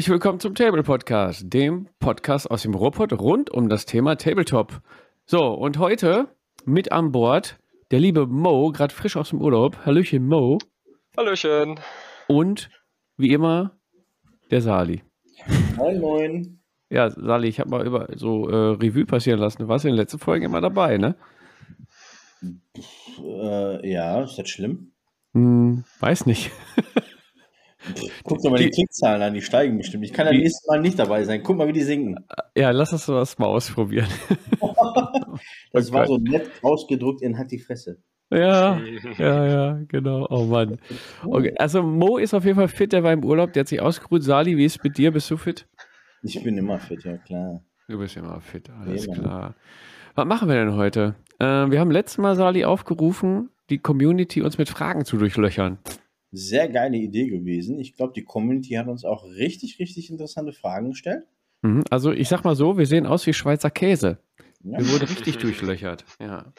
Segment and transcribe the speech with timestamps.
[0.00, 4.80] Herzlich willkommen zum Table Podcast, dem Podcast aus dem Ruhrpott rund um das Thema Tabletop.
[5.26, 6.28] So, und heute
[6.64, 7.58] mit an Bord
[7.90, 9.84] der liebe Mo, gerade frisch aus dem Urlaub.
[9.84, 10.56] Hallöchen Mo.
[11.18, 11.78] Hallöchen.
[12.28, 12.70] Und
[13.18, 13.78] wie immer
[14.50, 15.02] der Sali.
[15.76, 16.60] Moin, moin.
[16.88, 19.60] Ja, Sali, ich habe mal über so äh, Revue passieren lassen.
[19.60, 21.14] Du warst in den letzten Folgen immer dabei, ne?
[23.22, 24.92] Äh, ja, ist das schlimm?
[25.34, 26.50] Hm, weiß nicht.
[28.24, 30.04] Guck dir mal die, die Klickzahlen an, die steigen bestimmt.
[30.04, 31.42] Ich kann ja nächstes Mal nicht dabei sein.
[31.42, 32.16] Guck mal, wie die sinken.
[32.56, 34.08] Ja, lass uns das mal ausprobieren.
[35.72, 37.98] das war so nett ausgedruckt in Hat die Fresse.
[38.32, 38.80] Ja,
[39.18, 40.26] ja, ja, genau.
[40.30, 40.78] Oh Mann.
[41.24, 43.80] Okay, also Mo ist auf jeden Fall fit, der war im Urlaub, der hat sich
[43.80, 44.22] ausgeruht.
[44.22, 45.10] Sali, wie ist es mit dir?
[45.10, 45.66] Bist du fit?
[46.22, 47.64] Ich bin immer fit, ja klar.
[47.88, 49.54] Du bist immer fit, alles ja, klar.
[50.14, 51.16] Was machen wir denn heute?
[51.40, 55.78] Äh, wir haben letztes Mal, Sali, aufgerufen, die Community uns mit Fragen zu durchlöchern.
[56.32, 57.78] Sehr geile Idee gewesen.
[57.78, 61.26] Ich glaube, die Community hat uns auch richtig, richtig interessante Fragen gestellt.
[61.62, 64.18] Mhm, also ich sag mal so, wir sehen aus wie Schweizer Käse.
[64.62, 64.78] Ja.
[64.78, 66.04] Wir wurden richtig durchlöchert.
[66.20, 66.52] Ja.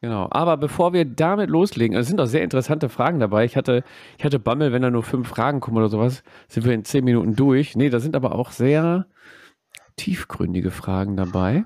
[0.00, 0.28] Genau.
[0.30, 3.44] Aber bevor wir damit loslegen, es sind auch sehr interessante Fragen dabei.
[3.44, 3.84] Ich hatte,
[4.16, 7.04] ich hatte Bammel, wenn da nur fünf Fragen kommen oder sowas, sind wir in zehn
[7.04, 7.76] Minuten durch.
[7.76, 9.06] Nee, da sind aber auch sehr
[9.96, 11.64] tiefgründige Fragen dabei.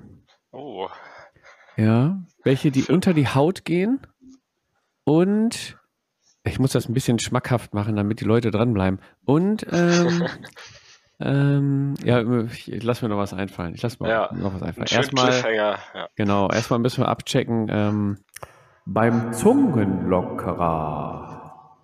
[0.50, 0.88] Oh.
[1.76, 2.24] Ja.
[2.42, 4.00] Welche, die unter die Haut gehen.
[5.04, 5.78] Und
[6.44, 9.00] ich muss das ein bisschen schmackhaft machen, damit die Leute dranbleiben.
[9.24, 10.26] Und ähm,
[11.20, 13.74] ähm, ja, ich lass mir noch was einfallen.
[13.74, 14.86] Ich lass mir ja, noch was einfallen.
[14.90, 15.78] Erstmal, ja.
[16.16, 18.18] genau, erstmal müssen wir abchecken ähm,
[18.84, 21.78] beim Zungenlockerer,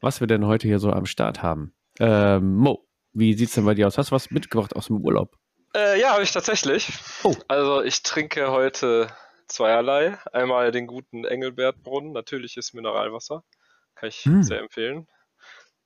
[0.00, 1.74] was wir denn heute hier so am Start haben.
[2.00, 3.98] Ähm, Mo, wie sieht's denn bei dir aus?
[3.98, 5.36] Hast du was mitgebracht aus dem Urlaub?
[5.74, 6.90] Äh, ja, habe ich tatsächlich.
[7.22, 7.34] Oh.
[7.48, 9.08] Also ich trinke heute
[9.46, 10.16] zweierlei.
[10.32, 13.44] Einmal den guten Engelbertbrunnen, natürliches Mineralwasser.
[13.96, 14.42] Kann ich hm.
[14.42, 15.08] sehr empfehlen.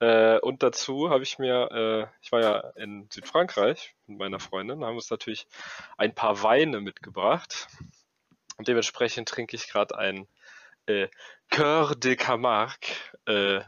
[0.00, 4.84] Äh, und dazu habe ich mir, äh, ich war ja in Südfrankreich mit meiner Freundin,
[4.84, 5.46] haben uns natürlich
[5.96, 7.68] ein paar Weine mitgebracht.
[8.56, 10.26] Und dementsprechend trinke ich gerade ein
[10.86, 11.08] äh,
[11.50, 12.94] Coeur de Camargue,
[13.26, 13.60] äh,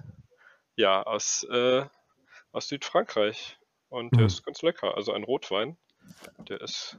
[0.77, 1.85] ja, aus, äh,
[2.53, 3.59] aus Südfrankreich.
[3.89, 4.27] Und der hm.
[4.27, 4.97] ist ganz lecker.
[4.97, 5.77] Also ein Rotwein.
[6.49, 6.99] Der ist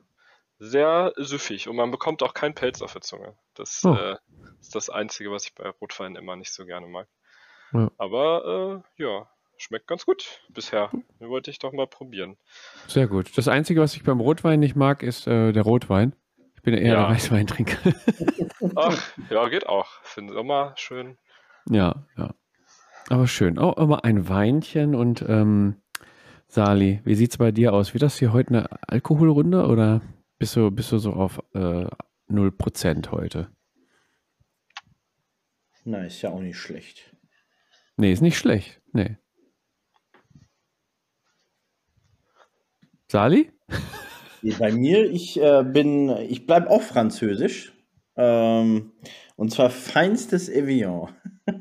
[0.60, 3.36] sehr süffig und man bekommt auch keinen Pelz auf der Zunge.
[3.56, 3.96] Das oh.
[3.96, 4.18] äh,
[4.62, 7.08] ist das Einzige, was ich bei Rotwein immer nicht so gerne mag.
[7.74, 7.92] Ja.
[7.98, 10.90] Aber äh, ja, schmeckt ganz gut bisher.
[11.20, 12.38] Den wollte ich doch mal probieren.
[12.88, 13.38] Sehr gut.
[13.38, 16.16] Das Einzige, was ich beim Rotwein nicht mag, ist äh, der Rotwein.
[16.56, 17.08] Ich bin eher ja.
[17.08, 17.94] der Weißweintrinker.
[18.76, 19.88] Ach, ja, geht auch.
[20.04, 21.18] Für den Sommer schön.
[21.70, 22.34] Ja, ja.
[23.10, 23.58] Aber schön.
[23.58, 25.82] Auch immer ein Weinchen und ähm,
[26.48, 27.94] Sali, wie sieht es bei dir aus?
[27.94, 30.02] Wird das hier heute eine Alkoholrunde oder
[30.38, 31.88] bist du, bist du so auf äh,
[32.30, 33.50] 0% heute?
[35.84, 37.13] Na, ist ja auch nicht schlecht.
[37.98, 38.82] Nee, ist nicht schlecht.
[38.92, 39.18] Nee.
[43.08, 43.52] Sali?
[44.60, 47.74] Bei mir, ich äh, bin, ich bleibe auch französisch.
[48.16, 48.92] Ähm,
[49.36, 51.16] und zwar feinstes Evian.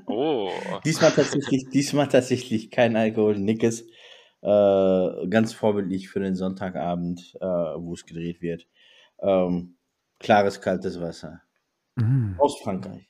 [0.06, 0.50] Oh.
[0.84, 3.82] diesmal tatsächlich, diesmal tatsächlich kein Alkohol, nickes.
[4.42, 8.66] Äh, ganz vorbildlich für den Sonntagabend, äh, wo es gedreht wird.
[9.21, 9.76] Ähm,
[10.19, 11.42] klares, kaltes Wasser.
[11.94, 12.34] Mm.
[12.38, 13.09] Aus Frankreich.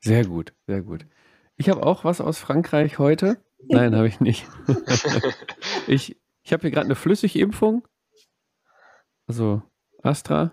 [0.00, 1.06] Sehr gut, sehr gut.
[1.58, 3.36] Ich habe auch was aus Frankreich heute.
[3.68, 4.46] Nein, habe ich nicht.
[5.88, 6.16] ich
[6.48, 7.86] ich habe hier gerade eine Flüssigimpfung.
[9.26, 9.60] Also
[10.02, 10.52] Astra.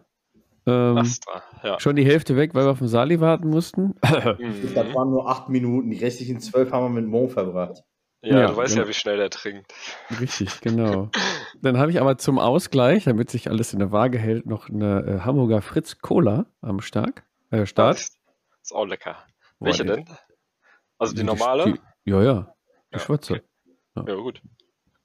[0.65, 1.79] Ähm, Astra, ja.
[1.79, 3.95] Schon die Hälfte weg, weil wir auf den Sali warten mussten.
[4.03, 4.73] Mhm.
[4.73, 5.89] das waren nur acht Minuten.
[5.91, 7.83] Die restlichen zwölf haben wir mit Mo verbracht.
[8.21, 9.71] Ja, ja, du weißt ja, ja, wie schnell der trinkt.
[10.19, 11.11] Richtig, genau.
[11.61, 15.05] Dann habe ich aber zum Ausgleich, damit sich alles in der Waage hält, noch eine
[15.05, 17.97] äh, Hamburger Fritz Cola am Stark, äh, Start.
[17.97, 18.17] Das
[18.63, 19.15] ist auch lecker.
[19.59, 20.05] Boah, Welche denn?
[21.05, 21.73] Also die, die normale?
[21.73, 22.55] Die, ja, ja.
[22.91, 23.33] Die ja, schwarze.
[23.33, 23.43] Okay.
[23.95, 24.05] Ja.
[24.07, 24.15] ja.
[24.15, 24.41] gut.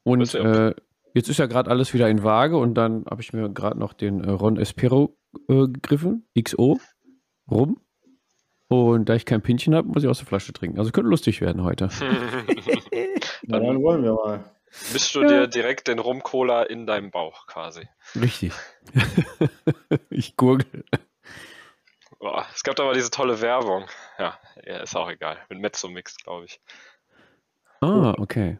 [0.02, 0.75] Und äh,
[1.14, 3.92] jetzt ist ja gerade alles wieder in Waage und dann habe ich mir gerade noch
[3.92, 5.16] den äh, Ron Espero
[5.48, 6.80] äh, gegriffen, XO,
[7.50, 7.80] rum.
[8.69, 10.78] Und da ich kein Pinchen habe, muss ich aus der Flasche trinken.
[10.78, 11.88] Also könnte lustig werden heute.
[13.42, 14.44] dann, dann wollen wir mal.
[14.92, 15.28] Mischst du ja.
[15.28, 17.88] dir direkt den Rum-Cola in deinem Bauch quasi.
[18.14, 18.52] Richtig.
[20.10, 20.84] ich gurgel.
[22.20, 23.86] Boah, es gab da mal diese tolle Werbung.
[24.20, 24.38] Ja,
[24.82, 25.38] ist auch egal.
[25.49, 26.61] Mit Mezzo-Mix, glaube ich.
[27.81, 28.58] Ah, okay.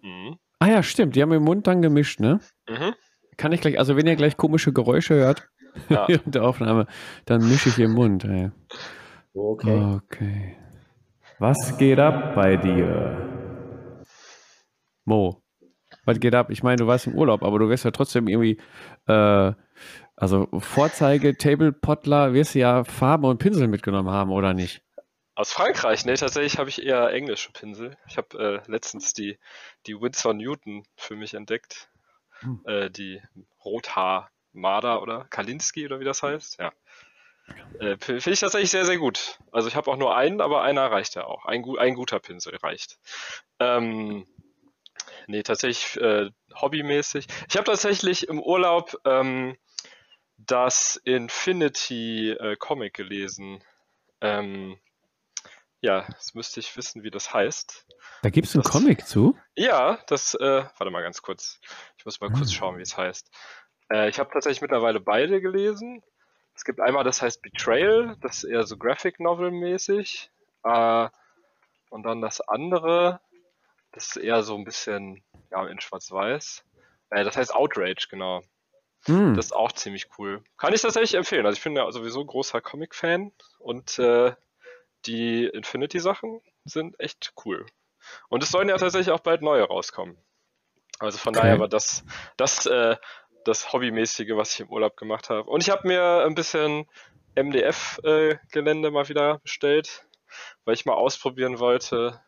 [0.00, 0.38] Mhm.
[0.60, 1.16] Ah ja, stimmt.
[1.16, 2.38] Die haben im Mund dann gemischt, ne?
[2.68, 2.94] Mhm.
[3.36, 5.48] Kann ich gleich, also wenn ihr gleich komische Geräusche hört
[5.88, 6.06] ja.
[6.08, 6.86] während der Aufnahme,
[7.24, 8.24] dann mische ich im Mund.
[8.24, 8.52] Ey.
[9.34, 9.96] Okay.
[9.96, 10.56] Okay.
[11.40, 14.04] Was geht ab bei dir?
[15.04, 15.42] Mo,
[16.04, 16.50] was geht ab?
[16.50, 18.60] Ich meine, du warst im Urlaub, aber du wirst ja trotzdem irgendwie,
[19.08, 19.52] äh,
[20.16, 24.82] also Vorzeige, Table Potler, wirst du ja Farben und Pinsel mitgenommen haben, oder nicht?
[25.34, 26.04] Aus Frankreich?
[26.04, 27.96] Ne, tatsächlich habe ich eher englische Pinsel.
[28.06, 29.38] Ich habe äh, letztens die,
[29.86, 31.88] die Winsor Newton für mich entdeckt.
[32.40, 32.60] Hm.
[32.66, 33.20] Äh, die
[33.64, 36.60] Rothaar Marder oder Kalinski oder wie das heißt.
[36.60, 36.72] Ja.
[37.80, 39.38] Äh, Finde ich tatsächlich sehr, sehr gut.
[39.50, 41.44] Also ich habe auch nur einen, aber einer reicht ja auch.
[41.44, 42.98] Ein, ein guter Pinsel reicht.
[43.58, 44.26] Ähm,
[45.26, 47.26] nee, tatsächlich äh, hobbymäßig.
[47.48, 49.56] Ich habe tatsächlich im Urlaub ähm,
[50.36, 53.62] das Infinity äh, Comic gelesen.
[54.20, 54.78] Ähm,
[55.80, 57.86] ja, jetzt müsste ich wissen, wie das heißt.
[58.22, 59.36] Da gibt es einen Comic zu?
[59.54, 61.60] Ja, das, äh, warte mal ganz kurz.
[61.98, 62.36] Ich muss mal hm.
[62.36, 63.30] kurz schauen, wie es heißt.
[63.92, 66.02] Äh, ich habe tatsächlich mittlerweile beide gelesen.
[66.54, 70.30] Es gibt einmal, das heißt Betrayal, das ist eher so Graphic Novel mäßig.
[70.62, 71.08] Äh,
[71.90, 73.20] und dann das andere,
[73.92, 76.64] das ist eher so ein bisschen ja, in Schwarz-Weiß.
[77.10, 78.42] Äh, das heißt Outrage, genau.
[79.06, 79.34] Hm.
[79.34, 80.42] Das ist auch ziemlich cool.
[80.56, 81.46] Kann ich tatsächlich empfehlen.
[81.46, 84.34] Also ich bin ja sowieso großer Comic-Fan und äh,
[85.06, 87.66] die Infinity-Sachen sind echt cool.
[88.28, 90.16] Und es sollen ja tatsächlich auch bald neue rauskommen.
[90.98, 91.42] Also von okay.
[91.42, 92.04] daher war das,
[92.36, 92.96] das, äh,
[93.44, 95.50] das Hobbymäßige, was ich im Urlaub gemacht habe.
[95.50, 96.86] Und ich habe mir ein bisschen
[97.34, 100.06] MDF-Gelände äh, mal wieder bestellt,
[100.64, 102.20] weil ich mal ausprobieren wollte,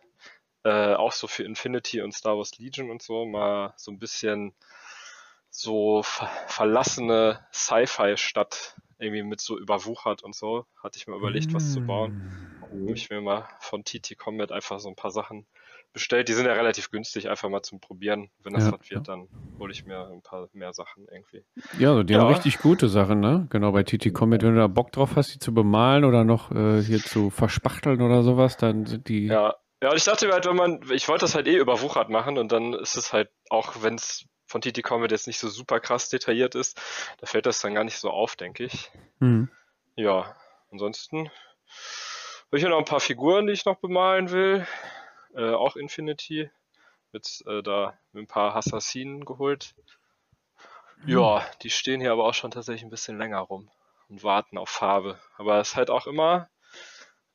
[0.64, 4.54] äh, auch so für Infinity und Star Wars Legion und so, mal so ein bisschen
[5.56, 11.72] so ver verlassene Sci-Fi-Stadt irgendwie mit so überwuchert und so, hatte ich mir überlegt, was
[11.72, 12.58] zu bauen.
[12.62, 15.46] Habe ich mir mal von TT Combat einfach so ein paar Sachen
[15.92, 16.28] bestellt.
[16.28, 18.30] Die sind ja relativ günstig, einfach mal zum Probieren.
[18.42, 21.44] Wenn das ja, was wird, dann hole ich mir ein paar mehr Sachen irgendwie.
[21.78, 22.20] Ja, die ja.
[22.20, 23.46] haben richtig gute Sachen, ne?
[23.50, 26.50] Genau, bei TT Combat, wenn du da Bock drauf hast, die zu bemalen oder noch
[26.50, 29.26] äh, hier zu verspachteln oder sowas, dann sind die.
[29.26, 29.54] Ja.
[29.82, 32.38] Ja, und ich dachte mir halt, wenn man, ich wollte das halt eh überwuchert machen
[32.38, 35.80] und dann ist es halt, auch wenn es von TT Combat jetzt nicht so super
[35.80, 36.80] krass detailliert ist,
[37.18, 38.90] da fällt das dann gar nicht so auf, denke ich.
[39.18, 39.50] Mhm.
[39.96, 40.34] Ja,
[40.70, 41.30] ansonsten
[42.46, 44.66] habe ich hier noch ein paar Figuren, die ich noch bemalen will
[45.36, 46.50] äh, auch Infinity.
[47.12, 49.74] Mit äh, da mit ein paar Assassinen geholt.
[51.02, 51.08] Mhm.
[51.08, 53.70] Ja, die stehen hier aber auch schon tatsächlich ein bisschen länger rum
[54.08, 55.18] und warten auf Farbe.
[55.36, 56.48] Aber es ist halt auch immer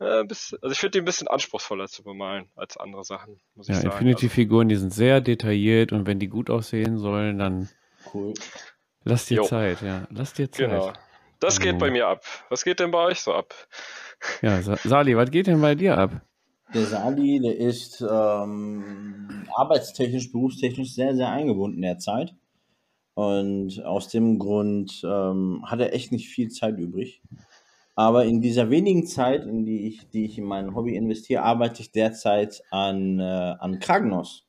[0.02, 3.76] äh, also ich finde die ein bisschen anspruchsvoller zu bemalen als andere Sachen, muss ja,
[3.76, 3.92] ich sagen.
[3.94, 7.70] Infinity-Figuren, die sind sehr detailliert und wenn die gut aussehen sollen, dann
[8.14, 8.34] cool.
[9.04, 9.44] lass dir jo.
[9.44, 10.08] Zeit, ja.
[10.10, 10.70] Lass dir Zeit.
[10.70, 10.92] Genau.
[11.40, 12.24] Das geht bei mir ab.
[12.50, 13.54] Was geht denn bei euch so ab?
[14.44, 16.22] Ja, Sali, was geht denn bei dir ab?
[16.74, 22.36] Der Sali, der ist ähm, arbeitstechnisch, berufstechnisch sehr, sehr eingebunden derzeit.
[23.14, 27.22] Und aus dem Grund ähm, hat er echt nicht viel Zeit übrig.
[28.02, 31.84] Aber in dieser wenigen Zeit, in die ich, die ich in mein Hobby investiere, arbeite
[31.84, 33.24] ich derzeit an, äh,
[33.60, 34.48] an Kragnos.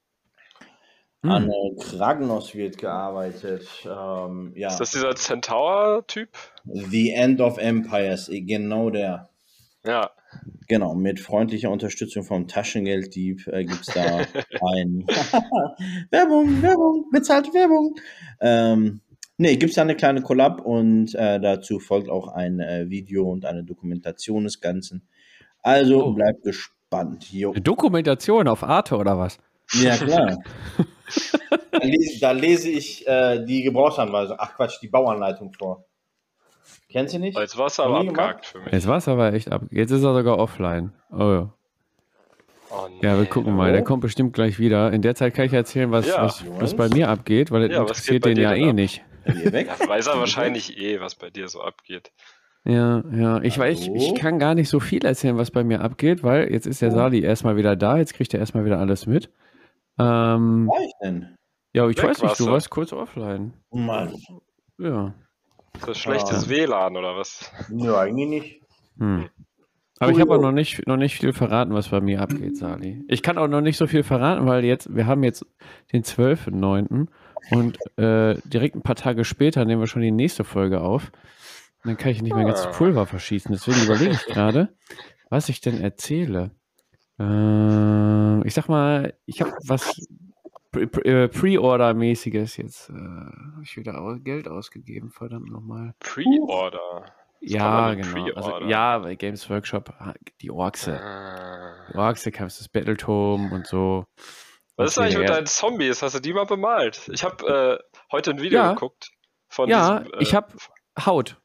[1.23, 1.31] Hm.
[1.31, 3.69] An äh, Kragnos wird gearbeitet.
[3.85, 4.69] Ähm, ja.
[4.69, 6.31] Ist das dieser Centaur-Typ?
[6.65, 9.29] The End of Empires, genau der.
[9.85, 10.13] Ja.
[10.67, 14.21] Genau, mit freundlicher Unterstützung vom Taschengelddieb äh, gibt es da
[14.73, 15.07] ein
[16.11, 17.97] Werbung, Werbung, bezahlte Werbung.
[18.41, 19.03] Ähm,
[19.43, 23.31] nee, gibt es da eine kleine Collab und äh, dazu folgt auch ein äh, Video
[23.31, 25.07] und eine Dokumentation des Ganzen.
[25.63, 26.13] Also oh.
[26.13, 27.31] bleibt gespannt.
[27.33, 27.51] Jo.
[27.51, 29.39] Eine Dokumentation auf Arte oder was?
[29.75, 30.39] Ja, klar.
[31.71, 35.85] da, lese, da, lese, ich äh, die Gebrauchsanweisung, ach Quatsch, die Bauanleitung vor.
[36.89, 37.37] Kennst du nicht?
[37.39, 38.73] Jetzt war es aber abgehakt für mich.
[38.73, 39.63] Jetzt war es aber echt ab.
[39.71, 40.93] Jetzt ist er sogar offline.
[41.11, 41.53] Oh ja.
[42.71, 43.07] Oh, nee.
[43.07, 43.73] Ja, wir gucken mal.
[43.73, 44.93] Der kommt bestimmt gleich wieder.
[44.93, 46.23] In der Zeit kann ich erzählen, was, ja.
[46.23, 48.75] was, was bei mir abgeht, weil ja, das interessiert den ja eh ab?
[48.75, 49.03] nicht.
[49.27, 52.13] Ja, weiß er wahrscheinlich eh, was bei dir so abgeht.
[52.65, 53.43] Ja, ja.
[53.43, 56.53] Ich weiß, ich, ich, kann gar nicht so viel erzählen, was bei mir abgeht, weil
[56.53, 56.95] jetzt ist der oh.
[56.95, 57.99] Sali erstmal wieder da.
[57.99, 59.31] Jetzt kriegt er erstmal wieder alles mit.
[59.99, 61.37] Ähm, war ich denn?
[61.75, 63.55] Ja, ich Weg weiß nicht, du warst kurz offline.
[63.71, 64.15] Mann.
[64.79, 65.15] Ja.
[65.75, 66.49] Ist das schlechtes ah.
[66.51, 67.51] WLAN oder was?
[67.71, 68.61] Ja, eigentlich nicht.
[68.99, 69.29] Hm.
[69.99, 73.05] Aber ich habe auch noch nicht, noch nicht viel verraten, was bei mir abgeht, Sali.
[73.07, 75.47] Ich kann auch noch nicht so viel verraten, weil jetzt, wir haben jetzt
[75.93, 77.07] den 12.09.
[77.51, 81.13] und äh, direkt ein paar Tage später nehmen wir schon die nächste Folge auf.
[81.85, 82.71] Und dann kann ich nicht mehr ganz ah.
[82.71, 83.51] Pulver verschießen.
[83.53, 84.75] Deswegen überlege ich gerade,
[85.31, 86.53] was ich denn erzähle.
[87.19, 90.01] Äh, ich sag mal, ich habe was
[90.75, 95.95] äh, Pre-Order-mäßiges jetzt äh, habe ich wieder Geld ausgegeben, verdammt nochmal.
[96.01, 97.05] Pre-Order?
[97.41, 98.33] Ja, genau.
[98.37, 101.01] Also, ja, bei Games Workshop, ah, die Orkse.
[101.01, 101.89] Ah.
[101.93, 104.07] Die Orkse kannst das Battletome und so.
[104.85, 106.03] Was ist eigentlich mit deinen Zombies?
[106.03, 107.09] Hast du die mal bemalt?
[107.13, 108.73] Ich habe äh, heute ein Video ja.
[108.73, 109.11] geguckt.
[109.49, 110.49] Von ja, diesem, äh, ich habe
[111.05, 111.37] Haut.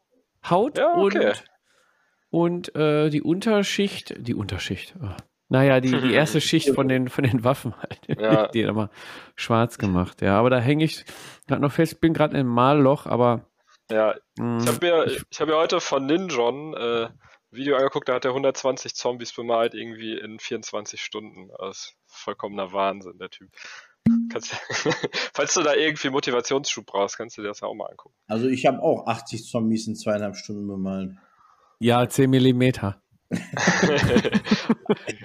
[0.50, 1.34] Haut ja, okay.
[2.30, 5.10] und, und äh, die Unterschicht, die Unterschicht, oh,
[5.50, 8.20] naja, die, die erste Schicht von den, von den Waffen halt.
[8.20, 8.48] Ja.
[8.54, 8.90] Die immer
[9.36, 10.38] schwarz gemacht, ja.
[10.38, 11.06] Aber da hänge ich
[11.48, 13.46] gerade noch fest, bin gerade im Malloch, aber.
[13.90, 17.08] Ja, mh, hm, ich habe mir, ich, ich hab mir heute von Ninjon äh,
[17.52, 21.50] Video angeguckt, da hat er 120 Zombies bemalt, irgendwie in 24 Stunden.
[21.58, 23.50] Das ist vollkommener Wahnsinn, der Typ.
[24.32, 24.52] Kannst,
[25.34, 28.16] falls du da irgendwie Motivationsschub brauchst, kannst du dir das ja auch mal angucken.
[28.28, 31.12] Also ich habe auch 80 Zombies in zweieinhalb Stunden bemalt.
[31.80, 33.02] Ja, 10 Millimeter.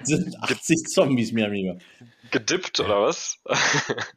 [0.03, 1.77] sind 80 Zombies, mir amigo.
[2.31, 3.39] Gedippt oder was?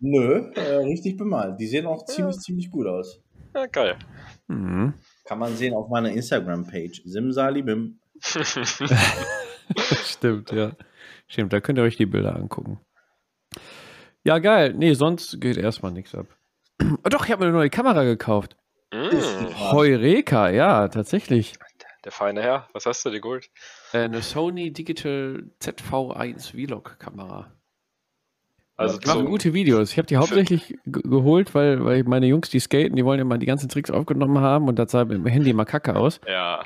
[0.00, 1.60] Nö, äh, richtig bemalt.
[1.60, 2.40] Die sehen auch ziemlich, ja.
[2.40, 3.20] ziemlich gut aus.
[3.54, 3.96] Ja, geil.
[4.48, 4.94] Mhm.
[5.26, 7.02] Kann man sehen auf meiner Instagram-Page.
[7.04, 7.98] Simsalibim.
[10.04, 10.72] Stimmt, ja.
[11.26, 12.80] Stimmt, da könnt ihr euch die Bilder angucken.
[14.22, 14.74] Ja, geil.
[14.76, 16.26] Nee, sonst geht erstmal nichts ab.
[16.82, 18.56] Oh, doch, ich habe mir eine neue Kamera gekauft.
[18.92, 19.70] Mm.
[19.72, 21.54] Heureka, ja, tatsächlich.
[22.04, 23.50] Der feine Herr, was hast du dir geholt?
[23.92, 27.52] Äh, eine Sony Digital ZV1 Vlog-Kamera.
[28.76, 29.92] Also die machen gute Videos.
[29.92, 33.46] Ich habe die hauptsächlich geholt, weil, weil meine Jungs, die skaten, die wollen immer die
[33.46, 36.20] ganzen Tricks aufgenommen haben und da sah mit dem Handy immer kacke aus.
[36.28, 36.60] Ja.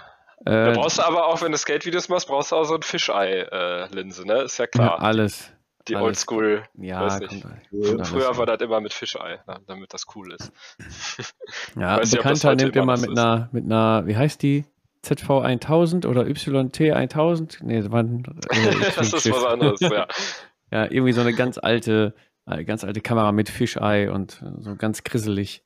[0.44, 2.82] Äh, da brauchst du aber auch, wenn du Skate-Videos machst, brauchst du auch so ein
[2.82, 4.42] Fischei-Linse, ne?
[4.42, 4.98] Ist ja klar.
[4.98, 5.52] Ja, alles.
[5.88, 6.62] Die Oldschool.
[6.78, 7.42] Ja, weiß nicht.
[7.42, 10.52] Kommt, Früher war das immer mit Fischei, damit das cool ist.
[11.76, 14.64] Ja, ein Bekannter nimmt immer mit einer, mit einer, wie heißt die?
[15.04, 17.58] ZV1000 oder YT1000?
[17.62, 18.22] Nee, das waren.
[18.50, 20.06] Äh, das ist was anderes, ja.
[20.70, 22.14] Ja, irgendwie so eine ganz alte,
[22.46, 25.64] eine ganz alte Kamera mit Fischei und so ganz krisselig.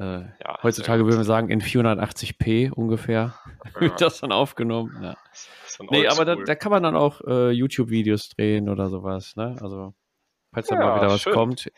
[0.00, 3.80] Äh, ja, heutzutage würden wir sagen in 480p ungefähr ja.
[3.80, 4.96] wird das dann aufgenommen.
[5.02, 5.16] Ja.
[5.90, 9.34] Nee, aber da, da, kann man dann auch äh, YouTube-Videos drehen oder sowas.
[9.36, 9.56] Ne?
[9.60, 9.94] Also,
[10.52, 11.32] falls da mal wieder was schön.
[11.32, 11.70] kommt.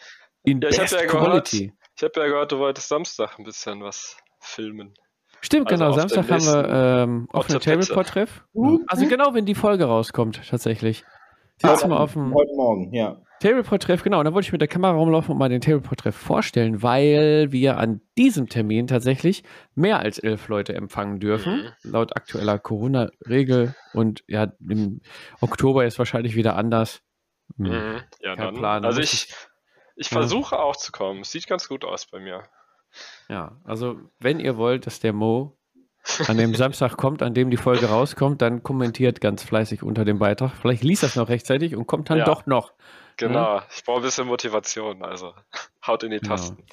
[0.43, 1.73] In ja, ich habe ja, gehört, ich
[2.03, 4.95] hab ja gehört, du wolltest Samstag ein bisschen was filmen.
[5.43, 5.97] Stimmt, also genau.
[5.97, 8.45] Samstag haben wir ähm, offene Tableport-Treff.
[8.55, 11.05] Uh, also genau, wenn die Folge rauskommt, tatsächlich.
[11.63, 13.21] Sitzen wir auf dem heute Morgen, ja.
[13.41, 14.19] Tableport-Treff, genau.
[14.19, 17.79] Und da wollte ich mit der Kamera rumlaufen und mal den Tableport-Treff vorstellen, weil wir
[17.79, 21.91] an diesem Termin tatsächlich mehr als elf Leute empfangen dürfen, mhm.
[21.91, 23.75] laut aktueller Corona-Regel.
[23.95, 25.01] Und ja, im
[25.41, 27.03] Oktober ist wahrscheinlich wieder anders.
[27.57, 28.01] Hm, mhm.
[28.21, 28.55] Ja, Kein dann.
[28.55, 28.85] Plan.
[28.85, 29.35] Also ich,
[29.97, 30.63] ich versuche ja.
[30.63, 31.25] auch zu kommen.
[31.25, 32.43] Sieht ganz gut aus bei mir.
[33.29, 35.57] Ja, also wenn ihr wollt, dass der Mo
[36.27, 40.19] an dem Samstag kommt, an dem die Folge rauskommt, dann kommentiert ganz fleißig unter dem
[40.19, 40.53] Beitrag.
[40.61, 42.73] Vielleicht liest das noch rechtzeitig und kommt dann ja, doch noch.
[43.17, 43.67] Genau, ja?
[43.75, 45.35] ich brauche ein bisschen Motivation, also
[45.87, 46.65] haut in die Tasten.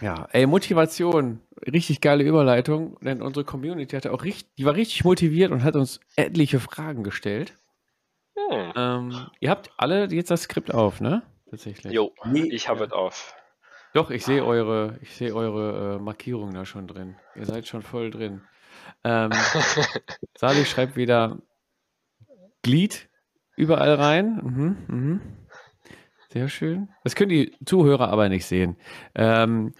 [0.00, 0.14] Ja.
[0.14, 5.04] ja, ey, Motivation, richtig geile Überleitung, denn unsere Community hatte auch richtig, die war richtig
[5.04, 7.54] motiviert und hat uns etliche Fragen gestellt.
[8.36, 8.72] Hm.
[8.76, 11.22] Ähm, ihr habt alle jetzt das Skript auf, ne?
[11.50, 11.92] Tatsächlich.
[11.92, 13.34] Jo, ich habe es auf.
[13.94, 17.16] Doch, ich sehe eure, ich sehe eure äh, Markierung da schon drin.
[17.34, 18.42] Ihr seid schon voll drin.
[19.04, 19.30] Ähm,
[20.36, 21.38] Sali schreibt wieder
[22.62, 23.08] Glied
[23.56, 24.40] überall rein.
[24.42, 25.20] Mhm, mhm.
[26.30, 26.90] Sehr schön.
[27.04, 28.76] Das können die Zuhörer aber nicht sehen.
[29.14, 29.72] Ähm,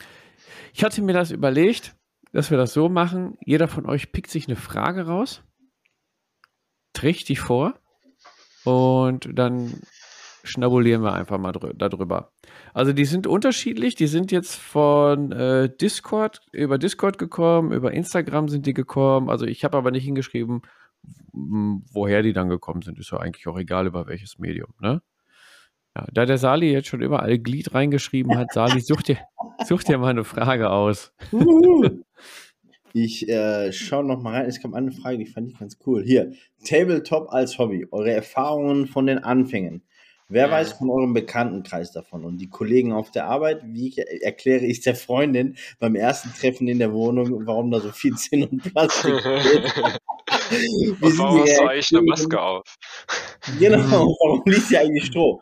[0.73, 1.95] ich hatte mir das überlegt,
[2.33, 3.37] dass wir das so machen.
[3.45, 5.43] Jeder von euch pickt sich eine Frage raus,
[6.95, 7.79] trägt die vor
[8.65, 9.83] und dann
[10.49, 12.33] schnabulieren wir einfach mal drü darüber.
[12.75, 18.49] Also die sind unterschiedlich, die sind jetzt von äh, Discord, über Discord gekommen, über Instagram
[18.49, 19.31] sind die gekommen.
[19.31, 20.63] Also ich habe aber nicht hingeschrieben,
[21.33, 22.99] woher die dann gekommen sind.
[22.99, 25.03] Ist ja eigentlich auch egal, über welches Medium, ne?
[25.97, 29.19] Ja, da der Sali jetzt schon überall Glied reingeschrieben hat, Sali, such dir,
[29.67, 31.13] such dir mal eine Frage aus.
[32.95, 34.47] Ich äh, schaue noch mal rein.
[34.47, 36.03] Es kam eine Frage, die fand ich ganz cool.
[36.03, 36.33] Hier,
[36.65, 37.87] Tabletop als Hobby.
[37.91, 39.83] Eure Erfahrungen von den Anfängen.
[40.31, 43.63] Wer weiß von eurem Bekanntenkreis davon und die Kollegen auf der Arbeit?
[43.65, 48.15] Wie erkläre ich der Freundin beim ersten Treffen in der Wohnung, warum da so viel
[48.15, 49.65] Zinn und Plastik steht?
[51.01, 52.77] und warum hast du eigentlich eine Maske auf?
[53.59, 53.79] Genau,
[54.21, 55.41] warum liegt hier eigentlich Stroh?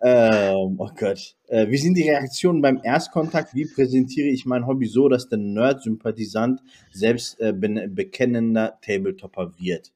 [0.00, 1.36] Ähm, oh Gott.
[1.48, 3.54] Äh, wie sind die Reaktionen beim Erstkontakt?
[3.54, 6.60] Wie präsentiere ich mein Hobby so, dass der Nerd-Sympathisant
[6.92, 9.92] selbst äh, bekennender Tabletopper wird?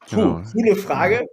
[0.00, 0.42] Puh, genau.
[0.52, 1.26] coole Frage.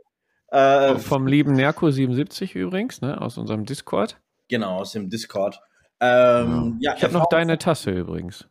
[0.51, 4.17] Äh, vom lieben Nerko77 übrigens, ne, aus unserem Discord.
[4.47, 5.61] Genau, aus dem Discord.
[5.99, 6.91] Ähm, ja.
[6.91, 6.97] ja.
[6.97, 8.47] ich habe noch deine Tasse übrigens.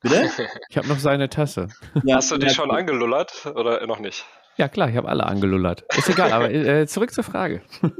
[0.00, 0.30] Bitte?
[0.70, 1.68] Ich habe noch seine Tasse.
[2.04, 4.24] Ja, Hast du die schon angelullert oder noch nicht?
[4.56, 5.84] Ja, klar, ich habe alle angelullert.
[5.96, 7.62] Ist egal, aber äh, zurück zur Frage.
[7.82, 7.90] äh,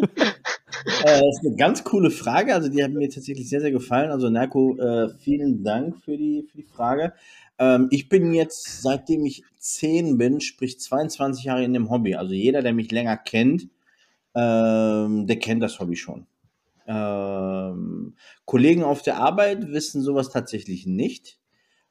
[1.05, 2.55] das ist eine ganz coole Frage.
[2.55, 4.11] Also, die hat mir tatsächlich sehr, sehr gefallen.
[4.11, 7.13] Also, Nerko, äh, vielen Dank für die, für die Frage.
[7.61, 12.17] Ähm, ich bin jetzt, seitdem ich 10 bin, sprich 22 Jahre in dem Hobby.
[12.17, 13.69] Also jeder, der mich länger kennt,
[14.35, 16.27] ähm, der kennt das Hobby schon.
[16.87, 18.15] Ähm,
[18.47, 21.39] Kollegen auf der Arbeit wissen sowas tatsächlich nicht.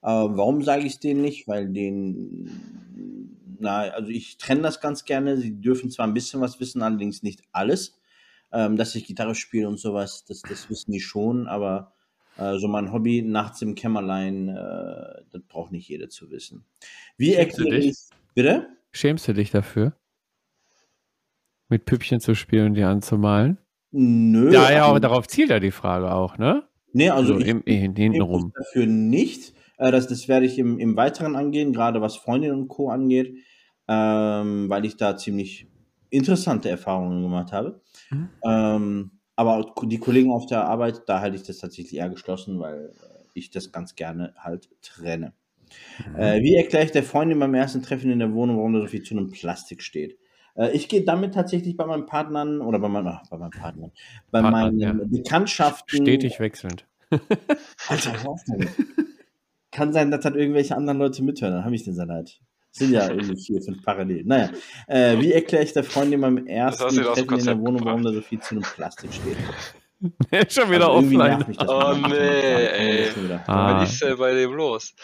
[0.04, 1.48] Ähm, warum sage ich es denen nicht?
[1.48, 5.38] Weil denen, na, also ich trenne das ganz gerne.
[5.38, 8.00] Sie dürfen zwar ein bisschen was wissen, allerdings nicht alles.
[8.52, 11.94] Ähm, dass ich Gitarre spiele und sowas, das, das wissen die schon, aber
[12.40, 16.66] Also mein Hobby nachts im Kämmerlein, äh, das braucht nicht jeder zu wissen.
[17.18, 17.98] Wie erkläre ich.
[18.34, 18.68] Bitte?
[18.92, 19.94] Schämst du dich dafür?
[21.68, 23.58] Mit Püppchen zu spielen und die anzumalen?
[23.92, 24.52] Nö.
[24.54, 26.64] Ja, ja, aber darauf zielt ja die Frage auch, ne?
[26.94, 28.54] Nee, also, also im, hinten rum.
[28.56, 29.54] dafür nicht.
[29.78, 32.90] Äh, das, das werde ich im, im Weiteren angehen, gerade was Freundinnen und Co.
[32.90, 33.36] angeht,
[33.88, 35.68] ähm, weil ich da ziemlich
[36.10, 37.82] interessante Erfahrungen gemacht habe.
[38.10, 38.30] Mhm.
[38.44, 42.92] Ähm, aber die Kollegen auf der Arbeit, da halte ich das tatsächlich eher geschlossen, weil
[43.34, 45.32] ich das ganz gerne halt trenne.
[46.06, 46.16] Mhm.
[46.18, 48.88] Äh, wie erkläre ich der Freundin beim ersten Treffen in der Wohnung, warum da so
[48.88, 50.18] viel zu einem Plastik steht?
[50.56, 53.92] Äh, ich gehe damit tatsächlich bei meinen Partnern oder bei, meinen, ach, bei meinen Partnern,
[54.30, 54.92] bei Partner, meinen ja.
[54.92, 56.04] Bekanntschaften.
[56.04, 56.86] Stetig wechselnd.
[57.88, 58.44] Alter, was
[59.72, 62.42] Kann sein, dass dann irgendwelche anderen Leute mithören, dann habe ich den Salat.
[62.80, 64.24] Sind ja irgendwie vier, fünf parallel.
[64.24, 64.50] Naja,
[64.88, 68.22] äh, wie erkläre ich der Freundin beim ersten Treffen in der Wohnung, warum da so
[68.22, 69.38] viel zu einem Plastik steht?
[70.52, 71.46] Schon wieder also offline.
[71.68, 73.10] Oh nee, ey.
[73.48, 73.82] Ah.
[73.82, 74.96] Was ist denn bei dem los?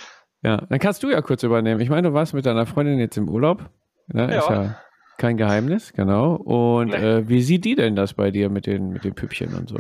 [0.42, 1.82] Ja, dann kannst du ja kurz übernehmen.
[1.82, 3.70] Ich meine, du warst mit deiner Freundin jetzt im Urlaub.
[4.08, 4.32] Ne?
[4.32, 4.40] Ja.
[4.40, 4.82] Ist ja
[5.18, 6.36] kein Geheimnis, genau.
[6.36, 6.96] Und nee.
[6.96, 9.78] äh, wie sieht die denn das bei dir mit den, mit den Püppchen und so?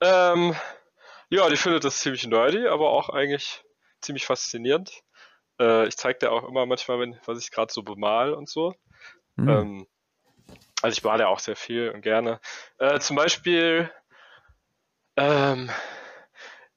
[0.00, 0.54] Ähm,
[1.28, 3.62] ja, die findet das ziemlich nerdy, aber auch eigentlich
[4.00, 5.02] ziemlich faszinierend.
[5.60, 8.74] Äh, ich zeige dir auch immer manchmal, wenn, was ich gerade so bemal und so.
[9.36, 9.48] Mhm.
[9.48, 9.86] Ähm,
[10.82, 12.40] also ich male auch sehr viel und gerne.
[12.78, 13.90] Äh, zum Beispiel,
[15.16, 15.70] ähm,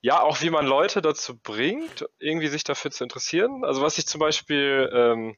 [0.01, 3.65] ja, auch wie man Leute dazu bringt, irgendwie sich dafür zu interessieren.
[3.65, 5.37] Also was ich zum Beispiel, ähm,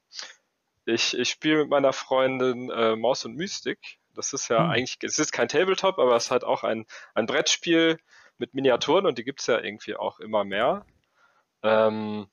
[0.84, 3.78] ich, ich spiele mit meiner Freundin äh, Maus und Mystik.
[4.14, 4.70] Das ist ja mhm.
[4.70, 7.98] eigentlich, es ist kein Tabletop, aber es ist halt auch ein, ein Brettspiel
[8.38, 10.86] mit Miniaturen und die gibt es ja irgendwie auch immer mehr.
[11.62, 12.28] Ähm,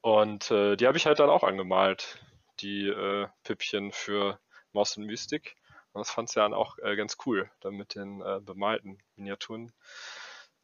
[0.00, 2.18] und äh, die habe ich halt dann auch angemalt,
[2.60, 4.38] die äh, Püppchen für
[4.72, 5.56] Maus und Mystik.
[5.92, 9.72] Und das fand sie dann auch äh, ganz cool, dann mit den äh, bemalten Miniaturen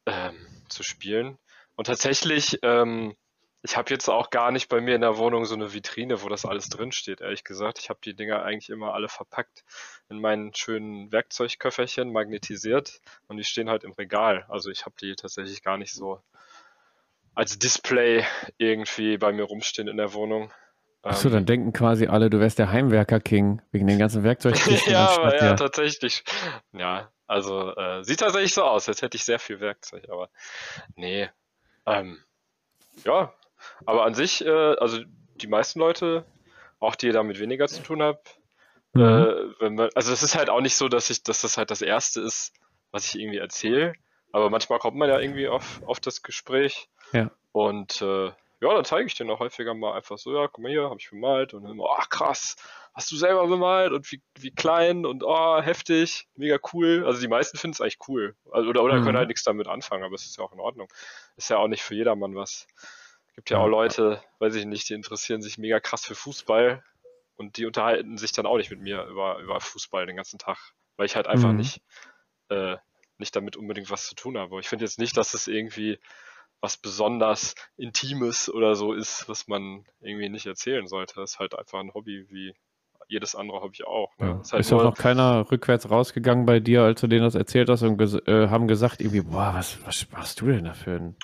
[0.07, 0.35] ähm,
[0.69, 1.39] zu spielen.
[1.77, 3.15] Und tatsächlich, ähm,
[3.63, 6.29] ich habe jetzt auch gar nicht bei mir in der Wohnung so eine Vitrine, wo
[6.29, 7.79] das alles drinsteht, ehrlich gesagt.
[7.79, 9.65] Ich habe die Dinger eigentlich immer alle verpackt
[10.09, 14.47] in meinen schönen Werkzeugköfferchen, magnetisiert und die stehen halt im Regal.
[14.49, 16.23] Also ich habe die tatsächlich gar nicht so
[17.39, 18.25] als Display
[18.57, 20.53] irgendwie bei mir rumstehen in der Wohnung.
[21.03, 24.75] Achso, dann ähm, denken quasi alle, du wärst der Heimwerker-King wegen den ganzen Werkzeugkisten.
[24.93, 26.25] ja, aber ja, tatsächlich.
[26.73, 30.31] Ja, also äh, sieht tatsächlich so aus, als hätte ich sehr viel Werkzeug, aber
[30.97, 31.31] nee.
[31.87, 32.19] Ähm,
[33.05, 33.33] ja,
[33.87, 34.99] aber an sich, äh, also
[35.37, 36.25] die meisten Leute,
[36.81, 38.19] auch die damit weniger zu tun haben,
[38.95, 39.53] mhm.
[39.61, 41.83] äh, man, also es ist halt auch nicht so, dass ich, dass das halt das
[41.83, 42.53] Erste ist,
[42.91, 43.93] was ich irgendwie erzähle.
[44.33, 46.89] Aber manchmal kommt man ja irgendwie auf, auf das Gespräch.
[47.13, 47.31] Ja.
[47.53, 50.71] Und äh, ja, dann zeige ich den auch häufiger mal einfach so, ja, guck mal
[50.71, 52.57] hier, habe ich bemalt und dann immer, oh krass,
[52.93, 57.05] hast du selber bemalt und wie, wie klein und oh, heftig, mega cool.
[57.07, 58.35] Also die meisten finden es eigentlich cool.
[58.51, 59.05] Also, oder oder mhm.
[59.05, 60.89] können halt nichts damit anfangen, aber es ist ja auch in Ordnung.
[61.37, 62.67] Ist ja auch nicht für jedermann was.
[63.37, 66.83] Gibt ja auch Leute, weiß ich nicht, die interessieren sich mega krass für Fußball
[67.37, 70.59] und die unterhalten sich dann auch nicht mit mir über, über Fußball den ganzen Tag,
[70.97, 71.59] weil ich halt einfach mhm.
[71.59, 71.81] nicht,
[72.49, 72.77] äh,
[73.19, 74.61] nicht damit unbedingt was zu tun habe.
[74.61, 75.99] Ich finde jetzt nicht, dass es irgendwie
[76.61, 81.15] was besonders Intimes oder so ist, was man irgendwie nicht erzählen sollte.
[81.17, 82.55] Das ist halt einfach ein Hobby wie
[83.09, 84.11] jedes andere Hobby auch.
[84.19, 84.27] Ne?
[84.27, 84.41] Ja.
[84.41, 87.69] Ist, halt ist auch noch keiner rückwärts rausgegangen bei dir, als du denen das erzählt
[87.71, 90.97] hast und ges äh, haben gesagt, irgendwie, boah, was, was machst du denn da für
[90.97, 91.17] ein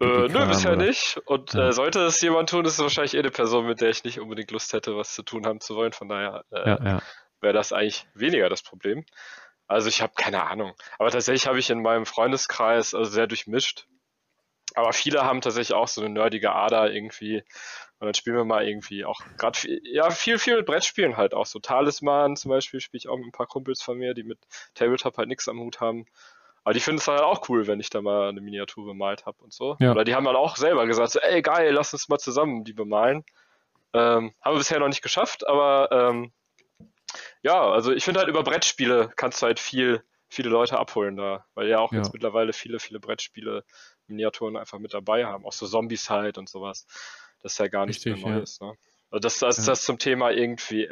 [0.00, 0.86] äh, nö, bisher oder?
[0.86, 1.20] nicht.
[1.26, 1.68] Und ja.
[1.68, 4.20] äh, sollte es jemand tun, ist es wahrscheinlich eh eine Person, mit der ich nicht
[4.20, 5.92] unbedingt Lust hätte, was zu tun haben zu wollen.
[5.92, 7.02] Von daher äh, ja.
[7.40, 9.04] wäre das eigentlich weniger das Problem.
[9.66, 10.74] Also ich habe keine Ahnung.
[10.98, 13.86] Aber tatsächlich habe ich in meinem Freundeskreis also sehr durchmischt.
[14.74, 17.42] Aber viele haben tatsächlich auch so eine nerdige Ader irgendwie.
[17.98, 21.46] Und dann spielen wir mal irgendwie auch gerade ja, viel, viel mit Brettspielen halt auch.
[21.46, 24.38] So Talisman zum Beispiel spiele ich auch mit ein paar Kumpels von mir, die mit
[24.74, 26.06] Tabletop halt nichts am Hut haben.
[26.62, 29.24] Aber die finden es dann halt auch cool, wenn ich da mal eine Miniatur bemalt
[29.24, 29.76] habe und so.
[29.78, 29.92] Ja.
[29.92, 32.72] Oder die haben dann auch selber gesagt, so, ey geil, lass uns mal zusammen die
[32.72, 33.24] bemalen.
[33.94, 36.32] Ähm, haben wir bisher noch nicht geschafft, aber ähm,
[37.42, 41.46] ja, also ich finde halt über Brettspiele kannst du halt viel, viele Leute abholen da,
[41.54, 41.98] weil ja auch ja.
[41.98, 43.64] jetzt mittlerweile viele, viele Brettspiele
[44.06, 45.44] Miniaturen einfach mit dabei haben.
[45.44, 46.86] Auch so Zombies halt und sowas.
[47.42, 48.58] Das ist ja gar nichts mehr Neues.
[48.60, 48.68] Ja.
[48.68, 48.78] Ne?
[49.10, 50.90] Also das, das, das zum Thema irgendwie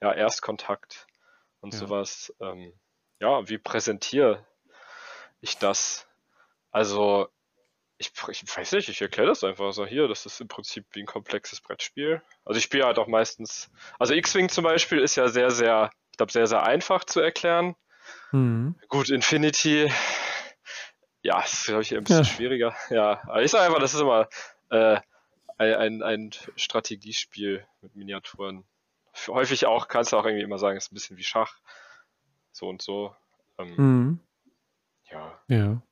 [0.00, 1.06] ja, Erstkontakt
[1.60, 2.34] und sowas.
[2.40, 2.72] Ähm,
[3.20, 4.46] ja, wie präsentiere
[5.40, 6.06] ich das?
[6.70, 7.28] Also,
[7.98, 10.08] ich, ich weiß nicht, ich erkläre das einfach so hier.
[10.08, 12.22] Das ist im Prinzip wie ein komplexes Brettspiel.
[12.44, 13.70] Also ich spiele halt auch meistens.
[13.98, 17.74] Also X-Wing zum Beispiel ist ja sehr, sehr, ich glaube, sehr, sehr einfach zu erklären.
[18.32, 18.74] Mhm.
[18.88, 19.90] Gut, Infinity
[21.26, 22.24] ja, das ist, glaube ich, ein bisschen ja.
[22.24, 22.76] schwieriger.
[22.88, 24.28] Ja, aber ich sage einfach, das ist immer
[24.70, 25.00] äh,
[25.58, 28.64] ein, ein Strategiespiel mit Miniaturen.
[29.26, 31.56] Häufig auch, kannst du auch irgendwie immer sagen, ist ein bisschen wie Schach.
[32.52, 33.14] So und so.
[33.58, 34.20] Ähm, mhm.
[35.10, 35.40] Ja.
[35.48, 35.82] Ja.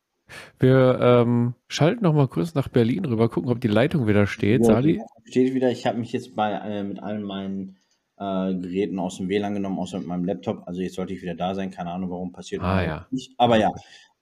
[0.58, 4.60] Wir ähm, schalten noch mal kurz nach Berlin rüber, gucken, ob die Leitung wieder steht.
[4.62, 5.02] Ja, Sali?
[5.24, 5.70] Steht wieder.
[5.70, 7.76] Ich habe mich jetzt bei, äh, mit allen meinen
[8.18, 10.66] äh, Geräten aus dem WLAN genommen, außer mit meinem Laptop.
[10.66, 11.70] Also jetzt sollte ich wieder da sein.
[11.70, 13.06] Keine Ahnung, warum passiert ah, ja.
[13.10, 13.32] nicht.
[13.38, 13.72] Aber ja,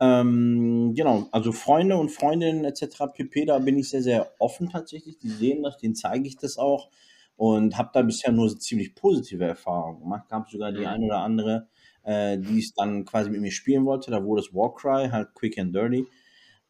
[0.00, 1.28] ähm, genau.
[1.30, 3.04] Also Freunde und Freundinnen etc.
[3.14, 3.44] pp.
[3.44, 5.18] Da bin ich sehr, sehr offen tatsächlich.
[5.18, 6.90] Die sehen das, denen zeige ich das auch
[7.36, 10.28] und habe da bisher nur ziemlich positive Erfahrungen gemacht.
[10.28, 10.86] Gab sogar die mhm.
[10.86, 11.68] ein oder andere,
[12.04, 14.10] äh, die es dann quasi mit mir spielen wollte.
[14.10, 16.06] Da wurde es Warcry, halt quick and dirty.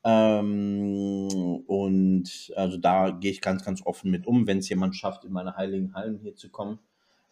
[0.05, 1.29] Ähm,
[1.67, 5.33] und also da gehe ich ganz, ganz offen mit um, wenn es jemand schafft, in
[5.33, 6.81] meine heiligen Hallen hier zu kommen.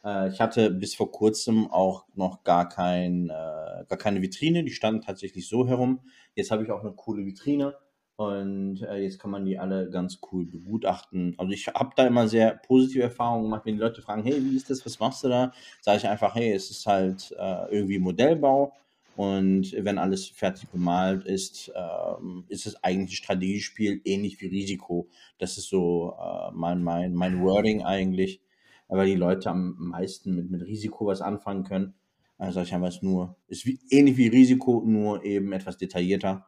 [0.04, 4.70] Äh, ich hatte bis vor kurzem auch noch gar, kein, äh, gar keine Vitrine, die
[4.72, 6.00] standen tatsächlich so herum.
[6.34, 7.74] Jetzt habe ich auch eine coole Vitrine
[8.20, 11.34] und äh, jetzt kann man die alle ganz cool begutachten.
[11.38, 14.56] Also ich habe da immer sehr positive Erfahrungen gemacht, wenn die Leute fragen, hey, wie
[14.56, 15.52] ist das, was machst du da?
[15.80, 18.74] Sage ich einfach, hey, es ist halt äh, irgendwie Modellbau
[19.16, 25.08] und wenn alles fertig bemalt ist, ähm, ist es eigentlich ein Strategiespiel, ähnlich wie Risiko.
[25.38, 28.42] Das ist so äh, mein, mein, mein Wording eigentlich
[28.90, 31.94] weil die Leute am meisten mit, mit Risiko was anfangen können.
[32.38, 36.46] Also ich einfach, es nur, ist wie, ähnlich wie Risiko, nur eben etwas detaillierter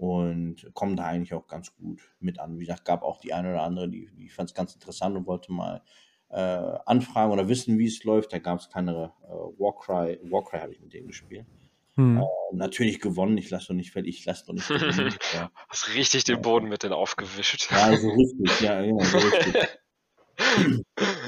[0.00, 2.58] und kommt da eigentlich auch ganz gut mit an.
[2.58, 5.26] Wie gesagt, gab auch die eine oder andere, die, die fand es ganz interessant und
[5.26, 5.82] wollte mal
[6.30, 8.32] äh, anfragen oder wissen, wie es läuft.
[8.32, 10.18] Da gab es keine äh, Warcry.
[10.22, 11.44] Warcry habe ich mit denen gespielt.
[11.96, 12.16] Hm.
[12.16, 15.14] Äh, natürlich gewonnen, ich lasse doch nicht fertig, ich lasse doch nicht gewinnen.
[15.34, 15.50] ja.
[15.68, 17.70] Hast richtig den Boden mit denen aufgewischt.
[17.70, 19.68] Ja, so richtig, ja, genau, so richtig.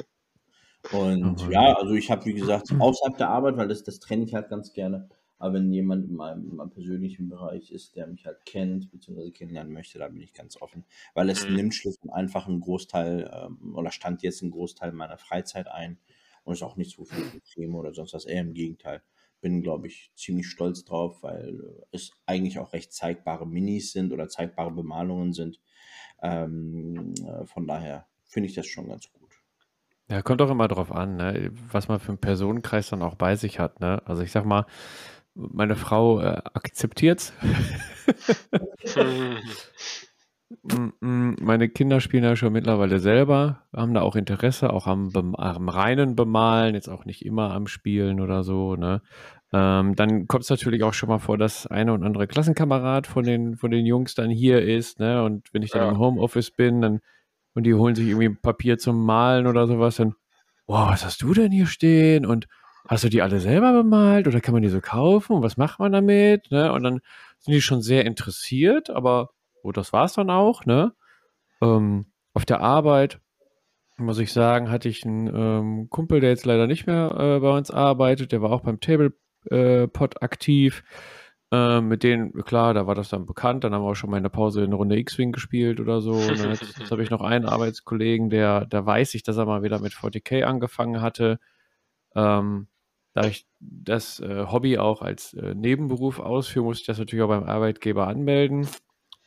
[0.92, 4.32] Und ja, also ich habe, wie gesagt, außerhalb der Arbeit, weil das, das trenne ich
[4.32, 5.10] halt ganz gerne.
[5.42, 9.32] Aber wenn jemand in meinem, in meinem, persönlichen Bereich ist, der mich halt kennt, beziehungsweise
[9.32, 10.84] kennenlernen möchte, da bin ich ganz offen.
[11.14, 11.56] Weil es mhm.
[11.56, 15.98] nimmt schlicht und einfach einen Großteil, ähm, oder stand jetzt einen Großteil meiner Freizeit ein.
[16.44, 19.02] Und ist auch nicht so viel Creme oder sonst was, eher im Gegenteil.
[19.40, 24.28] Bin, glaube ich, ziemlich stolz drauf, weil es eigentlich auch recht zeigbare Minis sind oder
[24.28, 25.60] zeigbare Bemalungen sind.
[26.22, 29.32] Ähm, äh, von daher finde ich das schon ganz gut.
[30.08, 33.34] Ja, kommt auch immer drauf an, ne, was man für einen Personenkreis dann auch bei
[33.34, 33.80] sich hat.
[33.80, 34.00] Ne?
[34.04, 34.66] Also ich sag mal,
[35.34, 37.32] meine Frau äh, akzeptiert's.
[41.00, 46.16] meine Kinder spielen ja schon mittlerweile selber, haben da auch Interesse, auch am, am reinen
[46.16, 48.76] Bemalen, jetzt auch nicht immer am Spielen oder so.
[48.76, 49.02] Ne?
[49.52, 53.24] Ähm, dann kommt es natürlich auch schon mal vor, dass eine und andere Klassenkamerad von
[53.24, 54.98] den, von den Jungs dann hier ist.
[54.98, 55.22] Ne?
[55.22, 55.90] Und wenn ich dann ja.
[55.90, 57.00] im Homeoffice bin, dann
[57.54, 60.14] und die holen sich irgendwie Papier zum Malen oder sowas, dann,
[60.66, 62.24] wow, was hast du denn hier stehen?
[62.24, 62.46] Und
[62.88, 65.34] hast du die alle selber bemalt oder kann man die so kaufen?
[65.34, 66.50] Und was macht man damit?
[66.50, 66.72] Ne?
[66.72, 67.00] Und dann
[67.38, 69.30] sind die schon sehr interessiert, aber
[69.62, 70.64] oh, das war es dann auch.
[70.64, 70.92] Ne?
[71.60, 73.20] Ähm, auf der Arbeit,
[73.98, 77.56] muss ich sagen, hatte ich einen ähm, Kumpel, der jetzt leider nicht mehr äh, bei
[77.56, 80.82] uns arbeitet, der war auch beim Tablepod äh, aktiv.
[81.52, 83.62] Äh, mit denen, klar, da war das dann bekannt.
[83.62, 86.14] Dann haben wir auch schon mal in der Pause eine Runde X-Wing gespielt oder so.
[86.14, 86.48] Ne?
[86.48, 89.78] Jetzt, jetzt habe ich noch einen Arbeitskollegen, der, der weiß ich, dass er mal wieder
[89.78, 91.38] mit 40k angefangen hatte.
[92.14, 92.68] Ähm,
[93.14, 97.28] da ich das äh, Hobby auch als äh, Nebenberuf ausführe, muss ich das natürlich auch
[97.28, 98.66] beim Arbeitgeber anmelden.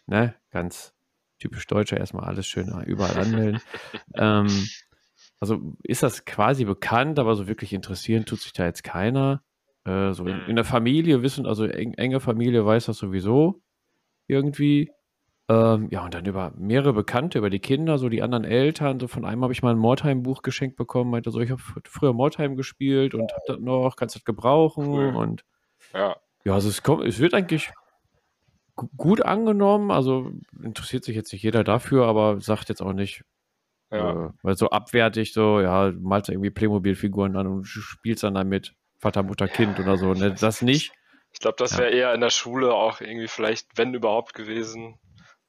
[0.07, 0.35] Ne?
[0.51, 0.93] Ganz
[1.39, 3.61] typisch Deutscher, erstmal alles schön überall anmelden.
[4.15, 4.67] ähm,
[5.39, 9.43] also ist das quasi bekannt, aber so wirklich interessieren tut sich da jetzt keiner.
[9.83, 10.49] Äh, so in, mhm.
[10.49, 13.61] in, der Familie wissen, also eng, enge Familie weiß das sowieso
[14.27, 14.91] irgendwie.
[15.47, 18.99] Ähm, ja, und dann über mehrere Bekannte, über die Kinder, so die anderen Eltern.
[18.99, 22.13] So von einem habe ich mal ein Mordheim-Buch geschenkt bekommen, meinte so, ich habe früher
[22.13, 25.15] Mordheim gespielt und habe das noch, kannst das gebrauchen cool.
[25.15, 25.45] und
[25.93, 26.15] ja.
[26.43, 27.71] Ja, also es kommt, es wird eigentlich
[28.75, 30.31] gut angenommen, also
[30.61, 33.23] interessiert sich jetzt nicht jeder dafür, aber sagt jetzt auch nicht,
[33.91, 34.27] ja.
[34.27, 38.75] äh, weil so abwertig, so, ja, malst du irgendwie Playmobil-Figuren an und spielst dann damit.
[38.99, 40.13] Vater, Mutter, Kind oder so.
[40.13, 40.33] Ne?
[40.33, 40.93] Das nicht.
[41.31, 44.97] Ich glaube, das wäre eher in der Schule auch irgendwie vielleicht, wenn überhaupt gewesen.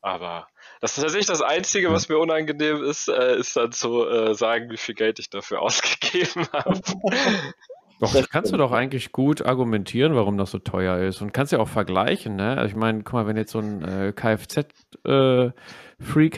[0.06, 0.46] Aber
[0.80, 4.70] das ist tatsächlich das Einzige, was mir unangenehm ist, äh, ist dann zu äh, sagen,
[4.70, 6.80] wie viel Geld ich dafür ausgegeben habe.
[7.98, 11.22] Doch, das kannst du doch eigentlich gut argumentieren, warum das so teuer ist.
[11.22, 12.50] Und kannst ja auch vergleichen, ne?
[12.58, 15.04] Also ich meine, guck mal, wenn jetzt so ein äh, Kfz-Freak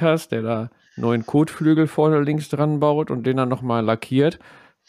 [0.01, 4.39] äh, hast, der da neuen Kotflügel vorne links dran baut und den dann nochmal lackiert,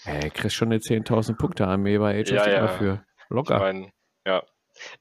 [0.04, 2.62] Hey, kriegst schon eine 10.000 Punkte Armee bei Age ja, ja.
[2.62, 3.04] dafür.
[3.30, 3.56] Locker.
[3.56, 3.92] Ich mein,
[4.26, 4.44] ja.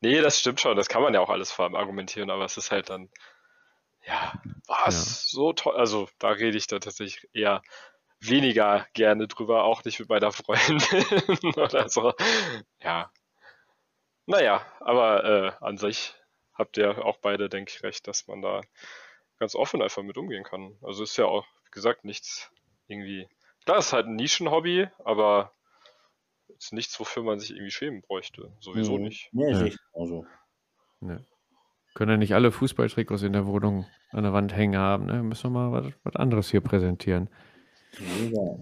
[0.01, 0.77] Nee, das stimmt schon.
[0.77, 3.09] Das kann man ja auch alles vor allem argumentieren, aber es ist halt dann,
[4.09, 4.33] ja,
[4.67, 5.39] was ja.
[5.39, 5.77] so toll.
[5.77, 7.63] Also da rede ich da tatsächlich eher
[8.21, 10.81] weniger gerne drüber, auch nicht mit meiner Freundin
[11.57, 12.13] oder so.
[12.83, 13.13] Ja.
[14.27, 16.15] Naja, aber äh, an sich
[16.55, 18.61] habt ihr auch beide, denke ich, recht, dass man da
[19.39, 20.77] ganz offen einfach mit umgehen kann.
[20.83, 22.51] Also ist ja auch, wie gesagt, nichts
[22.89, 23.29] irgendwie
[23.69, 25.53] Klar, ist halt ein Nischenhobby, aber
[26.57, 28.51] ist nichts, wofür man sich irgendwie schämen bräuchte.
[28.61, 29.03] Sowieso mhm.
[29.03, 29.29] nicht.
[29.33, 29.61] Nee, ja.
[29.61, 29.79] nicht.
[29.93, 30.25] Also.
[31.01, 31.19] Nee.
[31.99, 35.07] Können ja nicht alle Fußballtrikots in der Wohnung an der Wand hängen haben.
[35.07, 35.21] Ne?
[35.21, 37.29] Müssen wir mal was, was anderes hier präsentieren.
[38.31, 38.57] Ja.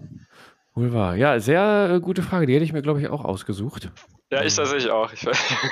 [0.74, 1.16] Wohl wahr.
[1.16, 2.46] Ja, sehr äh, gute Frage.
[2.46, 3.90] Die hätte ich mir, glaube ich, auch ausgesucht.
[4.30, 5.12] Ja, ich tatsächlich auch.
[5.12, 5.20] Ich,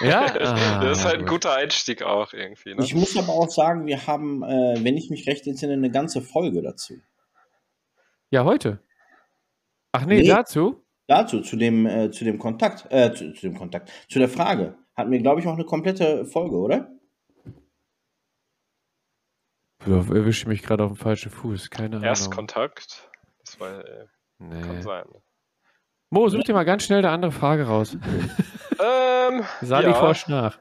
[0.03, 0.27] ja?
[0.41, 2.75] Ah, das ist halt ein guter Einstieg auch irgendwie.
[2.75, 2.85] Ne?
[2.85, 6.21] Ich muss aber auch sagen, wir haben, äh, wenn ich mich recht entsinne, eine ganze
[6.21, 6.93] Folge dazu.
[8.29, 8.81] Ja, heute.
[9.93, 10.85] Ach nee, nee dazu?
[11.07, 14.77] Dazu, zu dem, äh, zu dem Kontakt, äh, zu, zu, dem Kontakt, zu der Frage.
[14.95, 16.94] Hatten wir, glaube ich, auch eine komplette Folge, oder?
[19.85, 22.05] Du erwischt mich gerade auf dem falschen Fuß, keine Ahnung.
[22.05, 23.11] Erstkontakt?
[23.45, 24.07] Das war, äh,
[24.39, 24.61] nee.
[24.63, 25.05] kann sein.
[26.11, 27.97] Mo, such dir mal ganz schnell eine andere Frage raus.
[28.81, 29.95] ähm, Sali ja.
[29.95, 30.59] forscht nach.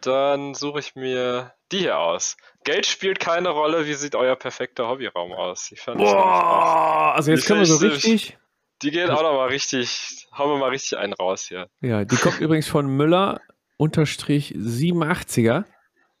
[0.00, 2.36] Dann suche ich mir die hier aus.
[2.64, 3.86] Geld spielt keine Rolle.
[3.86, 5.70] Wie sieht euer perfekter Hobbyraum aus?
[5.72, 8.36] Ich fand Boah, also jetzt können wir so richtig.
[8.82, 10.26] Die geht auch noch mal richtig.
[10.36, 11.68] Hauen wir mal richtig einen raus hier.
[11.80, 13.40] Ja, die kommt übrigens von Müller
[13.76, 15.64] unterstrich 87er.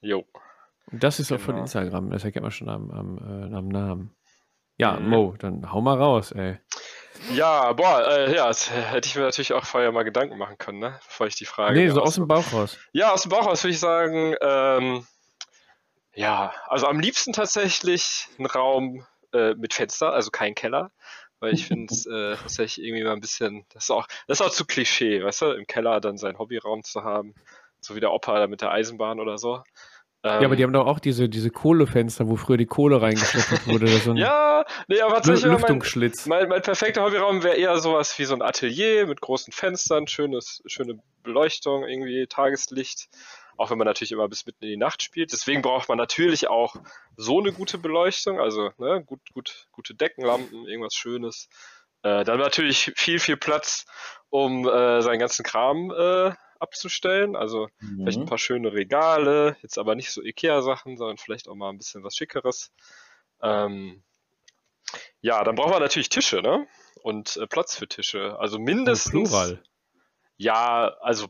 [0.02, 0.24] Jo.
[0.92, 1.40] Das ist genau.
[1.40, 1.62] auch von genau.
[1.62, 2.10] Instagram.
[2.10, 4.14] Das erkennt man schon am, am, äh, am Namen.
[4.76, 5.08] Ja, mhm.
[5.10, 6.58] Mo, dann hau mal raus, ey.
[7.34, 10.78] Ja, boah, äh, ja, das hätte ich mir natürlich auch vorher mal Gedanken machen können,
[10.78, 10.98] ne?
[11.06, 11.78] bevor ich die Frage.
[11.78, 12.78] Nee, so aus dem Bauch raus.
[12.92, 15.06] Ja, aus dem Bauch raus würde ich sagen, ähm,
[16.14, 20.90] ja, also am liebsten tatsächlich ein Raum äh, mit Fenster, also kein Keller,
[21.40, 24.46] weil ich finde es äh, tatsächlich irgendwie mal ein bisschen, das ist auch, das ist
[24.46, 27.34] auch zu Klischee, weißt du, im Keller dann seinen Hobbyraum zu haben,
[27.80, 29.62] so wie der Opa da mit der Eisenbahn oder so.
[30.22, 33.00] Ähm, ja, aber die ähm, haben doch auch diese, diese Kohlefenster, wo früher die Kohle
[33.00, 33.88] reingeschleppt wurde.
[33.88, 36.26] So ja, nee, aber tatsächlich Lüftungsschlitz.
[36.26, 40.06] Mein, mein, mein perfekter Hobbyraum wäre eher sowas wie so ein Atelier mit großen Fenstern,
[40.06, 43.08] schönes, schöne Beleuchtung, irgendwie Tageslicht.
[43.56, 45.32] Auch wenn man natürlich immer bis mitten in die Nacht spielt.
[45.32, 46.76] Deswegen braucht man natürlich auch
[47.16, 51.48] so eine gute Beleuchtung, also ne, gut, gut, gute Deckenlampen, irgendwas Schönes.
[52.02, 53.84] Äh, dann natürlich viel, viel Platz,
[54.30, 57.36] um äh, seinen ganzen Kram äh, abzustellen.
[57.36, 58.02] Also mhm.
[58.02, 61.78] vielleicht ein paar schöne Regale, jetzt aber nicht so Ikea-Sachen, sondern vielleicht auch mal ein
[61.78, 62.72] bisschen was Schickeres.
[63.42, 64.02] Ähm,
[65.20, 66.66] ja, dann brauchen wir natürlich Tische, ne?
[67.02, 68.38] Und äh, Platz für Tische.
[68.38, 69.30] Also mindestens.
[69.30, 69.62] Plural.
[70.36, 71.28] Ja, also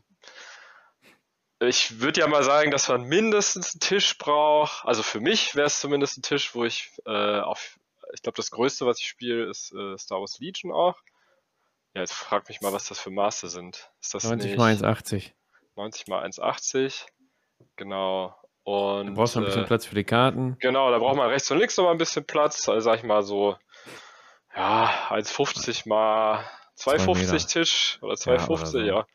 [1.61, 4.85] ich würde ja mal sagen, dass man mindestens einen Tisch braucht.
[4.87, 7.79] Also für mich wäre es zumindest ein Tisch, wo ich äh, auf,
[8.15, 10.97] ich glaube, das Größte, was ich spiele, ist äh, Star Wars Legion auch.
[11.95, 13.91] Ja, jetzt frag mich mal, was das für Maße sind.
[14.01, 15.33] Ist das 90 mal 1,80.
[15.77, 17.07] 90 mal 1,80.
[17.77, 18.35] Genau.
[18.63, 20.57] Und, du brauchst noch ein bisschen äh, Platz für die Karten.
[20.61, 22.69] Genau, da braucht man rechts und links noch mal ein bisschen Platz.
[22.69, 23.57] Also sag ich mal so,
[24.55, 26.45] ja, 1,50 mal
[26.79, 29.07] 2,50 Tisch oder 2,50, ja, ja.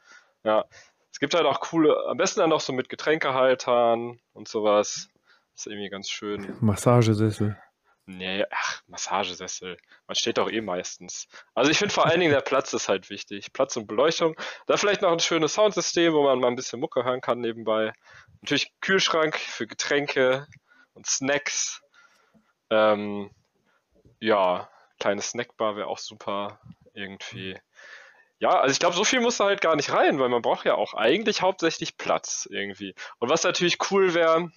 [0.43, 0.65] Ja.
[1.11, 5.07] Es gibt halt auch coole, am besten dann noch so mit Getränkehaltern und sowas.
[5.53, 6.57] Das ist irgendwie ganz schön.
[6.59, 7.57] Massagesessel.
[8.07, 9.77] Nee, ach, Massagesessel.
[10.07, 11.27] Man steht doch eh meistens.
[11.55, 13.51] Also ich finde vor allen Dingen der Platz ist halt wichtig.
[13.51, 14.35] Platz und Beleuchtung.
[14.67, 17.93] Da vielleicht noch ein schönes Soundsystem, wo man mal ein bisschen Mucke hören kann nebenbei.
[18.41, 20.47] Natürlich Kühlschrank für Getränke
[20.93, 21.81] und Snacks.
[22.69, 23.31] Ähm,
[24.19, 26.59] ja, kleine Snackbar wäre auch super
[26.93, 27.59] irgendwie.
[28.37, 30.65] Ja, also ich glaube, so viel muss da halt gar nicht rein, weil man braucht
[30.65, 32.93] ja auch eigentlich hauptsächlich Platz irgendwie.
[33.17, 34.51] Und was natürlich cool wäre,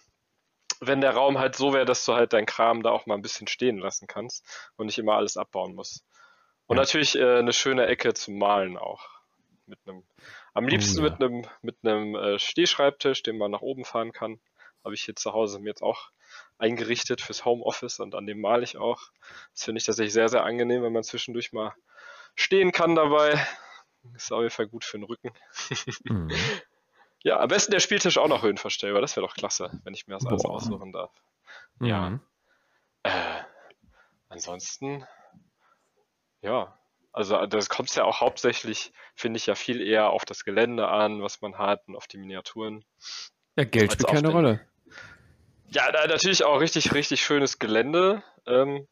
[0.80, 3.22] wenn der Raum halt so wäre, dass du halt dein Kram da auch mal ein
[3.22, 4.44] bisschen stehen lassen kannst
[4.76, 6.04] und nicht immer alles abbauen musst.
[6.66, 6.82] Und ja.
[6.82, 9.08] natürlich äh, eine schöne Ecke zum Malen auch.
[9.66, 10.04] Mit einem,
[10.54, 11.10] am oh liebsten ja.
[11.10, 14.40] mit einem, mit einem äh, Stehschreibtisch, den man nach oben fahren kann.
[14.84, 16.10] Habe ich hier zu Hause mir jetzt auch
[16.58, 19.10] eingerichtet fürs Homeoffice und an dem male ich auch.
[19.52, 21.74] Das finde ich tatsächlich sehr, sehr angenehm, wenn man zwischendurch mal
[22.34, 23.44] stehen kann dabei.
[24.14, 25.32] Ist auf jeden Fall gut für den Rücken.
[26.04, 26.30] Mhm.
[27.22, 29.00] Ja, am besten der Spieltisch auch noch höhenverstellbar.
[29.00, 31.10] Das wäre doch klasse, wenn ich mir das alles aussuchen darf.
[31.80, 32.20] Ja.
[33.02, 33.10] Äh,
[34.28, 35.06] ansonsten,
[36.40, 36.78] ja.
[37.12, 41.22] Also das kommt ja auch hauptsächlich, finde ich, ja viel eher auf das Gelände an,
[41.22, 42.84] was man hat und auf die Miniaturen.
[43.56, 44.32] Ja, Geld spielt keine den...
[44.32, 44.60] Rolle.
[45.70, 48.22] Ja, da natürlich auch richtig, richtig schönes Gelände.
[48.46, 48.86] Ähm,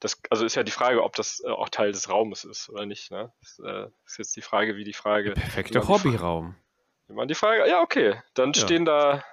[0.00, 2.86] das, also ist ja die Frage, ob das äh, auch Teil des Raumes ist oder
[2.86, 3.10] nicht.
[3.10, 3.32] Ne?
[3.40, 5.34] Das äh, ist jetzt die Frage, wie die Frage.
[5.34, 6.56] Der perfekte Hobbyraum.
[7.08, 8.60] Wenn man die Frage, ja, okay, dann ja.
[8.62, 9.24] stehen da,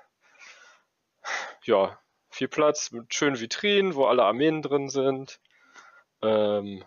[1.64, 5.40] ja, viel Platz mit schönen Vitrinen, wo alle Armeen drin sind.
[6.22, 6.86] Ähm,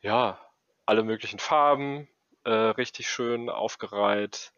[0.00, 0.38] ja,
[0.86, 2.08] alle möglichen Farben,
[2.44, 4.52] äh, richtig schön aufgereiht.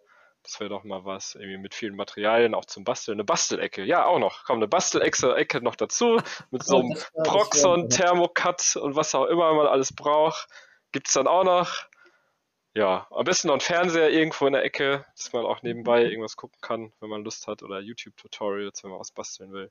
[0.44, 3.16] Das wäre doch mal was, irgendwie mit vielen Materialien auch zum Basteln.
[3.16, 4.44] Eine Bastelecke, ja, auch noch.
[4.44, 9.66] Komm, eine Bastelecke noch dazu, mit so einem Proxon, Thermocut und was auch immer man
[9.66, 10.46] alles braucht.
[10.92, 11.86] Gibt es dann auch noch.
[12.74, 16.10] Ja, am besten noch ein Fernseher irgendwo in der Ecke, dass man auch nebenbei mhm.
[16.10, 19.70] irgendwas gucken kann, wenn man Lust hat, oder YouTube-Tutorials, wenn man was basteln will.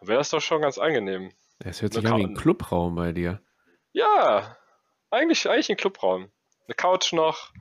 [0.00, 1.32] Wäre das doch schon ganz angenehm.
[1.60, 3.40] Das hört sich an wie ein Clubraum bei dir.
[3.92, 4.56] Ja,
[5.10, 6.32] eigentlich, eigentlich ein Clubraum.
[6.66, 7.52] Eine Couch noch,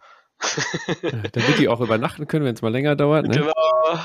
[1.34, 3.28] Damit die auch übernachten können, wenn es mal länger dauert.
[3.28, 3.38] Ne?
[3.38, 3.52] Genau,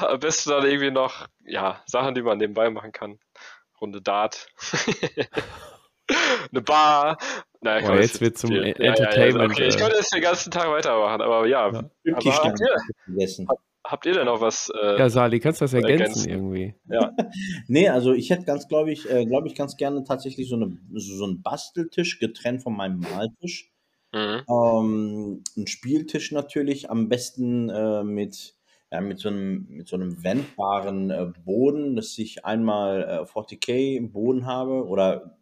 [0.07, 3.19] am besten dann irgendwie noch, ja, Sachen, die man nebenbei machen kann.
[3.81, 4.49] Runde Dart.
[6.53, 7.19] Eine Bar.
[7.61, 9.51] Naja, Boah, jetzt wird zum ja, Entertainment.
[9.51, 11.73] Ja, okay, ich könnte jetzt den ganzen Tag weitermachen, aber ja.
[11.73, 11.91] ja.
[12.15, 13.47] Aber habt, ihr,
[13.85, 14.71] habt ihr denn noch was?
[14.81, 16.29] Äh, ja, Sali, kannst du das ergänzen, ergänzen?
[16.29, 16.75] irgendwie?
[16.89, 17.13] Ja.
[17.69, 20.79] nee, also ich hätte ganz, glaube ich, äh, glaube ich, ganz gerne tatsächlich so, eine,
[20.95, 23.73] so einen Basteltisch getrennt von meinem Maltisch.
[24.13, 24.43] Mhm.
[24.49, 28.55] Ähm, ein Spieltisch natürlich, am besten äh, mit,
[28.93, 33.97] ja, mit, so einem, mit so einem wendbaren äh, Boden, dass ich einmal äh, 40k
[33.97, 35.37] im Boden habe oder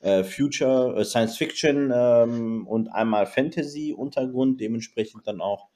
[0.00, 5.68] äh, Future, äh, Science Fiction ähm, und einmal Fantasy-Untergrund, dementsprechend dann auch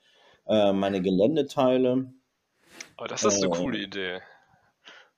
[0.47, 2.13] äh, meine Geländeteile.
[2.99, 4.21] Oh, das ist eine coole Idee.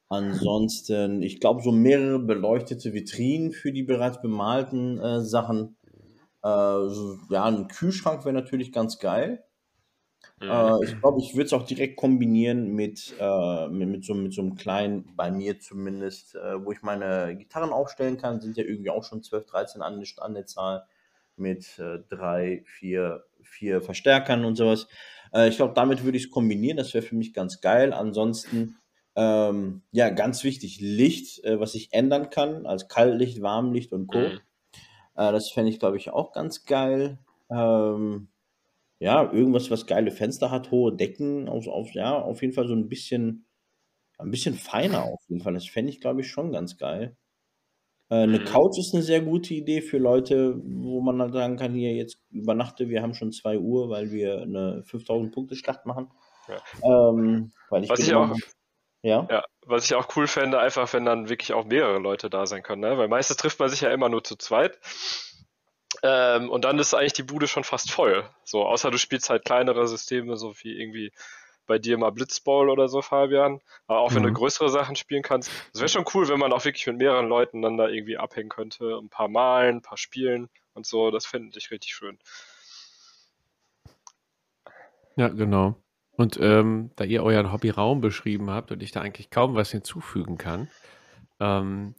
[0.08, 5.76] Ansonsten, ich glaube, so mehrere beleuchtete Vitrinen für die bereits bemalten äh, Sachen.
[6.42, 9.44] Äh, so, ja, ein Kühlschrank wäre natürlich ganz geil.
[10.44, 10.50] Mhm.
[10.50, 14.33] Äh, ich glaube, ich würde es auch direkt kombinieren mit, äh, mit, mit, so, mit
[14.33, 18.40] so einem kleinen, bei mir zumindest, äh, wo ich meine Gitarren aufstellen kann.
[18.40, 20.87] Sind ja irgendwie auch schon 12, 13 an, an der Zahl
[21.37, 24.87] mit äh, drei, vier, vier Verstärkern und sowas.
[25.33, 26.76] Äh, ich glaube, damit würde ich es kombinieren.
[26.76, 27.92] Das wäre für mich ganz geil.
[27.92, 28.76] Ansonsten,
[29.16, 34.18] ähm, ja, ganz wichtig, Licht, äh, was ich ändern kann, als Kaltlicht, Warmlicht und Co.
[34.18, 34.40] Mhm.
[35.16, 37.18] Äh, das fände ich, glaube ich, auch ganz geil.
[37.50, 38.28] Ähm,
[39.04, 42.72] ja, irgendwas, was geile Fenster hat, hohe Decken, auf, auf, ja, auf jeden Fall so
[42.72, 43.46] ein bisschen,
[44.16, 45.52] ein bisschen feiner auf jeden Fall.
[45.52, 47.14] Das fände ich, glaube ich, schon ganz geil.
[48.08, 48.46] Äh, eine mhm.
[48.46, 52.16] Couch ist eine sehr gute Idee für Leute, wo man dann sagen kann, hier jetzt
[52.30, 56.10] übernachte, wir haben schon 2 Uhr, weil wir eine 5000 Punkte Schlacht machen.
[56.48, 57.10] Ja.
[57.10, 58.34] Ähm, weil ich was, ich auch,
[59.02, 59.26] ja?
[59.30, 59.44] ja?
[59.66, 62.80] was ich auch cool fände, einfach wenn dann wirklich auch mehrere Leute da sein können,
[62.80, 62.96] ne?
[62.96, 64.78] weil meistens trifft man sich ja immer nur zu zweit.
[66.06, 68.28] Ähm, und dann ist eigentlich die Bude schon fast voll.
[68.44, 71.12] So, außer du spielst halt kleinere Systeme, so wie irgendwie
[71.66, 73.62] bei dir mal Blitzball oder so, Fabian.
[73.86, 74.16] Aber auch mhm.
[74.16, 74.34] wenn du mhm.
[74.34, 75.50] größere Sachen spielen kannst.
[75.72, 78.50] Es wäre schon cool, wenn man auch wirklich mit mehreren Leuten dann da irgendwie abhängen
[78.50, 78.98] könnte.
[79.02, 81.10] Ein paar Malen, ein paar Spielen und so.
[81.10, 82.18] Das fände ich richtig schön.
[85.16, 85.82] Ja, genau.
[86.16, 90.36] Und ähm, da ihr euren Hobbyraum beschrieben habt und ich da eigentlich kaum was hinzufügen
[90.36, 90.68] kann,
[91.40, 91.94] ähm,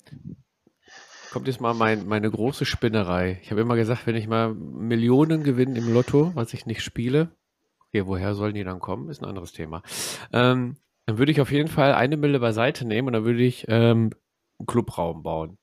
[1.35, 3.41] kommt jetzt mal mein, meine große Spinnerei.
[3.43, 7.27] Ich habe immer gesagt, wenn ich mal Millionen gewinne im Lotto, was ich nicht spiele,
[7.89, 9.81] okay, woher sollen die dann kommen, ist ein anderes Thema.
[10.31, 13.65] Ähm, dann würde ich auf jeden Fall eine Mille beiseite nehmen und dann würde ich
[13.67, 14.11] ähm,
[14.59, 15.57] einen Clubraum bauen.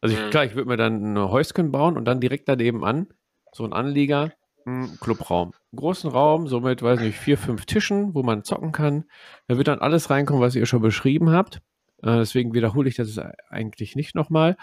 [0.00, 0.30] Also ich, mhm.
[0.30, 3.08] klar, ich würde mir dann ein Häuschen bauen und dann direkt daneben an,
[3.50, 4.30] so ein Anlieger,
[4.64, 5.54] ein Clubraum.
[5.72, 9.06] Einen großen Raum, so mit, weiß nicht, vier, fünf Tischen, wo man zocken kann.
[9.48, 11.62] Da wird dann alles reinkommen, was ihr schon beschrieben habt.
[12.00, 13.18] Äh, deswegen wiederhole ich das
[13.50, 14.56] eigentlich nicht nochmal.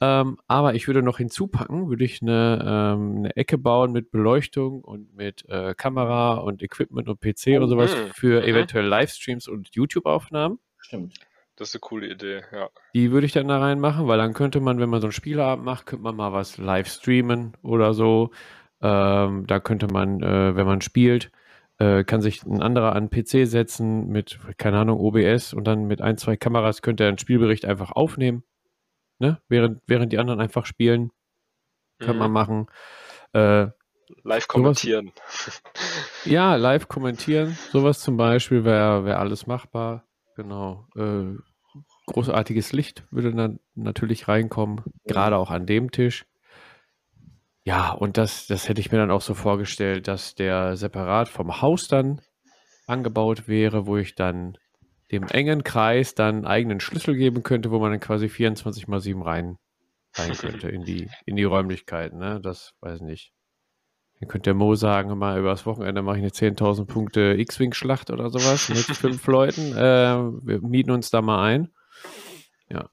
[0.00, 4.82] Ähm, aber ich würde noch hinzupacken, würde ich eine, ähm, eine Ecke bauen mit Beleuchtung
[4.82, 8.12] und mit äh, Kamera und Equipment und PC oh, und sowas mh.
[8.14, 8.48] für mhm.
[8.48, 10.60] eventuell Livestreams und YouTube-Aufnahmen.
[10.78, 11.18] Stimmt.
[11.56, 12.68] Das ist eine coole Idee, ja.
[12.94, 15.64] Die würde ich dann da reinmachen, weil dann könnte man, wenn man so einen Spieleabend
[15.64, 18.30] macht, könnte man mal was live streamen oder so.
[18.80, 21.32] Ähm, da könnte man, äh, wenn man spielt,
[21.78, 26.00] äh, kann sich ein anderer an PC setzen mit, keine Ahnung, OBS und dann mit
[26.00, 28.44] ein, zwei Kameras könnte er einen Spielbericht einfach aufnehmen.
[29.18, 29.40] Ne?
[29.48, 31.10] Während, während die anderen einfach spielen.
[31.98, 32.18] Kann mhm.
[32.20, 32.66] man machen.
[33.32, 33.68] Äh,
[34.22, 35.12] live kommentieren.
[35.26, 35.62] Sowas,
[36.24, 37.58] ja, live kommentieren.
[37.72, 40.04] Sowas zum Beispiel wäre wär alles machbar.
[40.36, 40.86] Genau.
[40.96, 41.36] Äh,
[42.06, 46.24] großartiges Licht würde dann natürlich reinkommen, gerade auch an dem Tisch.
[47.64, 51.60] Ja, und das, das hätte ich mir dann auch so vorgestellt, dass der separat vom
[51.60, 52.22] Haus dann
[52.86, 54.56] angebaut wäre, wo ich dann
[55.10, 59.00] dem engen Kreis dann einen eigenen Schlüssel geben könnte, wo man dann quasi 24 mal
[59.00, 59.58] 7 rein,
[60.14, 62.18] rein könnte in die, in die Räumlichkeiten.
[62.18, 62.40] Ne?
[62.40, 63.32] Das weiß ich nicht.
[64.20, 68.30] Dann könnte der Mo sagen, mal übers Wochenende mache ich eine 10.000 Punkte X-Wing-Schlacht oder
[68.30, 69.76] sowas mit fünf Leuten.
[69.76, 71.72] Äh, wir mieten uns da mal ein.
[72.68, 72.88] Ja.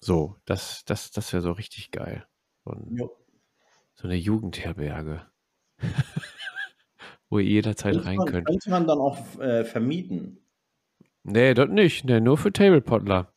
[0.00, 2.26] So, das, das, das wäre so richtig geil.
[2.64, 2.98] So ein,
[3.94, 5.26] so eine Jugendherberge.
[7.30, 8.46] Wo ihr jederzeit könnte rein könnt.
[8.46, 10.41] Könnte man dann auch äh, vermieten?
[11.24, 12.04] Nee, das nicht.
[12.04, 13.32] Nee, nur für Tablepotler.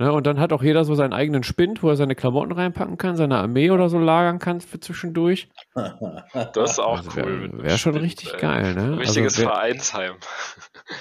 [0.00, 2.96] Ne, und dann hat auch jeder so seinen eigenen Spind, wo er seine Klamotten reinpacken
[2.96, 5.48] kann, seine Armee oder so lagern kann für zwischendurch.
[6.54, 7.52] Das ist auch also cool.
[7.52, 8.40] Wäre wär schon richtig ey.
[8.40, 8.98] geil, ne?
[8.98, 10.14] Richtiges also, Vereinsheim.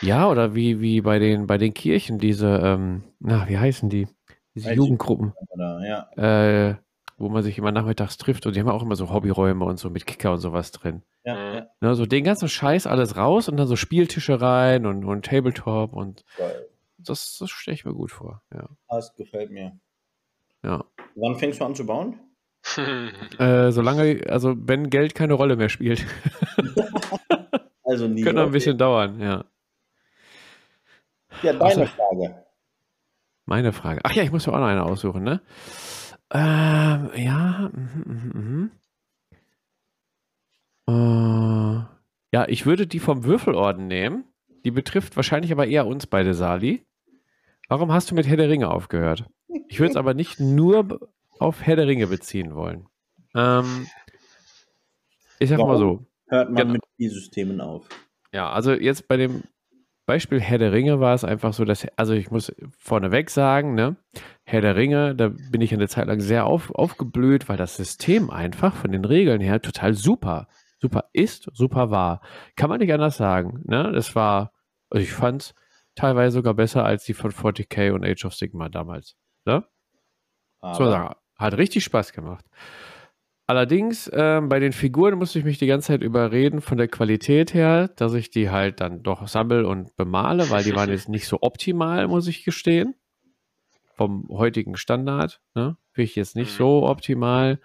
[0.01, 4.07] Ja, oder wie, wie bei den, bei den Kirchen, diese, ähm, na, wie heißen die?
[4.53, 5.33] Diese Jugendgruppen.
[5.47, 6.69] Oder, ja.
[6.69, 6.75] Äh,
[7.19, 9.89] wo man sich immer nachmittags trifft und die haben auch immer so Hobbyräume und so
[9.89, 11.03] mit Kicker und sowas drin.
[11.23, 11.55] Ja, mhm.
[11.55, 11.67] ja.
[11.81, 15.93] Ne, so den ganzen Scheiß alles raus und dann so Spieltische rein und, und Tabletop
[15.93, 16.67] und Geil.
[16.97, 18.41] das, das stelle ich mir gut vor.
[18.53, 18.67] Ja.
[18.87, 19.77] Das gefällt mir.
[20.63, 20.85] Ja.
[21.15, 22.19] Wann fängst du an zu bauen?
[23.39, 26.05] äh, solange, also wenn Geld keine Rolle mehr spielt.
[27.89, 28.21] Also nie.
[28.21, 29.45] Könnte noch ein bisschen dauern, ja.
[31.41, 32.45] Ja, deine also, Frage.
[33.45, 34.01] Meine Frage.
[34.03, 35.41] Ach ja, ich muss mir auch noch eine aussuchen, ne?
[36.31, 37.71] Ähm, ja.
[37.73, 38.69] Mhm, mh,
[40.87, 41.81] mh.
[41.81, 41.85] Äh,
[42.31, 44.25] ja, ich würde die vom Würfelorden nehmen.
[44.65, 46.85] Die betrifft wahrscheinlich aber eher uns beide, Sali.
[47.67, 49.25] Warum hast du mit Herr der Ringe aufgehört?
[49.67, 51.09] Ich würde es aber nicht nur
[51.39, 52.87] auf Herr der Ringe beziehen wollen.
[53.35, 53.87] Ähm,
[55.39, 56.05] ich sag Warum mal so.
[56.27, 56.73] Hört man genau.
[56.73, 57.87] mit Spielsystemen auf.
[58.33, 59.43] Ja, also jetzt bei dem
[60.05, 63.95] Beispiel Herr der Ringe war es einfach so, dass, also ich muss vorneweg sagen, ne,
[64.51, 68.31] Herr der Ringe, da bin ich eine Zeit lang sehr auf, aufgeblüht, weil das System
[68.31, 70.47] einfach von den Regeln her total super,
[70.81, 72.21] super ist, super war.
[72.55, 73.91] Kann man nicht anders sagen, ne?
[73.93, 74.51] Das war,
[74.89, 75.55] also ich fand es
[75.93, 79.65] teilweise sogar besser als die von 40k und Age of Sigma damals, ne?
[80.73, 82.43] So sagen, hat richtig Spaß gemacht.
[83.45, 87.53] Allerdings, ähm, bei den Figuren musste ich mich die ganze Zeit überreden von der Qualität
[87.53, 91.27] her, dass ich die halt dann doch sammle und bemale, weil die waren jetzt nicht
[91.27, 92.95] so optimal, muss ich gestehen.
[93.99, 95.75] Vom heutigen Standard, ne?
[95.91, 97.59] Finde ich jetzt nicht so optimal.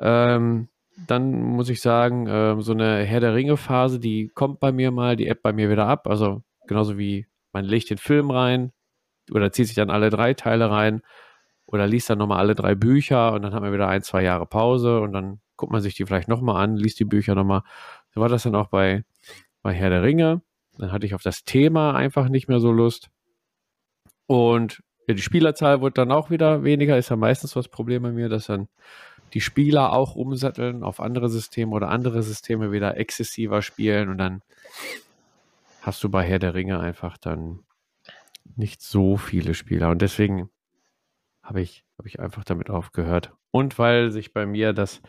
[0.00, 0.68] Ähm,
[1.06, 5.14] dann muss ich sagen, ähm, so eine Herr der Ringe-Phase, die kommt bei mir mal,
[5.14, 6.08] die App bei mir wieder ab.
[6.08, 8.72] Also genauso wie man legt den Film rein
[9.30, 11.02] oder zieht sich dann alle drei Teile rein
[11.66, 14.46] oder liest dann nochmal alle drei Bücher und dann hat man wieder ein, zwei Jahre
[14.46, 17.62] Pause und dann guckt man sich die vielleicht nochmal an, liest die Bücher nochmal.
[18.14, 19.04] So war das dann auch bei,
[19.60, 20.40] bei Herr der Ringe.
[20.78, 23.10] Dann hatte ich auf das Thema einfach nicht mehr so Lust.
[24.26, 26.96] Und ja, die Spielerzahl wurde dann auch wieder weniger.
[26.98, 28.68] Ist ja meistens das Problem bei mir, dass dann
[29.34, 34.42] die Spieler auch umsatteln auf andere Systeme oder andere Systeme wieder exzessiver spielen und dann
[35.82, 37.60] hast du bei Herr der Ringe einfach dann
[38.56, 39.90] nicht so viele Spieler.
[39.90, 40.48] Und deswegen
[41.42, 43.32] habe ich, hab ich einfach damit aufgehört.
[43.50, 45.02] Und weil sich bei mir das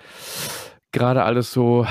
[0.92, 1.88] gerade alles so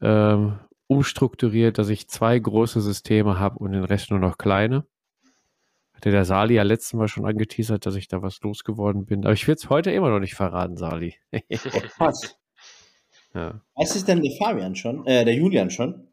[0.00, 4.84] ähm, umstrukturiert, dass ich zwei große Systeme habe und den Rest nur noch kleine.
[5.96, 9.24] Hatte der Sali ja letztes Mal schon angeteasert, dass ich da was losgeworden bin.
[9.24, 11.14] Aber ich will es heute immer noch nicht verraten, Sali.
[11.98, 12.38] Was?
[13.34, 13.62] ja.
[13.74, 15.06] Weiß es denn der Fabian schon?
[15.06, 16.08] Äh, der Julian schon?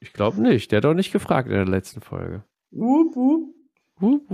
[0.00, 0.72] Ich glaube nicht.
[0.72, 2.44] Der hat doch nicht gefragt in der letzten Folge.
[2.70, 3.54] Wup, wup.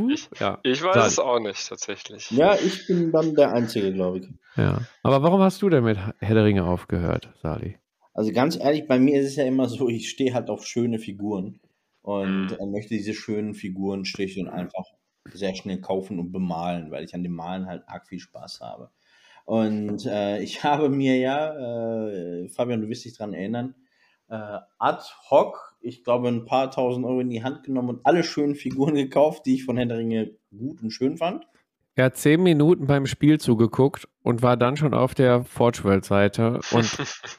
[0.09, 0.61] Ich, ja.
[0.63, 1.07] ich weiß Sali.
[1.09, 2.31] es auch nicht, tatsächlich.
[2.31, 4.29] Ja, ich bin dann der Einzige, glaube ich.
[4.57, 4.83] Ja.
[5.03, 7.77] Aber warum hast du denn mit Herr der Ringe aufgehört, Sali?
[8.15, 11.01] Also ganz ehrlich, bei mir ist es ja immer so, ich stehe halt auf schöne
[11.01, 11.61] Figuren
[12.09, 12.71] und mhm.
[12.71, 14.87] möchte diese schönen Figuren schlicht und einfach
[15.31, 18.91] sehr schnell kaufen und bemalen, weil ich an dem Malen halt arg viel Spaß habe.
[19.45, 23.75] Und äh, ich habe mir ja, äh, Fabian, du wirst dich daran erinnern,
[24.29, 28.25] äh, ad hoc, ich glaube, ein paar tausend Euro in die Hand genommen und alle
[28.25, 29.87] schönen Figuren gekauft, die ich von Herr
[30.57, 31.47] gut und schön fand.
[31.95, 36.07] Er hat zehn Minuten beim Spiel zugeguckt und war dann schon auf der Forge World
[36.07, 36.87] Seite und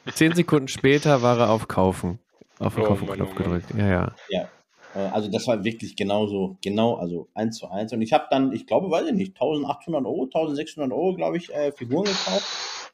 [0.13, 2.20] zehn Sekunden später war er auf Kaufen.
[2.59, 3.74] Auf den oh, Kaufen-Knopf oh gedrückt.
[3.76, 4.15] Ja, ja.
[4.30, 4.49] Ja.
[4.96, 7.94] Äh, also das war wirklich genauso, genau, also eins zu eins.
[7.94, 11.54] Und ich habe dann, ich glaube, weiß ich nicht, 1800 Euro, 1600 Euro, glaube ich,
[11.54, 12.46] äh, Figuren gekauft.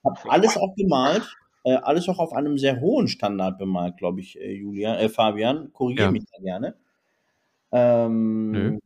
[0.04, 1.24] Habe alles auch gemalt
[1.66, 5.74] äh, alles auch auf einem sehr hohen Standard bemalt, glaube ich, äh, Julian, äh, Fabian.
[5.74, 6.12] Korrigiere ja.
[6.12, 6.76] mich da gerne.
[7.72, 8.80] Ähm,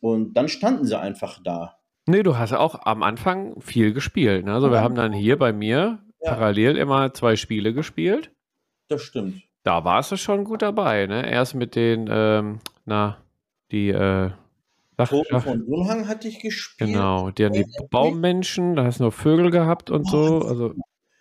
[0.00, 1.78] und dann standen sie einfach da.
[2.06, 4.44] Nee, du hast auch am Anfang viel gespielt.
[4.44, 4.54] Ne?
[4.54, 4.74] Also ja.
[4.74, 6.32] wir haben dann hier bei mir ja.
[6.32, 8.30] parallel immer zwei Spiele gespielt.
[8.88, 9.42] Das stimmt.
[9.62, 11.30] Da warst du schon gut dabei, ne?
[11.30, 13.18] Erst mit den, ähm, na,
[13.70, 14.30] die, äh,
[15.08, 16.90] Toten von Unhang hatte ich gespielt.
[16.90, 20.46] Genau, die, die Baummenschen, da hast du nur Vögel gehabt und oh, so.
[20.46, 20.74] Also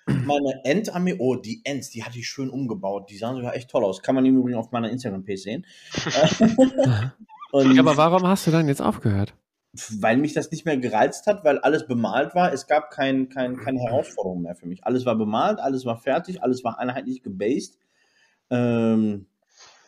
[0.05, 3.09] meine Endarmee, oh, die Ents, die hatte ich schön umgebaut.
[3.09, 4.01] Die sahen sogar echt toll aus.
[4.01, 5.65] Kann man im Übrigen auf meiner Instagram-Page sehen.
[7.51, 9.33] Und, aber warum hast du dann jetzt aufgehört?
[9.99, 12.51] Weil mich das nicht mehr gereizt hat, weil alles bemalt war.
[12.51, 14.85] Es gab kein, kein, keine Herausforderung mehr für mich.
[14.85, 17.77] Alles war bemalt, alles war fertig, alles war einheitlich gebased.
[18.51, 19.25] Ähm,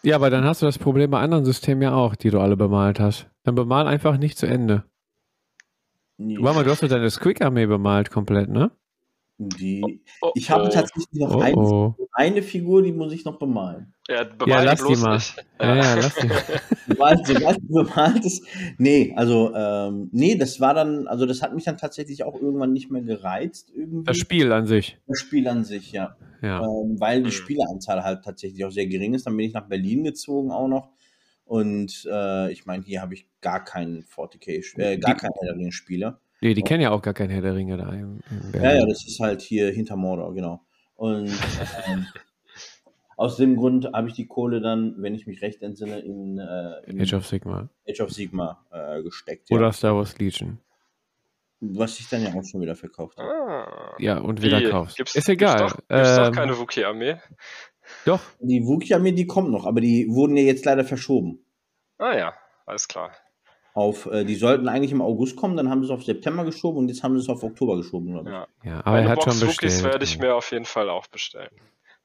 [0.04, 2.58] ja, aber dann hast du das Problem bei anderen Systemen ja auch, die du alle
[2.58, 3.30] bemalt hast.
[3.44, 4.84] Dann bemal einfach nicht zu Ende.
[6.18, 6.38] Nee.
[6.38, 8.72] Mal, du hast doch deine Squig-Armee bemalt komplett, ne?
[9.38, 10.70] Die, oh, oh, ich habe oh.
[10.70, 12.08] tatsächlich noch eine, oh, oh.
[12.14, 13.93] eine, Figur, die muss ich noch bemalen.
[14.10, 15.20] Ja, ja lass die mal.
[15.62, 16.44] Ja, ja, lass die mal.
[16.88, 18.46] Sobald bemalt ist.
[18.78, 22.74] Nee, also, ähm, nee, das war dann, also das hat mich dann tatsächlich auch irgendwann
[22.74, 23.72] nicht mehr gereizt.
[23.74, 24.04] Irgendwie.
[24.04, 24.98] Das Spiel an sich.
[25.08, 26.18] Das Spiel an sich, ja.
[26.42, 26.60] ja.
[26.60, 27.32] Ähm, weil die hm.
[27.32, 29.26] Spieleranzahl halt tatsächlich auch sehr gering ist.
[29.26, 30.90] Dann bin ich nach Berlin gezogen auch noch.
[31.46, 36.20] Und äh, ich meine, hier habe ich gar keinen 40k, äh, gar keinen Spieler.
[36.42, 37.90] Nee, die kennen ja auch gar keinen Herr der Ringe da.
[37.94, 40.62] Im, im ja, ja, das ist halt hier hinter Mordor, genau.
[40.96, 41.32] Und
[41.88, 42.06] ähm,
[43.24, 46.82] aus dem Grund habe ich die Kohle dann, wenn ich mich recht entsinne, in, äh,
[46.92, 49.50] in Age of Sigma, Age of Sigma äh, gesteckt.
[49.50, 49.72] Oder ja.
[49.72, 50.60] Star Wars Legion.
[51.62, 53.30] Was ich dann ja auch schon wieder verkauft habe.
[53.30, 54.70] Ah, ja, und wieder Wie?
[54.70, 54.98] kaufst.
[54.98, 55.68] Gibt's, ist egal.
[55.68, 57.16] Gibt es doch, ähm, doch keine Wookie-Armee?
[58.04, 58.20] Doch.
[58.42, 61.46] Die Wookie-Armee, die kommt noch, aber die wurden ja jetzt leider verschoben.
[62.00, 62.34] Ah ja,
[62.66, 63.12] alles klar.
[63.74, 66.80] Auf, äh, die sollten eigentlich im August kommen, dann haben sie es auf September geschoben
[66.80, 68.14] und jetzt haben sie es auf Oktober geschoben.
[68.26, 68.48] Ja.
[68.66, 69.72] ja, aber Meine er hat Box schon bestellt.
[69.72, 71.56] Wookies werde ich mir auf jeden Fall auch bestellen.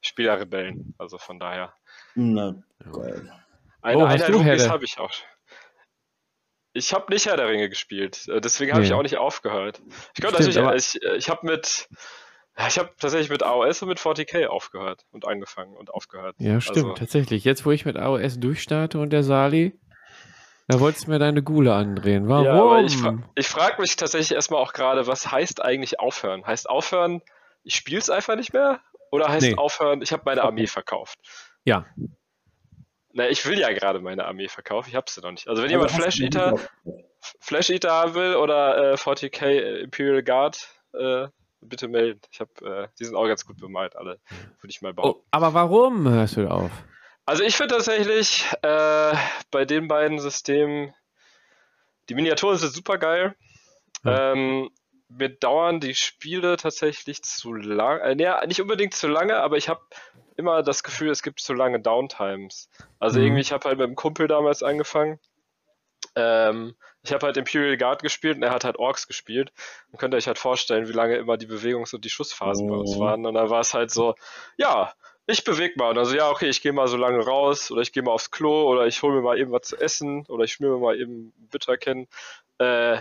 [0.01, 1.73] Ich spiele ja Rebellen, also von daher.
[2.15, 2.55] Na,
[2.91, 3.31] geil.
[3.81, 5.11] Eine, oh, eine Wookies habe ich auch.
[6.73, 8.87] Ich habe nicht Herr der Ringe gespielt, äh, deswegen habe nee.
[8.87, 9.81] ich auch nicht aufgehört.
[10.15, 11.89] Ich könnte natürlich, ich, ich habe mit,
[12.67, 16.35] ich habe tatsächlich mit AOS und mit 40k aufgehört und angefangen und aufgehört.
[16.39, 17.43] Ja, stimmt, also, tatsächlich.
[17.43, 19.79] Jetzt, wo ich mit AOS durchstarte und der Sali,
[20.67, 22.27] da wolltest du mir deine Gule andrehen.
[22.27, 22.45] Warum?
[22.45, 26.45] Ja, ich, fra ich frage mich tatsächlich erstmal auch gerade, was heißt eigentlich aufhören?
[26.45, 27.23] Heißt aufhören,
[27.63, 28.79] ich spiele es einfach nicht mehr?
[29.11, 29.55] Oder heißt nee.
[29.55, 31.19] aufhören, ich habe meine Armee verkauft?
[31.63, 31.85] Ja.
[33.11, 35.47] Na, ich will ja gerade meine Armee verkaufen, ich habe sie noch nicht.
[35.47, 36.59] Also wenn jemand Flash Eater,
[37.39, 41.27] Flash Eater haben will oder äh, 40k Imperial Guard, äh,
[41.61, 42.21] bitte melden.
[42.31, 44.19] Ich habe, äh, die sind auch ganz gut bemalt, alle,
[44.61, 45.15] würde ich mal bauen.
[45.15, 46.71] Oh, aber warum hörst du auf?
[47.25, 49.13] Also ich finde tatsächlich äh,
[49.51, 50.93] bei den beiden Systemen,
[52.09, 53.35] die Miniaturen sind super geil.
[54.03, 54.31] Ja.
[54.31, 54.69] Ähm,
[55.09, 59.67] mir dauern die Spiele tatsächlich zu lang, äh, nee, nicht unbedingt zu lange, aber ich
[59.67, 59.81] habe
[60.37, 62.69] immer das Gefühl, es gibt zu lange Downtimes.
[62.99, 63.25] Also mhm.
[63.25, 65.19] irgendwie, ich habe halt mit einem Kumpel damals angefangen.
[66.15, 69.51] Ähm, ich habe halt Imperial Guard gespielt und er hat halt Orks gespielt.
[69.91, 72.73] Dann könnt ihr euch halt vorstellen, wie lange immer die Bewegungs- und die Schussphasen oh.
[72.73, 72.99] bei uns mhm.
[72.99, 73.25] waren.
[73.25, 74.15] Und da war es halt so,
[74.57, 74.93] ja,
[75.25, 75.91] ich bewege mal.
[75.91, 78.31] Und also ja, okay, ich gehe mal so lange raus oder ich gehe mal aufs
[78.31, 80.99] Klo oder ich hole mir mal eben was zu essen oder ich schmier mir mal
[80.99, 82.07] eben Bitter kennen.
[82.57, 82.99] Äh,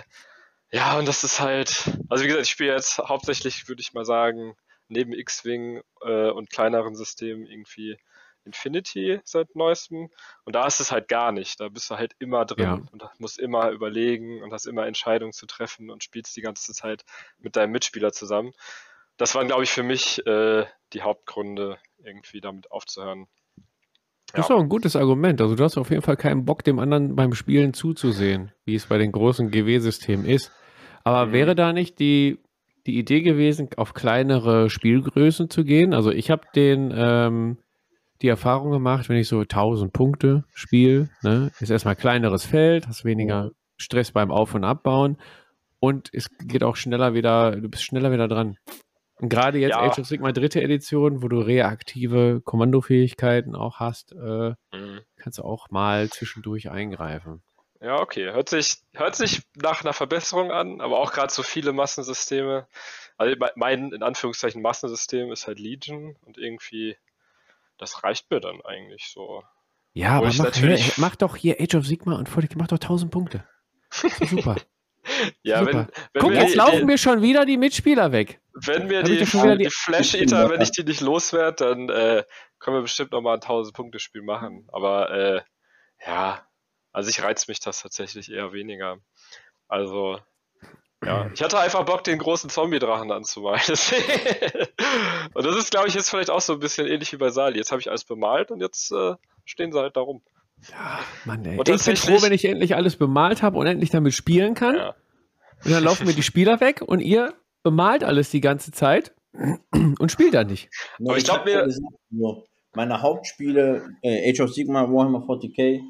[0.70, 4.04] ja, und das ist halt, also wie gesagt, ich spiele jetzt hauptsächlich, würde ich mal
[4.04, 4.56] sagen,
[4.88, 7.98] neben X-Wing äh, und kleineren Systemen irgendwie
[8.44, 10.10] Infinity seit neuestem.
[10.44, 11.60] Und da ist es halt gar nicht.
[11.60, 12.74] Da bist du halt immer drin ja.
[12.92, 17.04] und musst immer überlegen und hast immer Entscheidungen zu treffen und spielst die ganze Zeit
[17.38, 18.52] mit deinem Mitspieler zusammen.
[19.16, 23.26] Das waren, glaube ich, für mich äh, die Hauptgründe, irgendwie damit aufzuhören.
[24.32, 25.40] Das ist auch ein gutes Argument.
[25.40, 28.86] Also du hast auf jeden Fall keinen Bock, dem anderen beim Spielen zuzusehen, wie es
[28.86, 30.52] bei den großen GW-Systemen ist.
[31.02, 31.32] Aber mhm.
[31.32, 32.38] wäre da nicht die,
[32.86, 35.94] die Idee gewesen, auf kleinere Spielgrößen zu gehen?
[35.94, 37.58] Also ich habe den ähm,
[38.22, 43.04] die Erfahrung gemacht, wenn ich so 1000 Punkte spiele, ne, ist erstmal kleineres Feld, hast
[43.04, 43.50] weniger mhm.
[43.76, 45.16] Stress beim Auf- und Abbauen
[45.80, 48.56] und es geht auch schneller wieder, du bist schneller wieder dran.
[49.20, 49.80] Und gerade jetzt ja.
[49.80, 55.00] Age of Sigma dritte Edition, wo du reaktive Kommandofähigkeiten auch hast, äh, mhm.
[55.16, 57.42] kannst du auch mal zwischendurch eingreifen.
[57.80, 58.32] Ja, okay.
[58.32, 62.66] Hört sich, hört sich nach einer Verbesserung an, aber auch gerade so viele Massensysteme.
[63.16, 66.96] Also mein, in Anführungszeichen, Massensystem ist halt Legion und irgendwie,
[67.76, 69.42] das reicht mir dann eigentlich so.
[69.94, 70.98] Ja, aber mach, natürlich...
[70.98, 73.44] mach, doch hier Age of Sigma und mach doch 1000 Punkte.
[73.90, 74.56] super.
[75.42, 75.72] Ja, Super.
[75.72, 78.40] wenn, wenn Guck, jetzt die, laufen mir schon wieder die Mitspieler weg.
[78.54, 82.24] Wenn wir die, die, die Flash-Eater, wenn ich die nicht loswerde, dann äh,
[82.58, 84.68] können wir bestimmt nochmal ein 1000-Punkte-Spiel machen.
[84.72, 85.40] Aber äh,
[86.06, 86.46] ja,
[86.92, 88.98] also ich reiz mich das tatsächlich eher weniger.
[89.68, 90.18] Also,
[91.04, 93.60] ja, ich hatte einfach Bock, den großen Zombie-Drachen anzumalen.
[95.34, 97.58] und das ist, glaube ich, jetzt vielleicht auch so ein bisschen ähnlich wie bei Sali.
[97.58, 100.22] Jetzt habe ich alles bemalt und jetzt äh, stehen sie halt da rum.
[100.70, 101.58] Ja, Mann, ey.
[101.58, 104.76] Und ich bin froh, wenn ich endlich alles bemalt habe und endlich damit spielen kann.
[104.76, 104.94] Ja.
[105.64, 109.12] Und dann laufen mir die Spieler weg und ihr bemalt alles die ganze Zeit
[109.98, 110.68] und spielt dann nicht.
[111.00, 111.44] Aber ich, glaube
[112.10, 112.42] mir.
[112.74, 115.80] Meine Hauptspiele, äh, Age of Sigma, Warhammer 40k,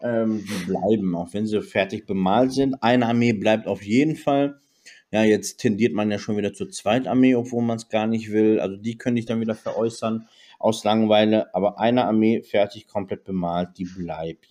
[0.00, 2.82] ähm, die bleiben, auch wenn sie fertig bemalt sind.
[2.82, 4.60] Eine Armee bleibt auf jeden Fall.
[5.10, 8.60] Ja, jetzt tendiert man ja schon wieder zur Zweitarmee, obwohl man es gar nicht will.
[8.60, 10.28] Also die könnte ich dann wieder veräußern
[10.58, 11.54] aus Langeweile.
[11.54, 14.46] Aber eine Armee fertig, komplett bemalt, die bleibt.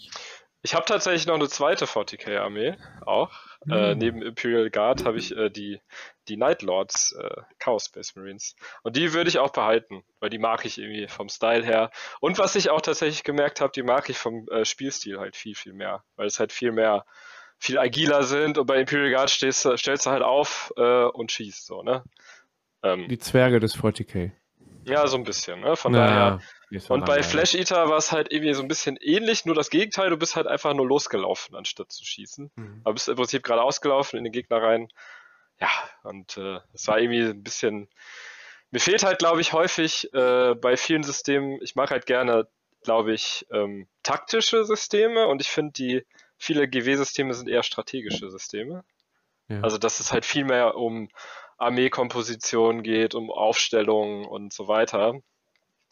[0.64, 3.32] Ich habe tatsächlich noch eine zweite 40k-Armee auch.
[3.66, 3.74] Mhm.
[3.74, 3.98] Äh, hm.
[3.98, 5.80] neben Imperial Guard habe ich äh, die,
[6.28, 8.56] die Night Lords äh, Chaos Space Marines.
[8.84, 11.92] Und die würde ich auch behalten, weil die mag ich irgendwie vom Style her.
[12.20, 15.56] Und was ich auch tatsächlich gemerkt habe, die mag ich vom äh, Spielstil halt viel,
[15.56, 16.04] viel mehr.
[16.16, 17.06] Weil es halt viel mehr,
[17.60, 21.66] viel agiler sind und bei Imperial Guard stehst, stellst du halt auf äh, und schießt
[21.66, 22.04] so, ne?
[22.84, 24.32] Ähm, die Zwerge des 40k.
[24.88, 25.76] Ja, so ein bisschen, ne?
[25.76, 26.92] Von naja, daher.
[26.92, 30.10] Und bei Flash Eater war es halt irgendwie so ein bisschen ähnlich, nur das Gegenteil,
[30.10, 32.52] du bist halt einfach nur losgelaufen, anstatt zu schießen.
[32.56, 32.82] Mhm.
[32.84, 34.90] Aber bist im Prinzip gerade ausgelaufen in den Gegner rein.
[35.60, 35.70] Ja,
[36.04, 37.90] und äh, es war irgendwie ein bisschen.
[38.72, 42.48] Mir fehlt halt, glaube ich, häufig äh, bei vielen Systemen, ich mag halt gerne,
[42.84, 46.06] glaube ich, ähm, taktische Systeme und ich finde, die
[46.38, 48.84] viele GW-Systeme sind eher strategische Systeme.
[49.48, 49.62] Ja.
[49.62, 51.10] Also, dass es halt viel mehr um
[51.58, 55.20] Armeekomposition geht, um Aufstellung und so weiter.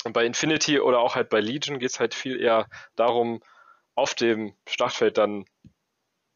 [0.04, 3.42] Und bei Infinity oder auch halt bei Legion geht es halt viel eher darum,
[3.96, 5.46] auf dem Schlachtfeld dann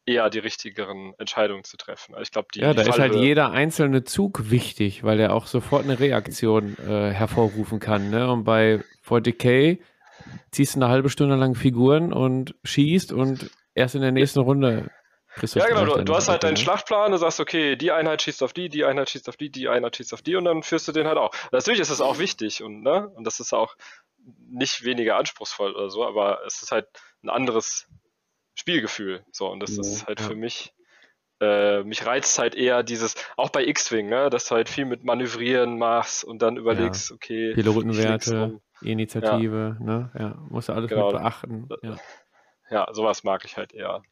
[0.06, 2.14] eher die richtigeren Entscheidungen zu treffen.
[2.14, 5.84] Also ich glaube, Ja, da ist halt jeder einzelne Zug wichtig, weil er auch sofort
[5.84, 8.10] eine Reaktion äh, hervorrufen kann.
[8.10, 8.30] Ne?
[8.30, 9.78] Und bei 40k
[10.50, 14.90] ziehst du eine halbe Stunde lang Figuren und schießt und erst in der nächsten Runde
[15.54, 18.52] ja, genau, du, du hast halt deinen Schlachtplan, du sagst, okay, die Einheit schießt auf
[18.52, 20.92] die, die Einheit schießt auf die, die Einheit schießt auf die und dann führst du
[20.92, 21.30] den halt auch.
[21.52, 23.76] Natürlich ist das auch wichtig und, ne, und das ist auch
[24.48, 26.88] nicht weniger anspruchsvoll oder so, aber es ist halt
[27.22, 27.88] ein anderes
[28.54, 29.24] Spielgefühl.
[29.32, 30.26] So, und das ja, ist halt ja.
[30.26, 30.74] für mich,
[31.40, 35.04] äh, mich reizt halt eher dieses, auch bei X-Wing, ne, dass du halt viel mit
[35.04, 37.16] Manövrieren machst und dann überlegst, ja.
[37.16, 37.54] okay.
[37.54, 41.12] Pilotenwerte, Initiative, ne, ja, musst du alles genau.
[41.12, 41.68] mit beachten.
[41.82, 41.96] Ja.
[42.70, 44.02] ja, sowas mag ich halt eher.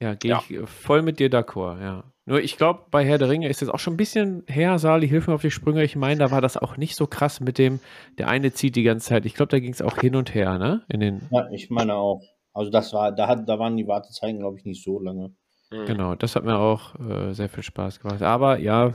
[0.00, 0.42] Ja, gehe ja.
[0.48, 2.04] ich voll mit dir d'accord, ja.
[2.28, 5.08] Nur ich glaube, bei Herr der Ringe ist es auch schon ein bisschen her, Sali,
[5.08, 5.84] hilf mir auf die Sprünge.
[5.84, 7.78] Ich meine, da war das auch nicht so krass mit dem,
[8.18, 9.26] der eine zieht die ganze Zeit.
[9.26, 10.82] Ich glaube, da ging es auch hin und her, ne?
[10.88, 12.22] In den ja, ich meine auch.
[12.52, 15.34] Also das war, da, hat, da waren die Wartezeiten, glaube ich, nicht so lange.
[15.70, 15.86] Mhm.
[15.86, 18.22] Genau, das hat mir auch äh, sehr viel Spaß gemacht.
[18.22, 18.92] Aber ja,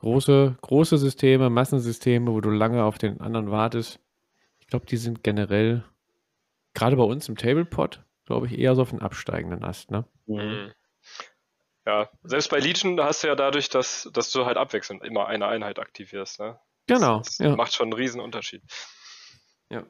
[0.00, 4.00] große, große Systeme, Massensysteme, wo du lange auf den anderen wartest.
[4.58, 5.84] Ich glaube, die sind generell,
[6.74, 10.04] gerade bei uns im Tablepot, glaube ich, eher so auf den absteigenden Ast, ne?
[10.26, 10.36] Mhm.
[10.36, 10.72] mhm.
[11.86, 15.46] Ja, selbst bei Legion hast du ja dadurch, dass, dass du halt abwechselnd immer eine
[15.46, 16.60] Einheit aktivierst, ne?
[16.86, 17.18] Genau.
[17.18, 17.56] Das, das ja.
[17.56, 18.62] macht schon einen riesen Unterschied.
[19.70, 19.86] Ja.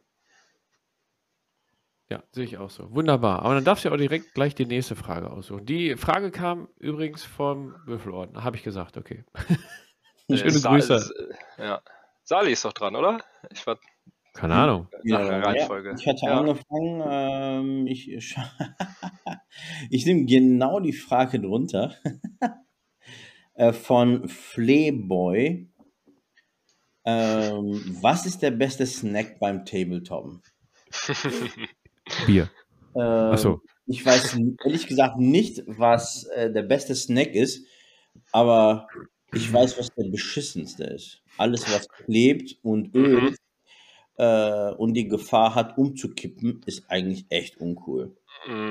[2.09, 2.95] Ja, sehe ich auch so.
[2.95, 3.43] Wunderbar.
[3.43, 5.67] Aber dann darfst du ja auch direkt gleich die nächste Frage aussuchen.
[5.67, 8.45] Die Frage kam übrigens vom Würfelorden.
[8.45, 9.25] Habe ich gesagt, okay.
[10.31, 11.37] Schöne äh, Grüße.
[11.59, 11.83] Ja.
[12.23, 13.25] Sali ist doch dran, oder?
[13.51, 13.79] Ich war
[14.39, 14.87] keine Ahnung.
[15.03, 15.97] Ja, Reihenfolge.
[15.99, 16.39] ich hatte ja.
[16.39, 18.09] angefangen, ähm, ich,
[19.91, 21.97] ich nehme genau die Frage drunter
[23.55, 25.69] äh, von Flayboy.
[27.05, 30.41] Ähm, was ist der beste Snack beim Tabletop?
[32.27, 32.49] Bier.
[32.95, 33.61] Ähm, Achso.
[33.87, 37.67] Ich weiß ehrlich gesagt nicht, was äh, der beste Snack ist,
[38.31, 38.87] aber
[39.33, 41.23] ich weiß, was der beschissenste ist.
[41.39, 43.37] Alles, was klebt und ölt, mhm
[44.19, 48.17] äh, und die Gefahr hat, umzukippen, ist eigentlich echt uncool.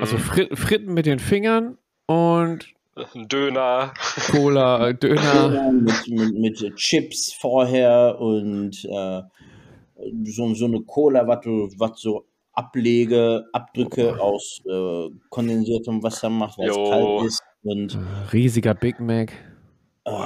[0.00, 2.74] Also Frit Fritten mit den Fingern und
[3.14, 3.92] Döner.
[4.30, 5.72] Cola, Döner.
[5.72, 9.22] mit, mit, mit, Chips vorher und äh,
[10.24, 11.44] so, so eine Cola, was
[11.78, 17.42] was so Ablege, Abdrücke aus äh, kondensiertem Wasser macht, weil es kalt ist.
[17.62, 19.32] Und, äh, Riesiger Big Mac.
[20.04, 20.24] Oh,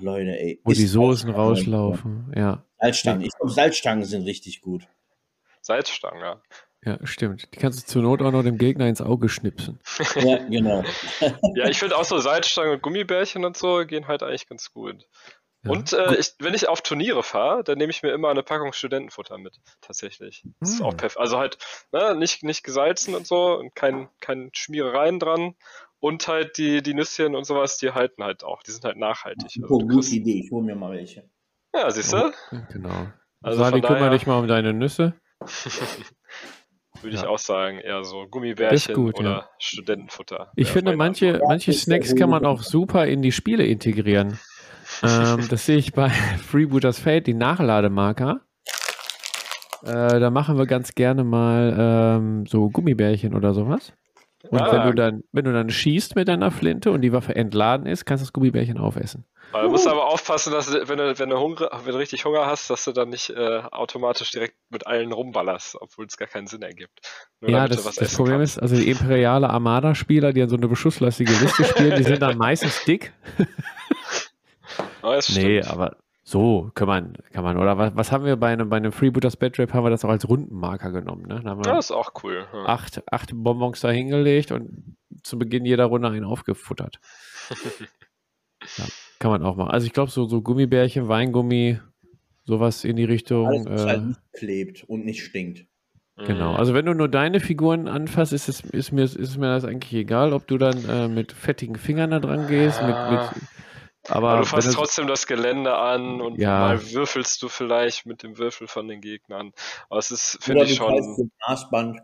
[0.00, 0.60] Leute, ey.
[0.62, 2.64] Wo die Soßen rauslaufen, ja.
[2.78, 3.22] Salzstangen.
[3.22, 4.86] Ich glaube, Salzstangen sind richtig gut.
[5.60, 6.42] Salzstangen, ja.
[6.84, 7.48] Ja, stimmt.
[7.52, 9.80] Die kannst du zur Not auch noch dem Gegner ins Auge schnipsen.
[10.14, 10.84] ja, genau.
[11.54, 15.06] ja, ich finde auch so Salzstangen und Gummibärchen und so gehen halt eigentlich ganz gut.
[15.64, 15.72] Ja.
[15.72, 18.72] Und äh, ich, wenn ich auf Turniere fahre, dann nehme ich mir immer eine Packung
[18.72, 20.44] Studentenfutter mit, tatsächlich.
[20.60, 20.76] Das hm.
[20.76, 20.96] ist auch hm.
[20.98, 21.20] perfekt.
[21.20, 21.58] Also halt
[21.90, 25.56] ne, nicht, nicht gesalzen und so und kein, kein Schmierereien dran.
[26.00, 28.62] Und halt die, die Nüsschen und sowas, die halten halt auch.
[28.62, 29.60] Die sind halt nachhaltig.
[29.60, 30.42] Also, oh, gute Idee.
[30.44, 31.28] Ich hole mir mal welche.
[31.74, 32.32] Ja, siehst du?
[32.72, 33.08] Genau.
[33.42, 35.14] Also Sali, kümmere dich mal um deine Nüsse.
[37.02, 39.48] Würde ich auch sagen, eher so Gummibärchen gut, oder ja.
[39.58, 40.50] Studentenfutter.
[40.56, 44.38] Ich finde, manche, manche Snacks kann man auch super in die Spiele integrieren.
[45.04, 46.08] ähm, das sehe ich bei
[46.50, 48.40] Freebooters Fate, die Nachlademarker.
[49.84, 53.92] Äh, da machen wir ganz gerne mal ähm, so Gummibärchen oder sowas.
[54.44, 54.72] Und ah.
[54.72, 58.04] wenn du dann, wenn du dann schießt mit deiner Flinte und die Waffe entladen ist,
[58.04, 59.24] kannst du das Gummibärchen aufessen.
[59.52, 62.46] Du musst aber aufpassen, dass du, wenn du, wenn du, Hunger, wenn du richtig Hunger
[62.46, 66.46] hast, dass du dann nicht äh, automatisch direkt mit allen rumballerst, obwohl es gar keinen
[66.46, 67.00] Sinn ergibt.
[67.40, 68.58] Nur ja, das, das Problem kannst.
[68.58, 72.36] ist, also die imperiale Armada-Spieler, die an so eine beschusslastige Liste spielen, die sind dann
[72.36, 73.12] meistens dick.
[75.02, 75.96] oh, nee, aber
[76.28, 77.56] so kann man, kann man.
[77.56, 80.04] Oder was, was haben wir bei einem, bei einem Freebooters Bad Rape, haben wir das
[80.04, 81.26] auch als Rundenmarker genommen.
[81.26, 81.40] Ne?
[81.42, 82.46] Da das ist auch cool.
[82.52, 82.66] Ja.
[82.66, 87.00] Acht, acht Bonbons da hingelegt und zu Beginn jeder Runde einen aufgefuttert.
[88.76, 88.84] ja,
[89.18, 89.70] kann man auch machen.
[89.70, 91.80] Also ich glaube, so, so Gummibärchen, Weingummi,
[92.44, 93.46] sowas in die Richtung.
[93.46, 95.64] Alles, was halt äh, halt nicht klebt und nicht stinkt.
[96.26, 99.64] Genau, also wenn du nur deine Figuren anfasst, ist, es, ist, mir, ist mir das
[99.64, 103.20] eigentlich egal, ob du dann äh, mit fettigen Fingern da dran gehst, mit, mit
[104.08, 106.58] aber, aber du fasst trotzdem das Gelände an und ja.
[106.58, 109.52] mal würfelst du vielleicht mit dem Würfel von den Gegnern.
[109.88, 111.30] Aber es ist, finde ich schon.
[111.46, 112.00] Maßband.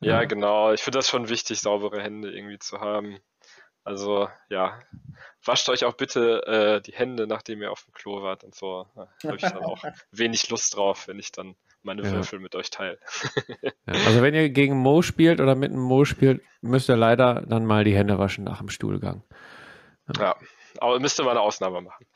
[0.00, 0.72] Ja, ja, genau.
[0.72, 3.18] Ich finde das schon wichtig, saubere Hände irgendwie zu haben.
[3.84, 4.80] Also, ja.
[5.44, 8.86] Wascht euch auch bitte äh, die Hände, nachdem ihr auf dem Klo wart und so.
[8.94, 12.12] Da habe ich dann auch wenig Lust drauf, wenn ich dann meine ja.
[12.12, 12.98] Würfel mit euch teile.
[13.62, 13.72] ja,
[14.06, 17.66] also wenn ihr gegen Mo spielt oder mit einem Mo spielt, müsst ihr leider dann
[17.66, 19.22] mal die Hände waschen nach dem Stuhlgang.
[20.16, 20.34] Ja.
[20.78, 22.06] Aber müsste man eine Ausnahme machen.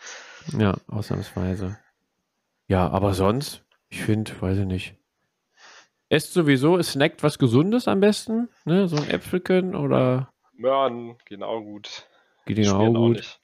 [0.59, 1.79] Ja, ausnahmsweise.
[2.67, 4.95] Ja, aber sonst, ich finde, weiß ich nicht.
[6.11, 8.89] Esst sowieso, es snackt was Gesundes am besten, ne?
[8.89, 10.33] So ein Äpfelchen oder.
[10.55, 12.07] Möhren gehen auch gut.
[12.47, 13.41] Geht auch gut.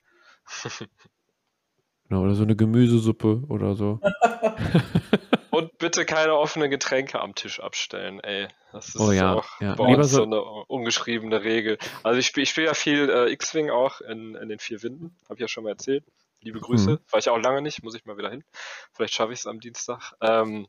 [2.09, 4.01] Genau, oder so eine Gemüsesuppe oder so.
[5.55, 8.49] Und bitte keine offenen Getränke am Tisch abstellen, ey.
[8.73, 9.75] Das ist oh, ja, auch ja.
[9.75, 11.79] bei uns so, so eine ungeschriebene Regel.
[12.03, 15.35] Also ich spiele spiel ja viel äh, X-Wing auch in, in den vier Winden, habe
[15.35, 16.05] ich ja schon mal erzählt.
[16.41, 16.91] Liebe Grüße.
[16.91, 16.99] Mhm.
[17.11, 18.45] War ich auch lange nicht, muss ich mal wieder hin.
[18.93, 20.13] Vielleicht schaffe ich es am Dienstag.
[20.21, 20.67] Ähm,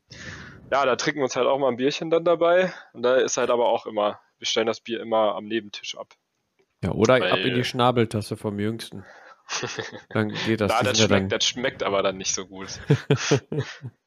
[0.70, 2.72] ja, da trinken wir uns halt auch mal ein Bierchen dann dabei.
[2.94, 6.14] Und da ist halt aber auch immer, wir stellen das Bier immer am Nebentisch ab.
[6.82, 9.04] Ja, oder Weil, ab in die Schnabeltasse vom Jüngsten.
[10.10, 10.72] Dann geht das.
[10.78, 11.28] da, das, schmeckt, dann...
[11.28, 12.80] das schmeckt aber dann nicht so gut.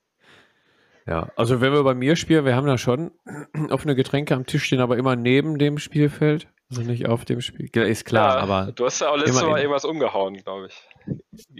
[1.09, 3.09] ja, also wenn wir bei mir spielen, wir haben da schon
[3.71, 6.47] offene Getränke am Tisch stehen, aber immer neben dem Spielfeld.
[6.69, 7.67] Also nicht auf dem Spiel.
[7.75, 8.71] Ist klar, ja, aber.
[8.71, 10.87] Du hast ja auch letztes Mal irgendwas umgehauen, glaube ich.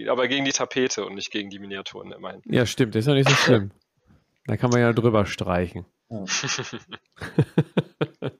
[0.08, 2.42] Aber gegen die Tapete und nicht gegen die Miniaturen immerhin.
[2.44, 3.72] Ja, stimmt, ist ja nicht so schlimm.
[4.46, 5.84] da kann man ja drüber streichen.
[6.10, 6.24] Ja.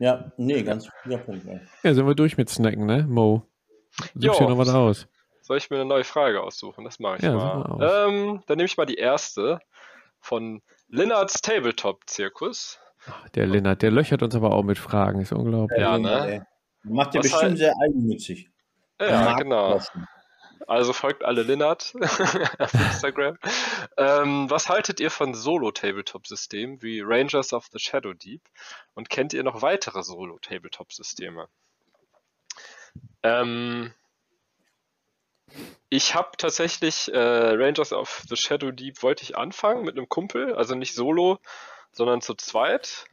[0.00, 1.46] ja, nee, ganz guter Punkt.
[1.46, 1.60] Ey.
[1.84, 3.46] Ja, sind wir durch mit Snacken, ne, Mo?
[4.16, 5.06] Suchst du noch was aus?
[5.44, 6.84] Soll ich mir eine neue Frage aussuchen?
[6.84, 8.08] Das mache ich ja, mal.
[8.08, 9.60] Ähm, dann nehme ich mal die erste
[10.18, 12.80] von Linnards Tabletop-Zirkus.
[13.34, 15.78] Der Linnard, der löchert uns aber auch mit Fragen, ist unglaublich.
[15.78, 16.46] Ja, ne?
[16.82, 17.58] Macht ja bestimmt halt...
[17.58, 18.48] sehr eigennützig.
[18.98, 19.82] Ja, genau.
[20.66, 21.92] Also folgt alle Linnard
[22.58, 23.36] auf Instagram.
[23.98, 28.40] ähm, was haltet ihr von Solo-Tabletop-Systemen wie Rangers of the Shadow Deep?
[28.94, 31.48] Und kennt ihr noch weitere Solo-Tabletop-Systeme?
[33.22, 33.92] Ähm,
[35.88, 40.54] ich habe tatsächlich äh, Rangers of the Shadow Deep wollte ich anfangen mit einem Kumpel,
[40.54, 41.38] also nicht solo,
[41.92, 43.06] sondern zu zweit.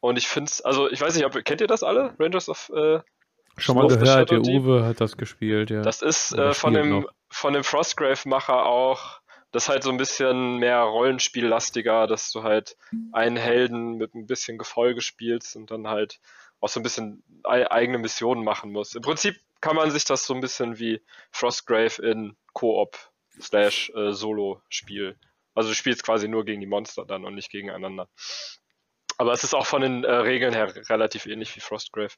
[0.00, 2.14] Und ich finde es, also ich weiß nicht, ob, kennt ihr das alle?
[2.18, 3.00] Rangers of äh,
[3.58, 5.82] Schon mal gehört, der Uwe hat das gespielt, ja.
[5.82, 10.58] Das ist äh, von, dem, von dem Frostgrave-Macher auch, das ist halt so ein bisschen
[10.58, 12.76] mehr Rollenspiellastiger, dass du halt
[13.12, 16.20] einen Helden mit ein bisschen Gefolge spielst und dann halt
[16.60, 18.94] auch so ein bisschen eigene Missionen machen musst.
[18.94, 22.96] Im Prinzip kann man sich das so ein bisschen wie Frostgrave in Koop
[23.40, 25.16] slash äh, Solo-Spiel.
[25.54, 28.08] Also du spielst quasi nur gegen die Monster dann und nicht gegeneinander.
[29.16, 32.14] Aber es ist auch von den äh, Regeln her relativ ähnlich wie Frostgrave.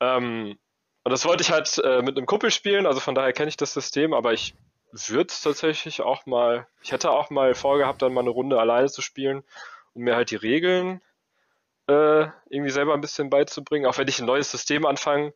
[0.00, 0.58] Ähm,
[1.04, 3.56] und das wollte ich halt äh, mit einem Kumpel spielen, also von daher kenne ich
[3.56, 4.54] das System, aber ich
[4.92, 9.02] würde tatsächlich auch mal, ich hätte auch mal vorgehabt, dann mal eine Runde alleine zu
[9.02, 9.44] spielen,
[9.94, 11.02] um mir halt die Regeln
[11.88, 13.86] äh, irgendwie selber ein bisschen beizubringen.
[13.86, 15.34] Auch wenn ich ein neues System anfange,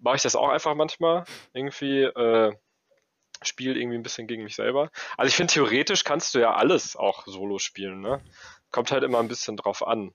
[0.00, 1.24] mache ich das auch einfach manchmal.
[1.52, 2.56] Irgendwie äh,
[3.42, 4.90] spiele irgendwie ein bisschen gegen mich selber.
[5.16, 8.00] Also ich finde, theoretisch kannst du ja alles auch solo spielen.
[8.00, 8.22] Ne?
[8.70, 10.14] Kommt halt immer ein bisschen drauf an.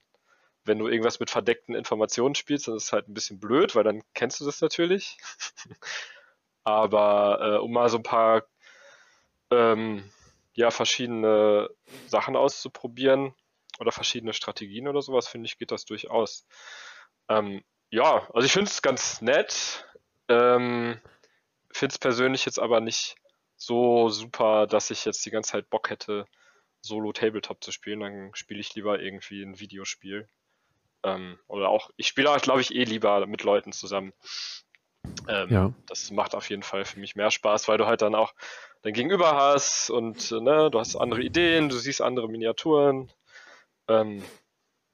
[0.65, 3.83] Wenn du irgendwas mit verdeckten Informationen spielst, dann ist es halt ein bisschen blöd, weil
[3.83, 5.17] dann kennst du das natürlich.
[6.63, 8.43] Aber äh, um mal so ein paar
[9.51, 10.09] ähm,
[10.53, 11.69] ja, verschiedene
[12.07, 13.33] Sachen auszuprobieren
[13.79, 16.45] oder verschiedene Strategien oder sowas, finde ich, geht das durchaus.
[17.27, 17.63] Ähm,
[17.93, 19.85] ja, also ich finde es ganz nett.
[20.27, 20.99] Ähm,
[21.71, 23.15] finde es persönlich jetzt aber nicht
[23.55, 26.25] so super, dass ich jetzt die ganze Zeit Bock hätte,
[26.81, 27.99] Solo Tabletop zu spielen.
[27.99, 30.27] Dann spiele ich lieber irgendwie ein Videospiel.
[31.03, 34.11] Ähm, oder auch, ich spiele glaube ich, eh lieber mit Leuten zusammen.
[35.27, 35.73] Ähm, ja.
[35.85, 38.33] Das macht auf jeden Fall für mich mehr Spaß, weil du halt dann auch
[38.81, 43.11] dein Gegenüber hast und ne, du hast andere Ideen, du siehst andere Miniaturen.
[43.87, 44.23] Ähm,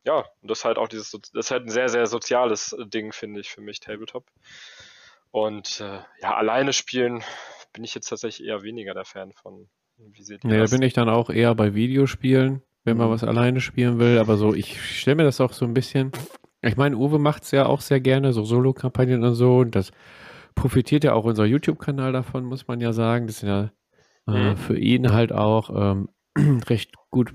[0.05, 3.11] ja, und das ist halt auch dieses, das ist halt ein sehr, sehr soziales Ding,
[3.11, 4.25] finde ich, für mich, Tabletop.
[5.31, 7.23] Und äh, ja, alleine spielen
[7.73, 9.69] bin ich jetzt tatsächlich eher weniger der Fan von.
[9.97, 10.71] Wie seht ihr nee, das?
[10.71, 13.11] da bin ich dann auch eher bei Videospielen, wenn man mhm.
[13.11, 14.17] was alleine spielen will.
[14.17, 16.11] Aber so, ich stelle mir das auch so ein bisschen.
[16.61, 19.57] Ich meine, Uwe macht es ja auch sehr gerne, so Solo-Kampagnen und so.
[19.57, 19.91] Und das
[20.55, 23.27] profitiert ja auch unser YouTube-Kanal davon, muss man ja sagen.
[23.27, 23.71] Das ist ja
[24.27, 24.57] äh, mhm.
[24.57, 26.09] für ihn halt auch ähm,
[26.69, 27.33] recht gut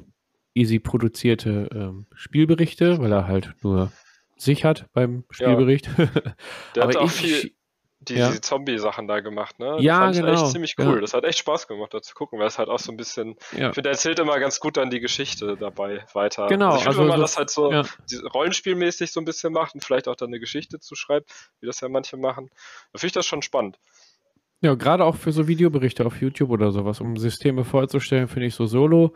[0.55, 3.93] easy produzierte ähm, Spielberichte, weil er halt nur
[4.37, 5.89] sich hat beim Spielbericht.
[5.99, 6.07] Ja.
[6.75, 7.53] Der hat auch ich, viel
[8.09, 8.33] die, ja.
[8.41, 9.77] Zombie-Sachen da gemacht, ne?
[9.81, 10.33] Ja, fand genau.
[10.33, 10.97] Ich echt ziemlich cool.
[10.97, 11.01] Ja.
[11.01, 13.37] Das hat echt Spaß gemacht, da zu gucken, weil es halt auch so ein bisschen,
[13.57, 13.69] ja.
[13.69, 16.47] ich finde, er erzählt immer ganz gut dann die Geschichte dabei weiter.
[16.49, 16.73] Genau.
[16.73, 17.83] Also ich finde, also wenn man so, das halt so ja.
[18.35, 21.81] rollenspielmäßig so ein bisschen macht und vielleicht auch dann eine Geschichte zu schreibt, wie das
[21.81, 22.51] ja manche machen,
[22.93, 23.79] dann finde ich das schon spannend.
[24.61, 28.55] Ja, gerade auch für so Videoberichte auf YouTube oder sowas, um Systeme vorzustellen, finde ich
[28.55, 29.15] so Solo.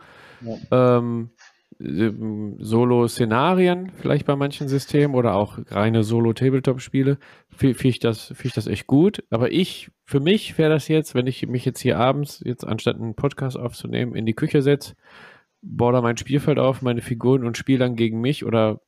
[0.71, 1.29] Ähm,
[1.79, 7.17] ähm, Solo-Szenarien vielleicht bei manchen Systemen oder auch reine Solo-Tabletop-Spiele,
[7.49, 9.23] finde ich, das, find ich das echt gut.
[9.29, 12.97] Aber ich, für mich wäre das jetzt, wenn ich mich jetzt hier abends, jetzt anstatt
[12.97, 14.95] einen Podcast aufzunehmen, in die Küche setze,
[15.61, 18.81] baue da mein Spielfeld auf, meine Figuren und spiele dann gegen mich oder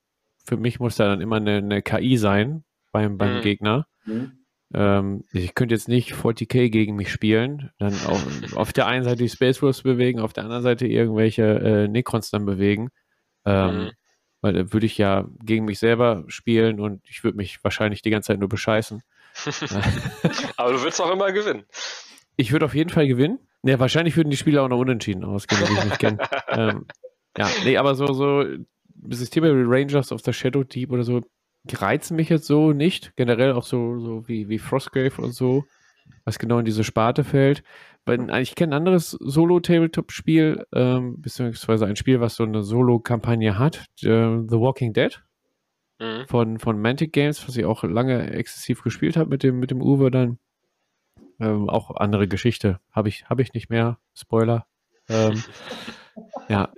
[0.43, 3.41] für mich muss da dann immer eine, eine KI sein beim, beim mhm.
[3.41, 3.87] Gegner.
[4.05, 4.40] Mhm.
[4.73, 9.23] Ähm, ich könnte jetzt nicht 40k gegen mich spielen, dann auf, auf der einen Seite
[9.23, 12.89] die Space Wolves bewegen, auf der anderen Seite irgendwelche äh, Necrons dann bewegen.
[13.45, 13.91] Ähm, mhm.
[14.41, 18.09] Weil da würde ich ja gegen mich selber spielen und ich würde mich wahrscheinlich die
[18.09, 19.03] ganze Zeit nur bescheißen.
[20.57, 21.63] Aber du würdest auch immer gewinnen.
[22.37, 23.39] Ich würde auf jeden Fall gewinnen.
[23.63, 26.17] Ja, wahrscheinlich würden die Spiele auch noch unentschieden ausgehen, wenn ich mich kenne.
[26.47, 26.85] ähm,
[27.37, 28.43] ja, nee, aber so, so
[29.09, 31.21] Systeme wie Rangers of the Shadow Deep oder so
[31.69, 33.15] reizen mich jetzt so nicht.
[33.15, 35.65] Generell auch so, so wie, wie Frostgrave und so,
[36.25, 37.63] was genau in diese Sparte fällt.
[38.05, 43.85] Weil ich kenne ein anderes Solo-Tabletop-Spiel, ähm, beziehungsweise ein Spiel, was so eine Solo-Kampagne hat,
[44.01, 45.21] äh, The Walking Dead
[45.99, 46.25] mhm.
[46.27, 49.81] von, von Mantic Games, was ich auch lange exzessiv gespielt habe mit dem, mit dem
[49.81, 50.39] Uwe dann.
[51.39, 52.79] Ähm, auch andere Geschichte.
[52.91, 53.97] Habe ich, hab ich nicht mehr.
[54.13, 54.65] Spoiler.
[55.09, 55.43] Ähm,
[56.49, 56.71] ja,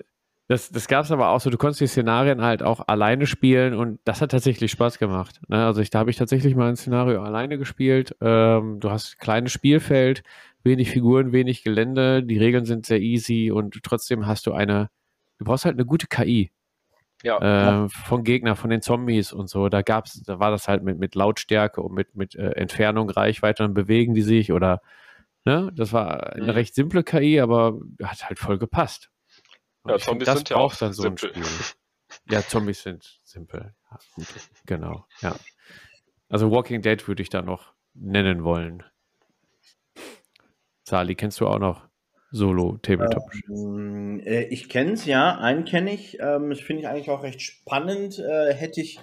[0.47, 3.73] das, das gab es aber auch so, du konntest die Szenarien halt auch alleine spielen
[3.73, 5.39] und das hat tatsächlich Spaß gemacht.
[5.47, 5.65] Ne?
[5.65, 8.15] Also ich, da habe ich tatsächlich mal ein Szenario alleine gespielt.
[8.19, 10.21] Ähm, du hast ein kleines Spielfeld,
[10.63, 14.89] wenig Figuren, wenig Gelände, die Regeln sind sehr easy und trotzdem hast du eine,
[15.39, 16.51] du brauchst halt eine gute KI.
[17.23, 17.85] Ja.
[17.85, 19.69] Äh, von Gegner, von den Zombies und so.
[19.69, 23.63] Da gab's, da war das halt mit, mit Lautstärke und mit, mit äh, Entfernung, Reichweite,
[23.63, 24.81] dann bewegen die sich oder
[25.45, 26.49] ne, das war eine mhm.
[26.49, 29.09] recht simple KI, aber hat halt voll gepasst.
[29.83, 31.31] Und ja, Zombies find, sind ja auch dann so simpel.
[31.33, 31.65] ein Spiel.
[32.29, 33.73] Ja, Zombies sind simpel.
[33.89, 33.97] Ja,
[34.67, 35.35] genau, ja.
[36.29, 38.83] Also Walking Dead würde ich da noch nennen wollen.
[40.83, 41.87] Sali, kennst du auch noch?
[42.31, 43.23] Solo-Tabletop.
[43.49, 46.17] Ähm, äh, ich kenne es, ja, einen kenne ich.
[46.19, 48.19] Ähm, das finde ich eigentlich auch recht spannend.
[48.19, 48.99] Äh, hätte ich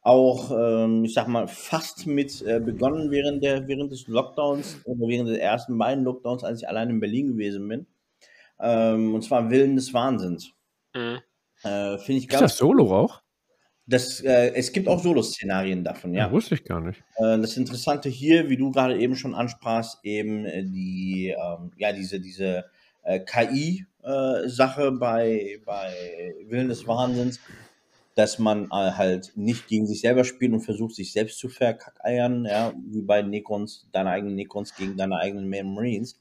[0.00, 5.06] auch, ähm, ich sag mal, fast mit äh, begonnen während, der, während des Lockdowns oder
[5.08, 7.86] während der ersten beiden Lockdowns, als ich allein in Berlin gewesen bin.
[8.60, 10.52] Ähm, und zwar Willen des Wahnsinns.
[10.94, 11.20] Mhm.
[11.62, 12.42] Äh, finde ich ganz.
[12.42, 13.22] Ist das Solo auch?
[13.86, 16.26] Das, äh, es gibt auch Solo-Szenarien davon, ja.
[16.26, 16.32] ja.
[16.32, 17.02] Wusste ich gar nicht.
[17.16, 21.92] Äh, das Interessante hier, wie du gerade eben schon ansprachst, eben äh, die, ähm, ja,
[21.92, 22.66] diese, diese
[23.02, 27.40] äh, KI-Sache äh, bei, bei Willen des Wahnsinns,
[28.14, 32.44] dass man äh, halt nicht gegen sich selber spielt und versucht, sich selbst zu verkackeiern,
[32.44, 36.20] ja, wie bei Necrons, deine eigenen Necrons gegen deine eigenen Marines,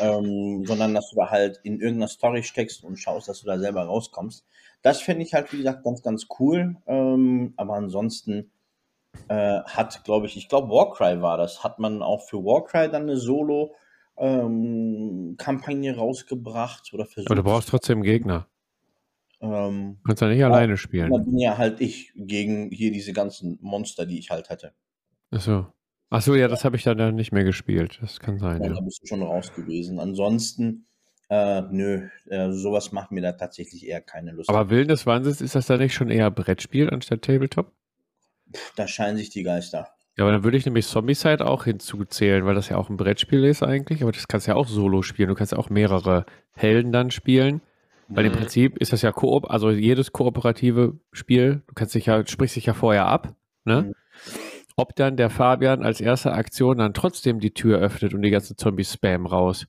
[0.00, 3.58] ähm, sondern dass du da halt in irgendeiner Story steckst und schaust, dass du da
[3.58, 4.44] selber rauskommst.
[4.82, 6.76] Das fände ich halt, wie gesagt, ganz, ganz cool.
[6.86, 8.50] Ähm, aber ansonsten
[9.28, 13.02] äh, hat, glaube ich, ich glaube, Warcry war das, hat man auch für Warcry dann
[13.02, 17.30] eine Solo-Kampagne ähm, rausgebracht oder versucht.
[17.30, 18.48] Aber du brauchst trotzdem Gegner.
[19.40, 21.10] Ähm, Kannst ja nicht alleine spielen.
[21.10, 24.72] Dann bin ja halt ich gegen hier diese ganzen Monster, die ich halt hatte.
[25.30, 25.66] Achso.
[26.10, 27.98] Achso, ja, das habe ich dann nicht mehr gespielt.
[28.00, 28.62] Das kann sein.
[28.62, 28.74] Ja, ja.
[28.74, 29.98] Da bist du schon raus gewesen.
[29.98, 30.86] Ansonsten
[31.28, 34.48] äh, nö, äh, sowas macht mir da tatsächlich eher keine Lust.
[34.48, 37.72] Aber Willen des Wahnsinns, ist das da nicht schon eher Brettspiel anstatt Tabletop?
[38.76, 39.88] Da scheinen sich die Geister.
[40.16, 43.44] Ja, aber dann würde ich nämlich Zombicide auch hinzuzählen, weil das ja auch ein Brettspiel
[43.44, 45.28] ist eigentlich, aber das kannst du ja auch solo spielen.
[45.28, 47.60] Du kannst ja auch mehrere Helden dann spielen.
[48.08, 48.30] Weil mhm.
[48.30, 52.54] im Prinzip ist das ja Koop, also jedes kooperative Spiel, du kannst dich ja, sprichst
[52.54, 53.34] dich ja vorher ab,
[53.64, 53.82] ne?
[53.82, 53.94] Mhm.
[54.76, 58.56] Ob dann der Fabian als erste Aktion dann trotzdem die Tür öffnet und die ganzen
[58.56, 59.66] Zombies spam raus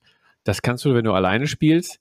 [0.48, 2.00] das kannst du, wenn du alleine spielst,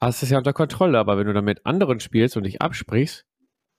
[0.00, 0.96] hast du es ja unter Kontrolle.
[0.96, 3.26] Aber wenn du dann mit anderen spielst und dich absprichst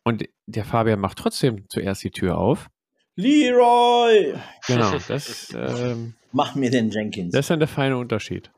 [0.03, 2.69] und der Fabian macht trotzdem zuerst die Tür auf.
[3.15, 4.35] Leroy!
[4.67, 5.55] Genau, das.
[5.55, 7.31] Ähm, Mach mir den Jenkins.
[7.31, 8.51] Das ist dann der feine Unterschied.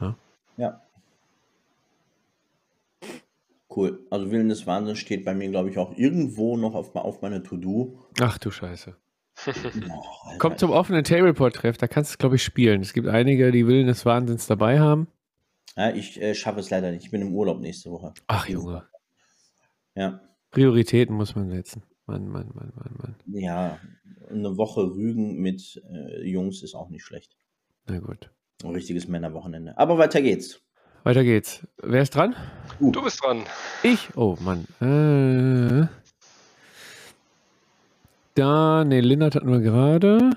[0.00, 0.14] Ja.
[0.58, 0.80] ja.
[3.74, 4.06] Cool.
[4.10, 7.42] Also Willen des Wahnsinns steht bei mir, glaube ich, auch irgendwo noch auf, auf meiner
[7.42, 7.98] To-Do.
[8.20, 8.96] Ach du Scheiße.
[10.38, 12.82] Kommt zum offenen Tableport-Treff, da kannst du es, glaube ich, spielen.
[12.82, 15.08] Es gibt einige, die Willen des Wahnsinns dabei haben.
[15.76, 17.04] Ja, ich äh, schaffe es leider nicht.
[17.04, 18.14] Ich bin im Urlaub nächste Woche.
[18.28, 18.84] Ach, Junge.
[19.96, 20.20] Ja.
[20.50, 21.82] Prioritäten muss man setzen.
[22.06, 23.16] Mann, Mann, Mann, Mann, Mann.
[23.26, 23.78] Ja,
[24.30, 27.36] eine Woche Rügen mit äh, Jungs ist auch nicht schlecht.
[27.86, 28.30] Na gut.
[28.62, 29.76] Ein richtiges Männerwochenende.
[29.78, 30.63] Aber weiter geht's.
[31.04, 31.66] Weiter geht's.
[31.82, 32.34] Wer ist dran?
[32.80, 32.90] Uh.
[32.90, 33.44] Du bist dran.
[33.82, 34.08] Ich?
[34.16, 34.64] Oh, Mann.
[34.80, 35.86] Äh.
[38.34, 40.30] Da, ne, Lindert hatten wir gerade.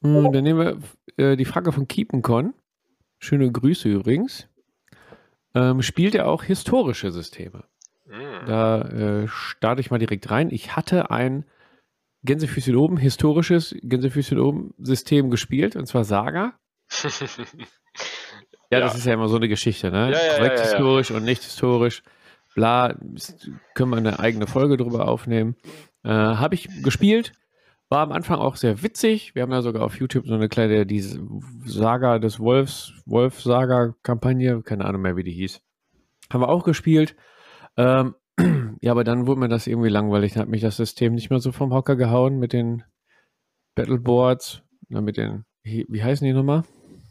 [0.00, 0.80] Hm, dann nehmen
[1.16, 2.54] wir äh, die Frage von Kiepenkon.
[3.18, 4.48] Schöne Grüße übrigens.
[5.54, 7.64] Ähm, spielt er auch historische Systeme?
[8.06, 8.46] Mhm.
[8.46, 10.50] Da äh, starte ich mal direkt rein.
[10.52, 11.44] Ich hatte ein
[12.22, 16.54] Gänsefüßchen oben, historisches Gänsefüßchen oben System gespielt, und zwar Saga.
[18.72, 20.10] ja, ja, das ist ja immer so eine Geschichte, ne?
[20.10, 22.02] Ja, ja, Korrekt historisch und nicht historisch.
[22.54, 22.94] Bla,
[23.74, 25.56] können wir eine eigene Folge drüber aufnehmen.
[26.04, 27.32] Äh, Habe ich gespielt.
[27.90, 29.34] War am Anfang auch sehr witzig.
[29.34, 31.20] Wir haben ja sogar auf YouTube so eine kleine, diese
[31.66, 35.60] Saga des Wolfs, Wolf-Saga-Kampagne, keine Ahnung mehr, wie die hieß.
[36.32, 37.14] Haben wir auch gespielt.
[37.76, 38.14] Ähm,
[38.80, 40.32] ja, aber dann wurde mir das irgendwie langweilig.
[40.32, 42.84] Dann hat mich das System nicht mehr so vom Hocker gehauen mit den
[43.74, 46.62] Battleboards, mit den, wie heißen die nochmal?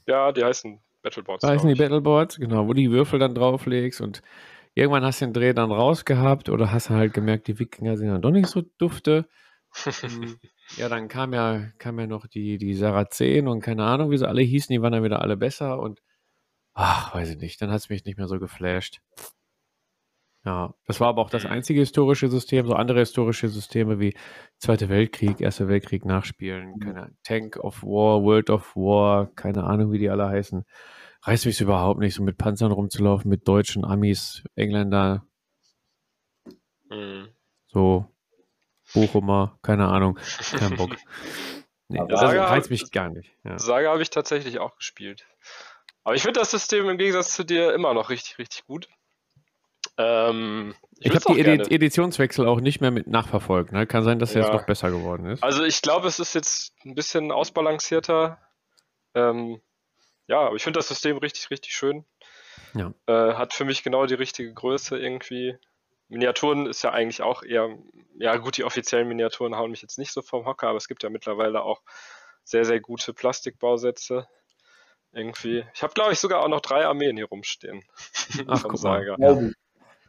[0.07, 1.41] Ja, die heißen Battleboards.
[1.41, 4.21] Da heißen die Battleboards, genau, wo du die Würfel dann drauflegst und
[4.73, 8.09] irgendwann hast du den Dreh dann rausgehabt oder hast du halt gemerkt, die Wikinger sind
[8.09, 9.27] dann doch nicht so dufte.
[10.01, 10.37] Hm,
[10.75, 14.27] ja, dann kam ja, kam ja noch die, die Sarazen und keine Ahnung, wie sie
[14.27, 16.01] alle hießen, die waren dann wieder alle besser und
[16.73, 19.01] ach, weiß ich nicht, dann hat es mich nicht mehr so geflasht.
[20.43, 22.65] Ja, das war aber auch das einzige historische System.
[22.65, 24.15] So andere historische Systeme wie
[24.57, 29.99] Zweiter Weltkrieg, Erster Weltkrieg nachspielen, keine Tank of War, World of War, keine Ahnung, wie
[29.99, 30.63] die alle heißen.
[31.23, 35.27] Reißt mich überhaupt nicht, so mit Panzern rumzulaufen, mit Deutschen, Amis, Engländer.
[36.89, 37.29] Mhm.
[37.67, 38.07] So,
[38.95, 40.17] Bochumer, keine Ahnung,
[40.57, 40.95] kein Bock.
[41.93, 43.35] Nee, das reizt mich gar nicht.
[43.43, 43.59] Ja.
[43.59, 45.27] Saga habe ich tatsächlich auch gespielt.
[46.05, 48.87] Aber ich finde das System im Gegensatz zu dir immer noch richtig, richtig gut.
[49.97, 53.71] Ähm, ich, ich habe die Edi Editionswechsel auch nicht mehr mit nachverfolgt.
[53.71, 53.87] Ne?
[53.87, 54.47] Kann sein, dass er ja.
[54.47, 55.43] jetzt noch besser geworden ist.
[55.43, 58.37] Also ich glaube, es ist jetzt ein bisschen ausbalancierter.
[59.13, 59.61] Ähm,
[60.27, 62.05] ja, aber ich finde das System richtig, richtig schön.
[62.73, 62.93] Ja.
[63.07, 65.57] Äh, hat für mich genau die richtige Größe irgendwie.
[66.07, 67.77] Miniaturen ist ja eigentlich auch eher,
[68.19, 71.03] ja gut, die offiziellen Miniaturen hauen mich jetzt nicht so vom Hocker, aber es gibt
[71.03, 71.81] ja mittlerweile auch
[72.43, 74.27] sehr, sehr gute Plastikbausätze.
[75.13, 75.65] Irgendwie.
[75.73, 77.83] Ich habe, glaube ich, sogar auch noch drei Armeen hier rumstehen.
[78.47, 79.15] Ach, vom Saga.
[79.19, 79.49] Ja.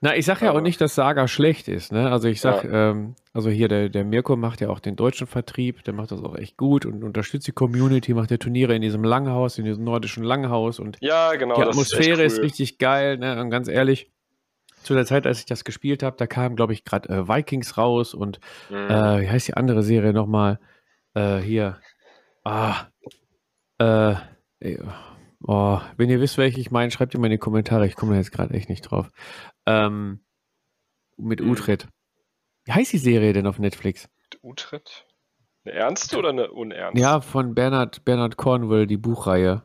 [0.05, 1.93] Na, ich sage ja auch nicht, dass Saga schlecht ist.
[1.93, 2.11] Ne?
[2.11, 2.91] Also ich sag, ja.
[2.91, 6.25] ähm, also hier der, der Mirko macht ja auch den deutschen Vertrieb, der macht das
[6.25, 9.85] auch echt gut und unterstützt die Community, macht ja Turniere in diesem Langhaus, in diesem
[9.85, 12.45] nordischen Langhaus und ja, genau, die Atmosphäre ist, cool.
[12.47, 13.17] ist, richtig geil.
[13.17, 13.41] Ne?
[13.41, 14.11] Und ganz ehrlich,
[14.83, 17.79] zu der Zeit, als ich das gespielt habe, da kam, glaube ich, gerade äh, Vikings
[17.79, 18.41] raus und
[18.71, 18.77] mhm.
[18.77, 20.59] äh, wie heißt die andere Serie nochmal?
[21.15, 21.79] Äh, hier.
[22.43, 22.87] Ah.
[23.79, 24.17] Äh,
[25.47, 27.87] oh, wenn ihr wisst, welche ich meine, schreibt ihr mal in die Kommentare.
[27.87, 29.11] Ich komme da jetzt gerade echt nicht drauf.
[29.67, 30.25] Ähm,
[31.17, 31.51] mit mhm.
[31.51, 31.89] Utrecht.
[32.65, 34.09] Wie heißt die Serie denn auf Netflix?
[34.43, 35.07] Utrecht?
[35.65, 37.01] Eine ernste oder eine unernste?
[37.01, 39.63] Ja, von Bernard, Bernard Cornwell, die Buchreihe.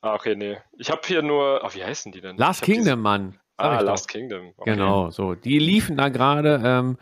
[0.00, 0.58] Ah, okay, nee.
[0.76, 1.60] Ich habe hier nur.
[1.64, 2.36] Ach, wie heißen die denn?
[2.36, 2.96] Last Kingdom, diese...
[2.96, 3.40] Mann.
[3.56, 4.52] Ah, Last Kingdom.
[4.56, 4.72] Okay.
[4.72, 5.34] Genau, so.
[5.34, 6.60] Die liefen da gerade.
[6.64, 6.98] Ähm,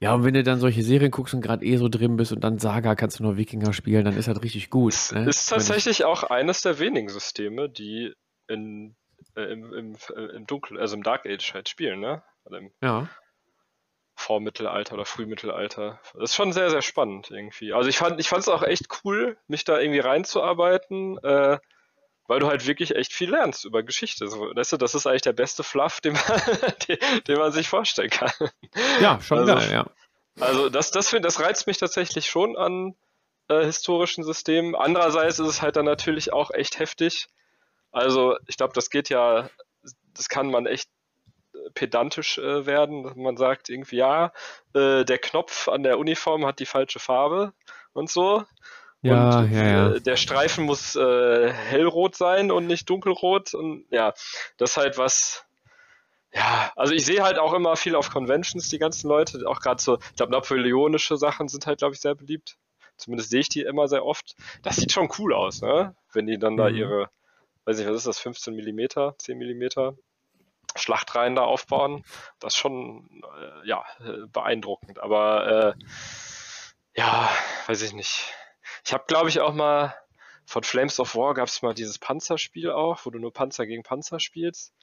[0.00, 2.42] ja, und wenn du dann solche Serien guckst und gerade eh so drin bist und
[2.42, 4.94] dann Saga kannst du nur Wikinger spielen, dann ist das richtig gut.
[5.12, 5.28] Ne?
[5.28, 8.14] Ist tatsächlich auch eines der wenigen Systeme, die
[8.48, 8.96] in
[9.36, 12.22] äh, im, im, äh, im Dunkel, also im Dark Age halt spielen, ne?
[12.46, 13.08] Im ja.
[14.14, 16.00] Vormittelalter oder Frühmittelalter.
[16.14, 17.72] Das ist schon sehr, sehr spannend irgendwie.
[17.72, 21.58] Also ich fand, es auch echt cool, mich da irgendwie reinzuarbeiten, äh,
[22.26, 24.28] weil du halt wirklich echt viel lernst über Geschichte.
[24.28, 26.22] So, weißt du, das ist eigentlich der beste Fluff, den man,
[26.88, 28.30] den, den man sich vorstellen kann.
[29.00, 29.86] Ja, schon also, geil, ja.
[30.38, 32.94] Also das, das, das reizt mich tatsächlich schon an
[33.48, 34.74] äh, historischen Systemen.
[34.74, 37.28] Andererseits ist es halt dann natürlich auch echt heftig,
[37.92, 39.48] also ich glaube, das geht ja,
[40.14, 40.90] das kann man echt
[41.54, 43.12] äh, pedantisch äh, werden.
[43.16, 44.32] Man sagt irgendwie, ja,
[44.74, 47.52] äh, der Knopf an der Uniform hat die falsche Farbe
[47.92, 48.44] und so.
[49.02, 49.92] Ja, und ja, ja.
[49.92, 53.54] Äh, der Streifen muss äh, hellrot sein und nicht dunkelrot.
[53.54, 54.12] Und ja,
[54.58, 55.44] das ist halt was.
[56.32, 59.82] Ja, also ich sehe halt auch immer viel auf Conventions, die ganzen Leute, auch gerade
[59.82, 62.56] so, ich glaube, napoleonische Sachen sind halt, glaube ich, sehr beliebt.
[62.96, 64.36] Zumindest sehe ich die immer sehr oft.
[64.62, 65.96] Das sieht schon cool aus, ne?
[66.12, 66.58] Wenn die dann mhm.
[66.58, 67.10] da ihre
[67.64, 69.96] weiß nicht, was ist das, 15 mm, 10 mm
[70.76, 72.04] Schlachtreihen da aufbauen.
[72.38, 73.84] Das ist schon, äh, ja,
[74.32, 74.98] beeindruckend.
[75.00, 75.84] Aber äh,
[76.94, 77.30] ja,
[77.66, 78.32] weiß ich nicht.
[78.84, 79.94] Ich habe, glaube ich, auch mal
[80.46, 83.82] von Flames of War gab es mal dieses Panzerspiel auch, wo du nur Panzer gegen
[83.82, 84.74] Panzer spielst.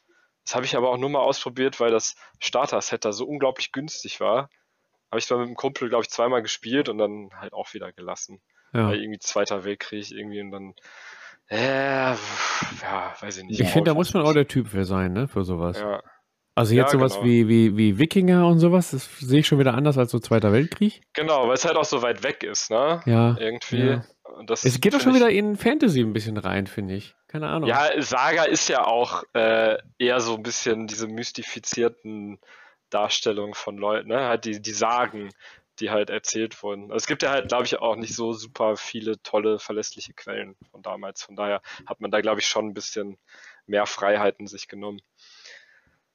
[0.45, 4.21] Das habe ich aber auch nur mal ausprobiert, weil das Starter-Set da so unglaublich günstig
[4.21, 4.49] war.
[5.11, 7.91] Habe ich mal mit einem Kumpel, glaube ich, zweimal gespielt und dann halt auch wieder
[7.91, 8.41] gelassen.
[8.73, 8.87] Ja.
[8.87, 10.73] Weil irgendwie Zweiter Weltkrieg irgendwie und dann
[11.49, 13.59] äh, ja, weiß ich nicht.
[13.59, 15.79] Ich finde, da muss man auch der Typ für sein, ne, für sowas.
[15.79, 16.01] Ja.
[16.57, 17.25] Also jetzt ja, sowas genau.
[17.25, 20.51] wie, wie, wie Wikinger und sowas, das sehe ich schon wieder anders als so Zweiter
[20.51, 21.03] Weltkrieg.
[21.13, 22.99] Genau, weil es halt auch so weit weg ist, ne?
[23.05, 23.37] Ja.
[23.37, 23.77] Irgendwie.
[23.77, 24.03] Ja.
[24.49, 27.13] es geht doch schon wieder in Fantasy ein bisschen rein, finde ich.
[27.27, 27.69] Keine Ahnung.
[27.69, 32.39] Ja, Saga ist ja auch äh, eher so ein bisschen diese mystifizierten
[32.89, 34.27] Darstellungen von Leuten, ne?
[34.27, 35.29] Halt die, die Sagen,
[35.79, 36.83] die halt erzählt wurden.
[36.83, 40.55] Also es gibt ja halt, glaube ich, auch nicht so super viele tolle, verlässliche Quellen
[40.71, 41.23] von damals.
[41.23, 43.17] Von daher hat man da, glaube ich, schon ein bisschen
[43.65, 45.01] mehr Freiheiten sich genommen.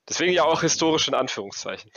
[0.08, 1.90] Deswegen ja auch historisch in Anführungszeichen.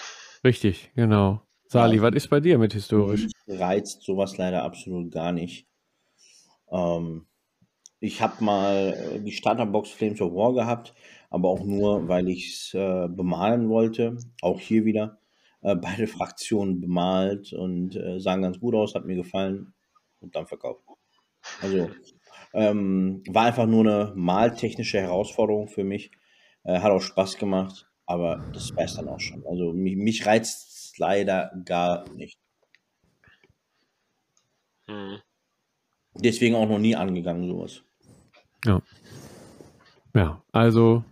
[0.44, 1.42] Richtig, genau.
[1.68, 3.28] Sali, ja, was ist bei dir mit historisch?
[3.48, 5.68] reizt sowas leider absolut gar nicht.
[6.72, 7.26] Ähm,
[8.00, 10.94] ich habe mal die Starterbox Flames of War gehabt,
[11.30, 14.18] aber auch nur, weil ich es äh, bemalen wollte.
[14.42, 15.20] Auch hier wieder
[15.66, 19.74] äh, beide Fraktionen bemalt und äh, sahen ganz gut aus, hat mir gefallen
[20.22, 20.84] und dann verkauft.
[21.62, 21.90] Also
[22.54, 26.12] ähm, war einfach nur eine maltechnische Herausforderung für mich.
[26.64, 29.44] Äh, hat auch Spaß gemacht, aber das war es dann auch schon.
[29.48, 32.40] Also mich, mich reizt es leider gar nicht.
[34.88, 35.20] Hm.
[36.14, 37.84] Deswegen auch noch nie angegangen, sowas.
[38.66, 38.82] Ja.
[40.14, 41.04] Ja, also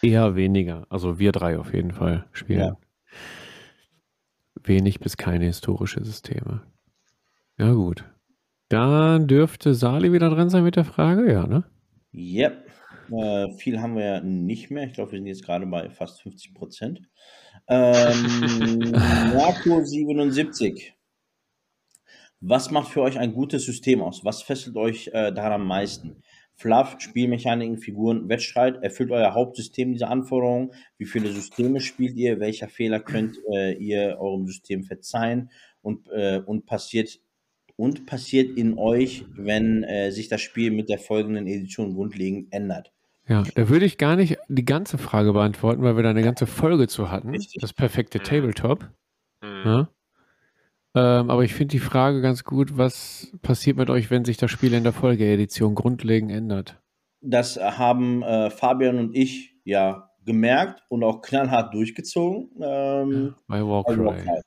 [0.00, 0.86] eher weniger.
[0.88, 2.60] Also wir drei auf jeden Fall spielen.
[2.60, 2.76] Ja.
[4.66, 6.62] Wenig bis keine historische Systeme.
[7.58, 8.04] Ja, gut.
[8.68, 11.64] Dann dürfte Sali wieder dran sein mit der Frage, ja, ne?
[12.12, 12.66] Yep.
[13.12, 14.84] Äh, viel haben wir ja nicht mehr.
[14.84, 17.02] Ich glaube, wir sind jetzt gerade bei fast 50 Prozent.
[17.68, 18.92] Ähm,
[19.34, 20.94] Marco 77.
[22.40, 24.24] Was macht für euch ein gutes System aus?
[24.24, 26.22] Was fesselt euch äh, daran am meisten?
[26.56, 28.82] Fluff, Spielmechaniken, Figuren, Wettstreit.
[28.82, 30.72] Erfüllt euer Hauptsystem diese Anforderungen?
[30.96, 32.40] Wie viele Systeme spielt ihr?
[32.40, 35.50] Welcher Fehler könnt äh, ihr eurem System verzeihen?
[35.82, 37.20] Und, äh, und passiert
[37.76, 42.92] und passiert in euch, wenn äh, sich das Spiel mit der folgenden Edition grundlegend ändert?
[43.28, 46.46] Ja, da würde ich gar nicht die ganze Frage beantworten, weil wir da eine ganze
[46.46, 47.30] Folge zu hatten.
[47.30, 47.60] Richtig.
[47.60, 48.88] Das perfekte Tabletop.
[49.42, 49.62] Mhm.
[49.64, 49.88] Ja?
[50.96, 54.50] Ähm, aber ich finde die Frage ganz gut, was passiert mit euch, wenn sich das
[54.50, 56.80] Spiel in der Folgeedition grundlegend ändert?
[57.20, 62.48] Das haben äh, Fabian und ich ja gemerkt und auch knallhart durchgezogen.
[62.62, 64.04] Ähm, bei Warcry.
[64.04, 64.40] Warcry.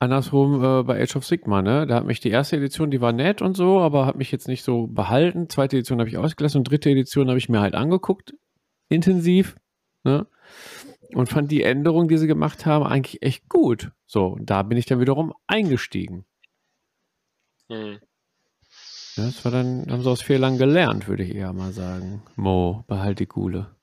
[0.00, 1.86] andersrum äh, bei Age of Sigma, ne?
[1.86, 4.48] Da hat mich die erste Edition, die war nett und so, aber hat mich jetzt
[4.48, 5.48] nicht so behalten.
[5.48, 8.34] Zweite Edition habe ich ausgelassen und dritte Edition habe ich mir halt angeguckt,
[8.92, 9.56] intensiv,
[10.04, 10.26] ne?
[11.14, 13.90] Und fand die Änderungen, die sie gemacht haben, eigentlich echt gut.
[14.06, 16.24] So, da bin ich dann wiederum eingestiegen.
[17.68, 18.00] Hm.
[19.16, 22.22] Ja, das war dann, haben sie aus Fehlern gelernt, würde ich eher mal sagen.
[22.36, 23.74] Mo, behalt die Gule.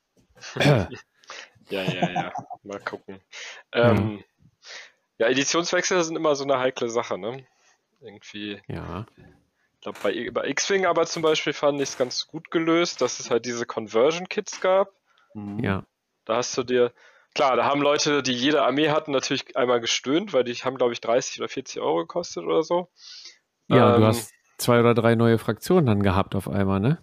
[0.56, 0.88] ja,
[1.70, 2.34] ja, ja.
[2.64, 3.20] Mal gucken.
[3.74, 4.24] Ähm,
[5.18, 5.26] ja.
[5.26, 7.46] ja, Editionswechsel sind immer so eine heikle Sache, ne?
[8.02, 8.60] Irgendwie.
[8.68, 9.06] Ja.
[9.76, 13.20] Ich glaube, bei, bei X-Wing aber zum Beispiel fand ich es ganz gut gelöst, dass
[13.20, 14.92] es halt diese Conversion-Kits gab.
[15.34, 15.64] Mhm.
[15.64, 15.86] Ja.
[16.26, 16.94] Da hast du dir,
[17.34, 20.94] klar, da haben Leute, die jede Armee hatten, natürlich einmal gestöhnt, weil die haben, glaube
[20.94, 22.90] ich, 30 oder 40 Euro gekostet oder so.
[23.68, 27.02] Ja, ähm, du hast zwei oder drei neue Fraktionen dann gehabt auf einmal, ne?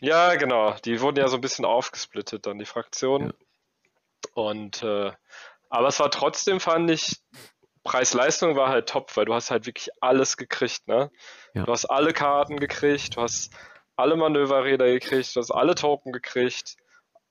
[0.00, 0.74] Ja, genau.
[0.84, 3.28] Die wurden ja so ein bisschen aufgesplittet, dann die Fraktionen.
[3.28, 3.34] Ja.
[4.34, 5.12] Und äh,
[5.68, 7.20] aber es war trotzdem, fand ich,
[7.84, 11.10] Preis-Leistung war halt top, weil du hast halt wirklich alles gekriegt, ne?
[11.52, 11.64] Ja.
[11.64, 13.52] Du hast alle Karten gekriegt, du hast
[13.96, 16.76] alle Manöverräder gekriegt, du hast alle Token gekriegt.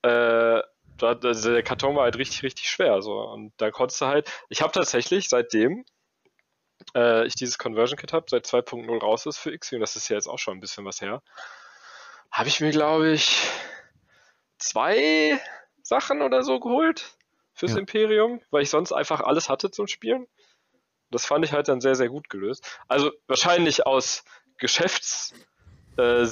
[0.04, 0.62] Äh,
[1.00, 3.02] also der Karton war halt richtig, richtig schwer.
[3.02, 3.20] So.
[3.20, 5.84] Und da konntest du halt, ich habe tatsächlich seitdem
[6.94, 10.16] äh, ich dieses Conversion Kit habe, seit 2.0 raus ist für X-Wing, das ist ja
[10.16, 11.22] jetzt auch schon ein bisschen was her,
[12.30, 13.48] habe ich mir, glaube ich,
[14.58, 15.40] zwei
[15.82, 17.16] Sachen oder so geholt
[17.54, 17.78] fürs ja.
[17.78, 20.26] Imperium, weil ich sonst einfach alles hatte zum Spielen.
[21.10, 22.80] Das fand ich halt dann sehr, sehr gut gelöst.
[22.88, 24.24] Also wahrscheinlich aus
[24.58, 25.44] Geschäftssinn
[25.96, 26.26] äh,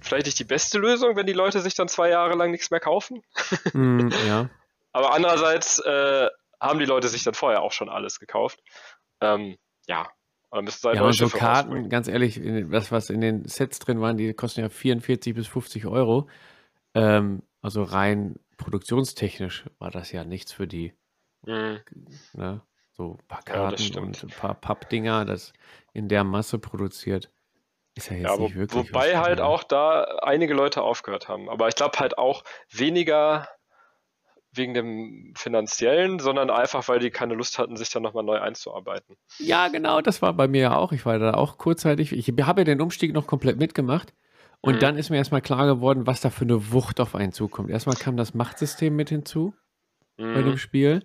[0.00, 2.80] vielleicht nicht die beste Lösung, wenn die Leute sich dann zwei Jahre lang nichts mehr
[2.80, 3.22] kaufen.
[3.72, 4.48] Mm, ja.
[4.92, 6.28] Aber andererseits äh,
[6.60, 8.60] haben die Leute sich dann vorher auch schon alles gekauft.
[9.20, 9.56] Ähm,
[9.86, 10.08] ja,
[10.50, 11.90] oder müsste ja, und so Karten, rausbringen.
[11.90, 15.86] ganz ehrlich, das, was in den Sets drin waren, die kosten ja 44 bis 50
[15.86, 16.28] Euro.
[16.94, 20.94] Ähm, also rein produktionstechnisch war das ja nichts für die.
[21.44, 21.80] Mhm.
[22.32, 22.62] Ne?
[22.92, 25.52] So ein paar Karten ja, und ein paar Pappdinger, das
[25.92, 27.30] in der Masse produziert.
[27.96, 28.92] Ist ja jetzt ja, nicht wo, wirklich.
[28.92, 31.48] Wobei halt auch da einige Leute aufgehört haben.
[31.48, 33.48] Aber ich glaube halt auch weniger
[34.52, 39.16] wegen dem finanziellen, sondern einfach, weil die keine Lust hatten, sich dann nochmal neu einzuarbeiten.
[39.38, 40.92] Ja, genau, das war bei mir ja auch.
[40.92, 42.12] Ich war da auch kurzzeitig.
[42.12, 44.12] Ich habe ja den Umstieg noch komplett mitgemacht
[44.60, 44.80] Und mhm.
[44.80, 47.70] dann ist mir erstmal klar geworden, was da für eine Wucht auf einen zukommt.
[47.70, 49.54] Erstmal kam das Machtsystem mit hinzu
[50.16, 50.34] mhm.
[50.34, 50.58] bei dem mhm.
[50.58, 51.02] Spiel.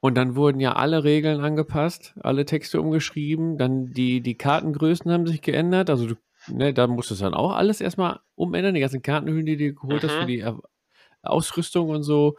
[0.00, 5.26] Und dann wurden ja alle Regeln angepasst, alle Texte umgeschrieben, dann die, die Kartengrößen haben
[5.26, 5.90] sich geändert.
[5.90, 6.14] Also du,
[6.46, 8.74] ne, da musstest du dann auch alles erstmal umändern.
[8.74, 10.06] Die ganzen Kartenhüllen, die du geholt mhm.
[10.06, 10.44] hast für die
[11.22, 12.36] Ausrüstung und so,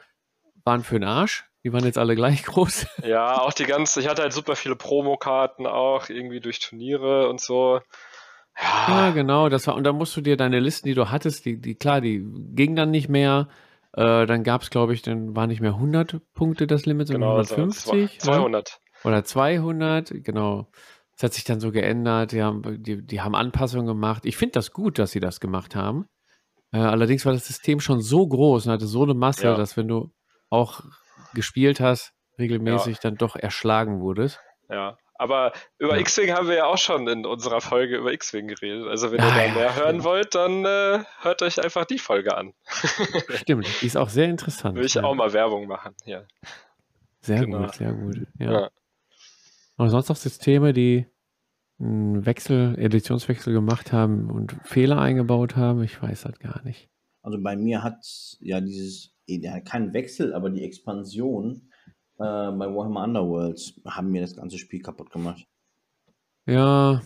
[0.64, 1.50] waren für den Arsch.
[1.64, 2.88] Die waren jetzt alle gleich groß.
[3.04, 7.42] Ja, auch die ganze, ich hatte halt super viele Promokarten auch, irgendwie durch Turniere und
[7.42, 7.82] so.
[8.62, 9.08] Ja.
[9.08, 11.60] ja, genau, das war, und dann musst du dir deine Listen, die du hattest, die,
[11.60, 12.26] die klar, die
[12.56, 13.48] gingen dann nicht mehr.
[13.94, 17.22] Äh, dann gab es, glaube ich, dann war nicht mehr 100 Punkte das Limit, sondern
[17.38, 18.20] genau, 150.
[18.20, 18.80] 200.
[19.04, 19.10] Ne?
[19.10, 20.70] Oder 200, genau.
[21.16, 22.32] Das hat sich dann so geändert.
[22.32, 24.26] Die haben, die, die haben Anpassungen gemacht.
[24.26, 26.06] Ich finde das gut, dass sie das gemacht haben.
[26.72, 29.56] Äh, allerdings war das System schon so groß und hatte so eine Masse, ja.
[29.56, 30.12] dass wenn du
[30.50, 30.82] auch
[31.34, 33.00] gespielt hast, regelmäßig ja.
[33.04, 34.40] dann doch erschlagen wurdest.
[34.70, 36.02] Ja, aber über ja.
[36.02, 38.88] X-Wing haben wir ja auch schon in unserer Folge über X-Wing geredet.
[38.88, 40.04] Also wenn ah, ihr da ja, mehr hören ja.
[40.06, 42.54] wollt, dann äh, hört euch einfach die Folge an.
[43.36, 44.78] Stimmt, die ist auch sehr interessant.
[44.78, 46.24] Will ich auch mal Werbung machen, ja.
[47.20, 47.64] Sehr genau.
[47.64, 48.28] gut, sehr gut.
[48.40, 48.70] Ja.
[49.76, 51.06] Und sonst noch Systeme, die
[51.80, 55.84] einen Wechsel, Editionswechsel gemacht haben und Fehler eingebaut haben?
[55.84, 56.90] Ich weiß das gar nicht.
[57.24, 58.06] Also bei mir hat
[58.40, 61.70] ja dieses, ja, kein Wechsel, aber die Expansion
[62.20, 65.48] bei Warhammer Underworlds haben mir das ganze Spiel kaputt gemacht.
[66.46, 67.02] Ja.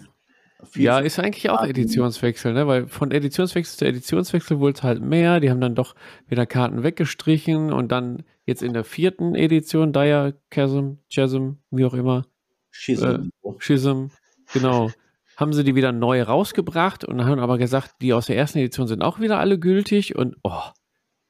[0.63, 2.65] Viel ja, ist eigentlich auch Editionswechsel, ne?
[2.67, 5.39] Weil von Editionswechsel zu Editionswechsel wurde es halt mehr.
[5.39, 5.93] Die haben dann doch
[6.27, 11.93] wieder Karten weggestrichen und dann jetzt in der vierten Edition, Dire, Chasm, Chasm, wie auch
[11.93, 12.25] immer.
[12.71, 13.05] Schism.
[13.43, 14.05] Äh, Schism,
[14.53, 14.89] genau.
[15.35, 18.87] haben sie die wieder neu rausgebracht und haben aber gesagt, die aus der ersten Edition
[18.87, 20.61] sind auch wieder alle gültig und oh,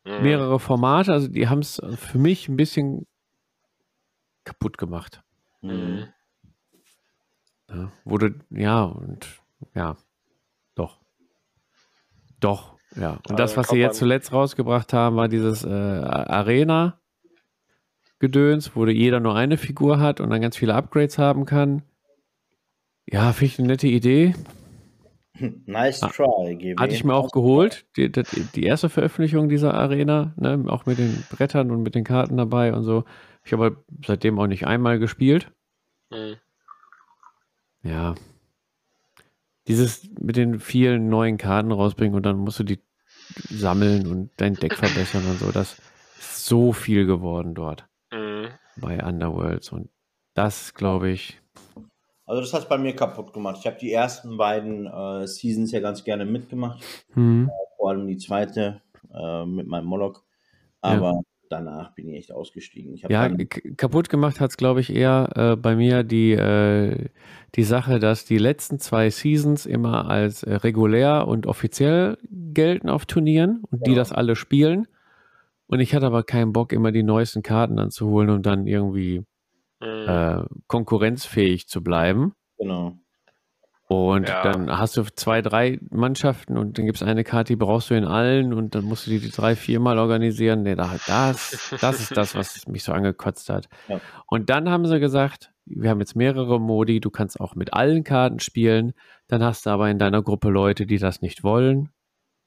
[0.05, 0.21] mhm.
[0.21, 1.11] mehrere Formate.
[1.11, 3.07] Also die haben es für mich ein bisschen
[4.43, 5.23] kaputt gemacht.
[5.61, 6.07] Mhm.
[7.69, 9.27] Ja, wurde, ja, und
[9.73, 9.97] ja,
[10.75, 10.99] doch.
[12.39, 13.19] Doch, ja.
[13.27, 16.99] Und das, was sie jetzt zuletzt rausgebracht haben, war dieses äh, Arena.
[18.19, 21.81] Gedöns, wo jeder nur eine Figur hat und dann ganz viele Upgrades haben kann.
[23.05, 24.33] Ja, finde ich eine nette Idee.
[25.65, 26.81] Nice try, GB.
[26.81, 28.23] Hatte ich mir auch geholt, die, die,
[28.55, 32.73] die erste Veröffentlichung dieser Arena, ne, auch mit den Brettern und mit den Karten dabei
[32.73, 33.03] und so.
[33.43, 35.51] Ich habe seitdem auch nicht einmal gespielt.
[36.09, 36.37] Mhm.
[37.83, 38.15] Ja.
[39.67, 42.79] Dieses mit den vielen neuen Karten rausbringen und dann musst du die
[43.49, 45.77] sammeln und dein Deck verbessern und so, das
[46.17, 48.49] ist so viel geworden dort mhm.
[48.75, 49.89] bei Underworlds und
[50.33, 51.41] das glaube ich.
[52.25, 53.57] Also das hat bei mir kaputt gemacht.
[53.59, 56.83] Ich habe die ersten beiden äh, Seasons ja ganz gerne mitgemacht.
[57.15, 57.49] Mhm.
[57.49, 58.81] Äh, vor allem die zweite
[59.13, 60.23] äh, mit meinem Moloch.
[60.81, 61.21] Aber ja
[61.53, 62.93] danach bin ich echt ausgestiegen.
[62.93, 63.29] Ich ja,
[63.77, 67.09] kaputt gemacht hat es, glaube ich, eher äh, bei mir die, äh,
[67.55, 73.05] die Sache, dass die letzten zwei Seasons immer als äh, regulär und offiziell gelten auf
[73.05, 73.91] Turnieren und ja.
[73.91, 74.87] die das alle spielen.
[75.67, 79.23] Und ich hatte aber keinen Bock, immer die neuesten Karten anzuholen, um dann irgendwie
[79.79, 80.45] mhm.
[80.67, 82.33] konkurrenzfähig zu bleiben.
[82.57, 82.97] Genau.
[83.87, 84.43] Und ja.
[84.43, 87.95] dann hast du zwei, drei Mannschaften und dann gibt es eine Karte, die brauchst du
[87.95, 90.63] in allen und dann musst du die, die drei, viermal organisieren.
[90.63, 93.67] Nee, das, das ist das, was mich so angekotzt hat.
[93.89, 93.99] Ja.
[94.27, 98.03] Und dann haben sie gesagt, wir haben jetzt mehrere Modi, du kannst auch mit allen
[98.03, 98.93] Karten spielen.
[99.27, 101.89] Dann hast du aber in deiner Gruppe Leute, die das nicht wollen.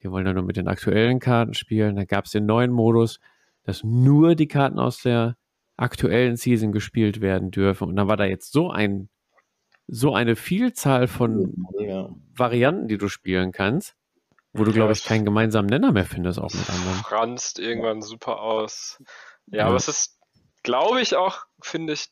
[0.03, 1.97] Die wollen dann nur mit den aktuellen Karten spielen.
[1.97, 3.21] Dann gab es den neuen Modus,
[3.63, 5.37] dass nur die Karten aus der
[5.77, 7.89] aktuellen Season gespielt werden dürfen.
[7.89, 9.09] Und dann war da jetzt so ein
[9.89, 12.09] so eine Vielzahl von ja.
[12.35, 13.95] Varianten, die du spielen kannst,
[14.53, 16.97] wo du, glaube ich, keinen gemeinsamen Nenner mehr findest, auch mit anderen.
[16.99, 19.03] Franzt irgendwann super aus.
[19.47, 20.19] Ja, ja, aber es ist,
[20.63, 22.09] glaube ich, auch, finde ich,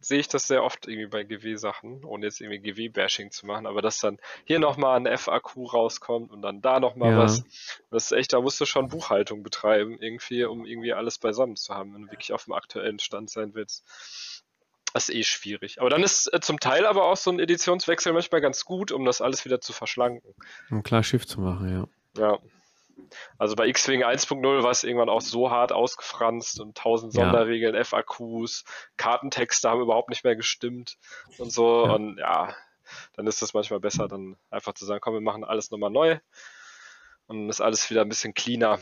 [0.00, 3.80] sehe ich das sehr oft irgendwie bei GW-Sachen, ohne jetzt irgendwie GW-Bashing zu machen, aber
[3.80, 7.18] dass dann hier nochmal ein FAQ rauskommt und dann da nochmal ja.
[7.18, 7.42] was.
[7.90, 11.74] Das ist echt, da musst du schon Buchhaltung betreiben, irgendwie, um irgendwie alles beisammen zu
[11.74, 13.84] haben, wenn du wirklich auf dem aktuellen Stand sein willst.
[14.94, 15.80] Das ist eh schwierig.
[15.80, 19.04] Aber dann ist äh, zum Teil aber auch so ein Editionswechsel manchmal ganz gut, um
[19.04, 20.34] das alles wieder zu verschlanken.
[20.70, 22.22] Um klar Schiff zu machen, ja.
[22.22, 22.38] Ja.
[23.36, 27.82] Also bei X-Wing 1.0 war es irgendwann auch so hart ausgefranst und tausend Sonderregeln, ja.
[27.82, 28.64] FAQs,
[28.96, 30.96] Kartentexte haben überhaupt nicht mehr gestimmt
[31.38, 31.86] und so.
[31.86, 31.92] Ja.
[31.92, 32.54] Und ja,
[33.14, 36.20] dann ist es manchmal besser, dann einfach zu sagen, komm, wir machen alles nochmal neu
[37.26, 38.78] und dann ist alles wieder ein bisschen cleaner.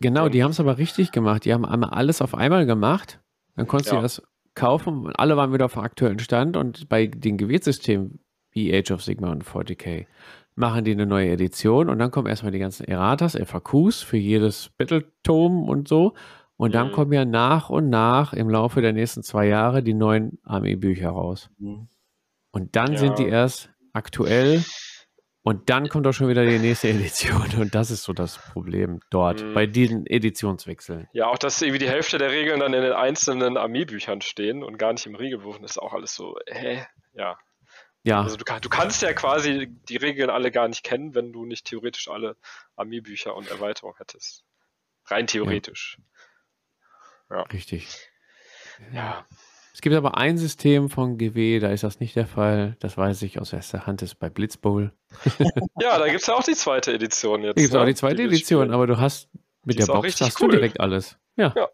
[0.00, 1.44] Genau, die haben es aber richtig gemacht.
[1.44, 3.20] Die haben einmal alles auf einmal gemacht.
[3.54, 3.98] Dann konntest ja.
[3.98, 4.22] du das
[4.60, 8.20] kaufen und alle waren wieder auf dem aktuellen Stand und bei den Gewichtssystemen
[8.52, 10.06] wie Age of Sigma und 40k
[10.54, 14.70] machen die eine neue Edition und dann kommen erstmal die ganzen Erratas, FAQs für jedes
[14.76, 16.12] Battletome und so
[16.56, 16.92] und dann mhm.
[16.92, 21.48] kommen ja nach und nach im Laufe der nächsten zwei Jahre die neuen Armeebücher raus.
[21.58, 21.88] Mhm.
[22.52, 22.98] Und dann ja.
[22.98, 24.62] sind die erst aktuell
[25.42, 29.00] Und dann kommt auch schon wieder die nächste Edition und das ist so das Problem
[29.10, 29.54] dort mhm.
[29.54, 31.08] bei diesen Editionswechseln.
[31.12, 34.76] Ja, auch dass irgendwie die Hälfte der Regeln dann in den einzelnen Armeebüchern stehen und
[34.76, 36.84] gar nicht im Regelbuch, das ist auch alles so, hä?
[37.14, 37.38] Ja.
[38.02, 38.22] Ja.
[38.22, 41.66] Also du, du, kannst ja quasi die Regeln alle gar nicht kennen, wenn du nicht
[41.66, 42.36] theoretisch alle
[42.76, 44.44] Armeebücher und Erweiterungen hättest.
[45.06, 45.98] Rein theoretisch.
[47.28, 47.36] Ja.
[47.36, 47.42] ja.
[47.42, 48.10] Richtig.
[48.92, 49.26] Ja.
[49.72, 52.76] Es gibt aber ein System von GW, da ist das nicht der Fall.
[52.80, 54.92] Das weiß ich aus erster Hand, ist bei Blitzbowl.
[55.80, 57.56] ja, da gibt es ja auch die zweite Edition jetzt.
[57.56, 59.28] Da gibt es auch die zweite die Edition, aber du hast
[59.64, 60.48] mit die der Box hast cool.
[60.48, 61.16] du direkt alles.
[61.36, 61.52] Ja.
[61.56, 61.68] ja.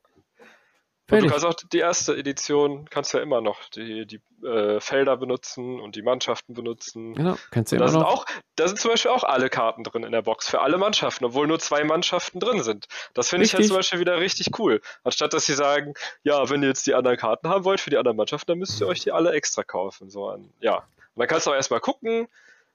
[1.09, 5.17] Und du kannst auch die erste Edition, kannst ja immer noch die, die äh, Felder
[5.17, 7.15] benutzen und die Mannschaften benutzen.
[7.15, 8.09] Genau, kannst du immer da sind noch.
[8.09, 8.27] Auch,
[8.57, 11.47] da sind zum Beispiel auch alle Karten drin in der Box für alle Mannschaften, obwohl
[11.47, 12.87] nur zwei Mannschaften drin sind.
[13.15, 14.81] Das finde ich ja zum Beispiel wieder richtig cool.
[15.05, 17.99] Anstatt dass sie sagen, ja, wenn ihr jetzt die anderen Karten haben wollt für die
[17.99, 20.11] anderen Mannschaften, dann müsst ihr euch die alle extra kaufen.
[20.11, 20.79] So an, ja.
[20.79, 22.27] Und dann kannst du auch erstmal gucken,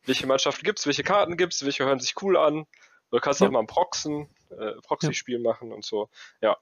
[0.05, 2.65] welche Mannschaften gibt es, welche Karten gibt es, welche hören sich cool an.
[3.11, 3.47] Du kannst ja.
[3.47, 5.49] auch mal ein Proxen, äh, Proxy-Spiel ja.
[5.49, 6.09] machen und so.
[6.39, 6.57] Ja.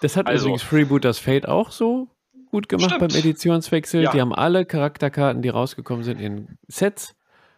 [0.00, 2.08] Das hat also, übrigens Freeboot das Fate auch so
[2.50, 3.12] gut gemacht stimmt.
[3.12, 4.02] beim Editionswechsel.
[4.02, 4.12] Ja.
[4.12, 7.14] Die haben alle Charakterkarten, die rausgekommen sind, in Sets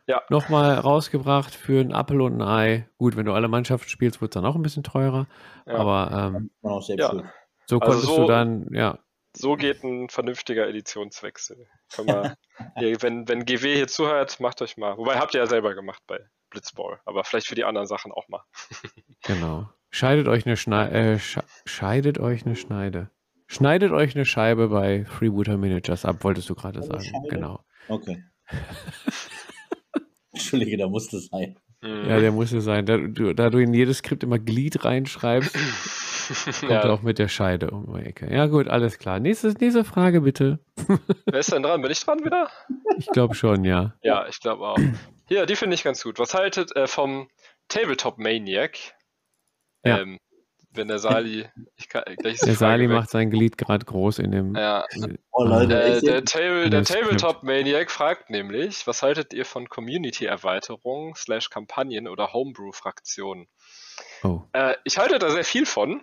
[0.09, 0.23] ja.
[0.31, 2.89] nochmal rausgebracht für ein Apple und ein Ei.
[2.99, 5.27] Gut, wenn du alle Mannschaften spielst, wird es dann auch ein bisschen teurer.
[5.67, 5.75] Ja.
[5.75, 6.81] Aber ähm, ja.
[7.67, 8.99] so konntest also so, du dann, ja.
[9.37, 11.69] So geht ein vernünftiger Editionswechsel.
[12.05, 12.35] Man,
[12.77, 14.97] wenn, wenn GW hier zuhört, macht euch mal.
[14.97, 16.19] Wobei habt ihr ja selber gemacht bei
[16.51, 18.43] Blitzball, aber vielleicht für die anderen Sachen auch mal.
[19.23, 19.69] genau.
[19.99, 20.95] Scheidet euch eine Schneide.
[20.95, 21.19] Äh,
[21.65, 23.11] scheidet euch eine Schneide.
[23.49, 27.03] Schneidet euch eine Scheibe bei Freebooter Managers ab, wolltest du gerade sagen.
[27.03, 27.27] Scheibe?
[27.29, 27.65] Genau.
[27.89, 28.23] Okay.
[30.33, 31.59] Entschuldige, da muss es sein.
[31.83, 32.87] Ja, der muss es sein.
[32.87, 35.53] Da du, da du in jedes Skript immer Glied reinschreibst,
[36.61, 36.89] kommt ja.
[36.91, 38.33] auch mit der Scheide um die Ecke.
[38.33, 39.19] Ja, gut, alles klar.
[39.19, 40.61] Nächste, nächste Frage bitte.
[41.27, 41.83] Wer ist denn dran?
[41.83, 42.49] Bin ich dran wieder?
[42.99, 43.97] Ich glaube schon, ja.
[44.05, 44.79] Ja, ich glaube auch.
[45.27, 46.21] Hier, die finde ich ganz gut.
[46.21, 47.29] Was haltet äh, vom
[47.67, 48.79] Tabletop Maniac?
[49.85, 50.01] Ja.
[50.01, 50.19] Ähm,
[50.73, 51.49] wenn der Sali.
[51.89, 52.97] Kann, der Sali weg.
[52.97, 54.55] macht sein Glied gerade groß in dem.
[54.55, 54.85] Ja.
[55.33, 61.15] Oh, Leute, äh, der, Table, der Tabletop Maniac fragt nämlich, was haltet ihr von Community-Erweiterungen,
[61.15, 63.49] slash Kampagnen oder Homebrew-Fraktionen?
[64.23, 64.43] Oh.
[64.53, 66.03] Äh, ich halte da sehr viel von.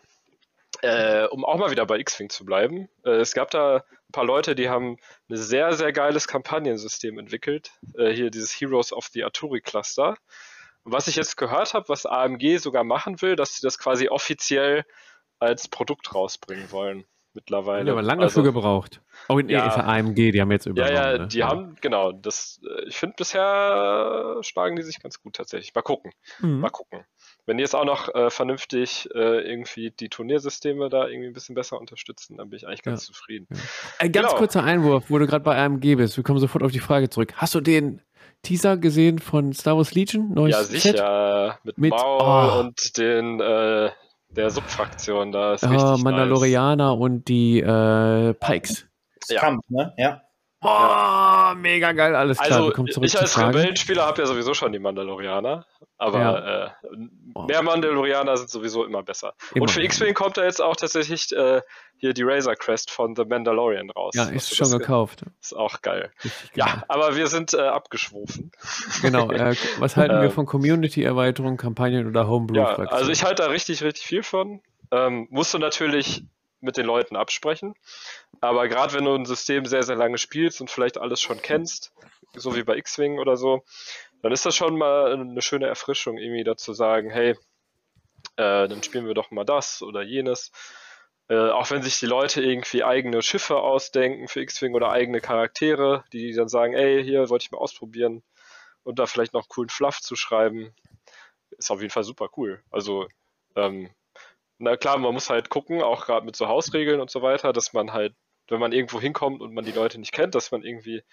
[0.81, 2.89] Äh, um auch mal wieder bei X-Wing zu bleiben.
[3.05, 4.97] Äh, es gab da ein paar Leute, die haben
[5.29, 7.71] ein sehr, sehr geiles Kampagnensystem entwickelt.
[7.97, 10.17] Äh, hier dieses Heroes of the Arturi Cluster
[10.85, 14.85] was ich jetzt gehört habe, was AMG sogar machen will, dass sie das quasi offiziell
[15.39, 17.05] als Produkt rausbringen wollen
[17.35, 17.87] mittlerweile.
[17.87, 19.01] Ja, aber lange also, für gebraucht.
[19.27, 20.95] Oh, nee, ja, AMG, die haben jetzt übernommen.
[20.95, 21.27] Ja, ja, ne?
[21.27, 21.49] die ja.
[21.49, 25.75] haben, genau, das, äh, ich finde bisher schlagen die sich ganz gut tatsächlich.
[25.75, 26.11] Mal gucken.
[26.39, 26.61] Mhm.
[26.61, 27.03] Mal gucken.
[27.45, 31.55] Wenn die jetzt auch noch äh, vernünftig äh, irgendwie die Turniersysteme da irgendwie ein bisschen
[31.55, 33.13] besser unterstützen, dann bin ich eigentlich ganz ja.
[33.13, 33.47] zufrieden.
[33.99, 34.39] Ein ganz genau.
[34.39, 36.17] kurzer Einwurf, wo du gerade bei AMG bist.
[36.17, 37.33] Wir kommen sofort auf die Frage zurück.
[37.35, 38.01] Hast du den
[38.45, 40.33] Teaser gesehen von Star Wars Legion?
[40.33, 41.51] Neues ja, sicher.
[41.53, 41.65] Set?
[41.65, 42.59] Mit, mit Maul oh.
[42.59, 43.89] und den äh,
[44.29, 45.31] der Subfraktion.
[45.31, 46.99] Da ist oh, Mandalorianer nice.
[46.99, 48.85] und die äh, Pikes.
[49.29, 49.41] Ja.
[49.41, 49.93] Kampf, ne?
[49.97, 50.21] Ja.
[50.61, 52.73] Boah, mega geil, alles klar.
[52.73, 55.65] Also, ich als Rebellenspieler habe ja sowieso schon die Mandalorianer,
[55.97, 56.65] aber ja.
[56.65, 59.33] äh, mehr Mandalorianer sind sowieso immer besser.
[59.53, 59.63] Immer.
[59.63, 61.61] Und für X-Wing kommt da jetzt auch tatsächlich äh,
[61.97, 64.13] hier die Razor Crest von The Mandalorian raus.
[64.15, 65.23] Ja, ist schon gekauft.
[65.41, 66.11] Ist auch geil.
[66.53, 68.51] Ja, aber wir sind äh, abgeschwofen.
[69.01, 69.25] Genau.
[69.35, 72.57] Äh, was halten wir ähm, von Community-Erweiterung, Kampagnen oder Homebrew?
[72.57, 74.61] Ja, also ich halte da richtig, richtig viel von.
[74.91, 76.23] Ähm, musst du natürlich
[76.61, 77.75] mit den Leuten absprechen.
[78.41, 81.93] Aber gerade wenn du ein System sehr, sehr lange spielst und vielleicht alles schon kennst,
[82.35, 83.63] so wie bei X-Wing oder so,
[84.25, 87.35] dann ist das schon mal eine schöne Erfrischung, irgendwie dazu sagen, hey,
[88.37, 90.51] äh, dann spielen wir doch mal das oder jenes.
[91.27, 96.05] Äh, auch wenn sich die Leute irgendwie eigene Schiffe ausdenken für X-Wing oder eigene Charaktere,
[96.11, 98.23] die dann sagen, ey, hier wollte ich mal ausprobieren
[98.81, 100.73] und da vielleicht noch coolen Fluff zu schreiben,
[101.59, 102.63] ist auf jeden Fall super cool.
[102.71, 103.07] Also
[103.55, 103.91] ähm,
[104.57, 107.73] na klar, man muss halt gucken, auch gerade mit so Hausregeln und so weiter, dass
[107.73, 108.15] man halt,
[108.47, 111.03] wenn man irgendwo hinkommt und man die Leute nicht kennt, dass man irgendwie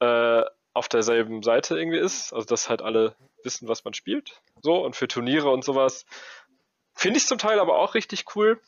[0.00, 0.42] äh,
[0.72, 2.32] auf derselben Seite irgendwie ist.
[2.32, 4.40] Also dass halt alle wissen, was man spielt.
[4.62, 6.04] So, und für Turniere und sowas
[6.94, 8.60] finde ich zum Teil aber auch richtig cool.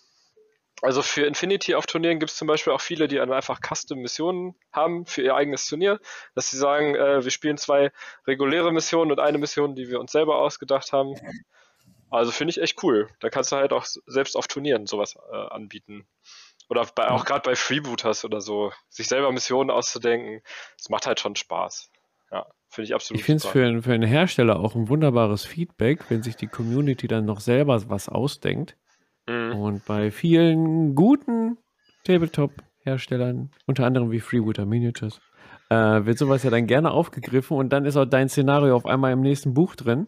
[0.81, 5.07] Also für Infinity auf Turnieren gibt es zum Beispiel auch viele, die einfach Custom-Missionen haben
[5.07, 6.01] für ihr eigenes Turnier,
[6.35, 7.93] dass sie sagen, äh, wir spielen zwei
[8.27, 11.15] reguläre Missionen und eine Mission, die wir uns selber ausgedacht haben.
[12.11, 13.09] Also finde ich echt cool.
[13.21, 16.07] Da kannst du halt auch selbst auf Turnieren sowas äh, anbieten.
[16.73, 20.41] Oder bei, auch gerade bei Freebooters oder so, sich selber Missionen auszudenken,
[20.79, 21.91] das macht halt schon Spaß.
[22.31, 26.09] Ja, finde ich absolut Ich finde es für, für einen Hersteller auch ein wunderbares Feedback,
[26.09, 28.79] wenn sich die Community dann noch selber was ausdenkt.
[29.29, 29.55] Mhm.
[29.55, 31.59] Und bei vielen guten
[32.05, 35.21] Tabletop-Herstellern, unter anderem wie Freebooter Miniatures,
[35.69, 39.13] äh, wird sowas ja dann gerne aufgegriffen und dann ist auch dein Szenario auf einmal
[39.13, 40.07] im nächsten Buch drin.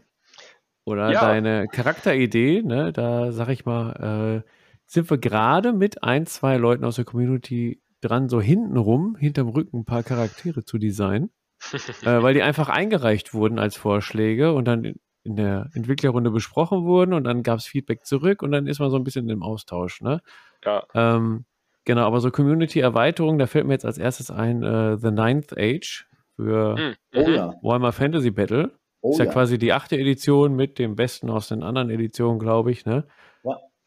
[0.87, 1.21] Oder ja.
[1.21, 2.91] deine Charakteridee, ne?
[2.91, 4.51] Da sag ich mal, äh,
[4.87, 9.79] sind wir gerade mit ein, zwei Leuten aus der Community dran, so hintenrum, hinterm Rücken
[9.79, 11.31] ein paar Charaktere zu designen.
[12.03, 14.95] äh, weil die einfach eingereicht wurden als Vorschläge und dann
[15.25, 18.91] in der Entwicklerrunde besprochen wurden und dann gab es Feedback zurück und dann ist man
[18.91, 20.21] so ein bisschen im Austausch, ne?
[20.65, 20.85] Ja.
[20.95, 21.47] Ähm,
[21.85, 26.07] genau, aber so Community-Erweiterung, da fällt mir jetzt als erstes ein äh, The Ninth Age
[26.37, 26.95] für hm.
[27.15, 27.55] oh, ja.
[27.63, 28.73] Warhammer Fantasy Battle.
[29.01, 32.39] Oh, ist ja, ja, quasi die achte Edition mit dem besten aus den anderen Editionen,
[32.39, 33.07] glaube ich, ne?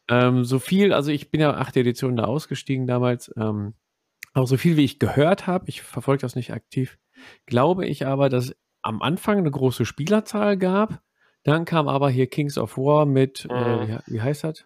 [0.09, 3.73] Ähm, so viel, also ich bin ja achte Edition da ausgestiegen damals, ähm,
[4.33, 6.97] aber so viel wie ich gehört habe, ich verfolge das nicht aktiv,
[7.45, 11.01] glaube ich aber, dass am Anfang eine große Spielerzahl gab
[11.47, 13.81] dann kam aber hier Kings of War mit, äh, mhm.
[13.81, 14.65] äh, wie, wie, heißt das?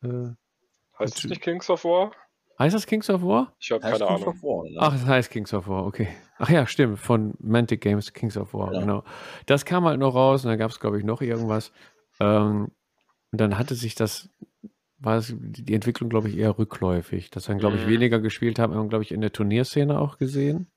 [0.00, 0.34] Äh,
[0.96, 2.12] heißt es nicht Kings of War?
[2.56, 3.52] Heißt das Kings of War?
[3.58, 4.42] Ich habe keine Kings Ahnung.
[4.42, 6.06] War, Ach, das heißt Kings of War, okay.
[6.38, 8.80] Ach ja, stimmt, von Mantic Games, Kings of War, ja.
[8.80, 9.02] genau.
[9.46, 11.72] Das kam halt noch raus und dann gab es, glaube ich, noch irgendwas.
[12.20, 12.70] Ähm,
[13.32, 14.30] und dann hatte sich das,
[14.98, 17.30] war es die Entwicklung, glaube ich, eher rückläufig.
[17.30, 17.90] Dass dann, glaube ich, mhm.
[17.90, 20.70] weniger gespielt haben, haben, glaube ich, in der Turnierszene auch gesehen.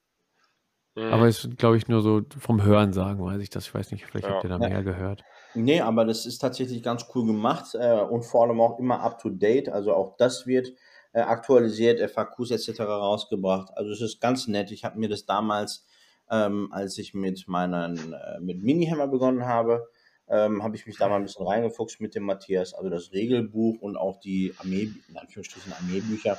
[0.95, 1.13] Mhm.
[1.13, 3.67] Aber es ist, glaube ich, nur so vom Hören sagen, weiß ich das.
[3.67, 4.34] Ich weiß nicht, vielleicht ja.
[4.34, 5.23] habt ihr da mehr gehört.
[5.55, 9.19] Nee, aber das ist tatsächlich ganz cool gemacht äh, und vor allem auch immer up
[9.19, 9.69] to date.
[9.69, 10.73] Also auch das wird
[11.13, 12.81] äh, aktualisiert, FAQs etc.
[12.81, 13.69] rausgebracht.
[13.76, 14.71] Also es ist ganz nett.
[14.71, 15.85] Ich habe mir das damals,
[16.30, 19.88] ähm, als ich mit meinen äh, mit Minihammer begonnen habe,
[20.30, 22.73] ähm, habe ich mich da mal ein bisschen reingefuchst mit dem Matthias.
[22.73, 26.38] Also das Regelbuch und auch die Armee, in Anführungsstrichen Armeebücher,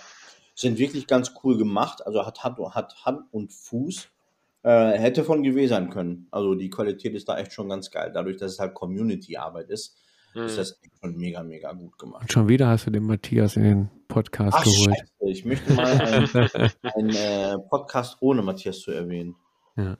[0.54, 2.06] sind wirklich ganz cool gemacht.
[2.06, 4.08] Also hat, hat, hat Hand und Fuß.
[4.62, 6.28] Äh, hätte von GW sein können.
[6.30, 8.10] Also die Qualität ist da echt schon ganz geil.
[8.12, 9.96] Dadurch, dass es halt Community-Arbeit ist,
[10.34, 10.44] hm.
[10.44, 12.22] ist das echt schon mega, mega gut gemacht.
[12.22, 14.96] Und schon wieder hast du den Matthias in den Podcast Ach, geholt.
[14.98, 15.30] Scheiße.
[15.30, 16.28] Ich möchte mal einen,
[16.94, 19.34] einen äh, Podcast ohne Matthias zu erwähnen.
[19.76, 19.96] Ja.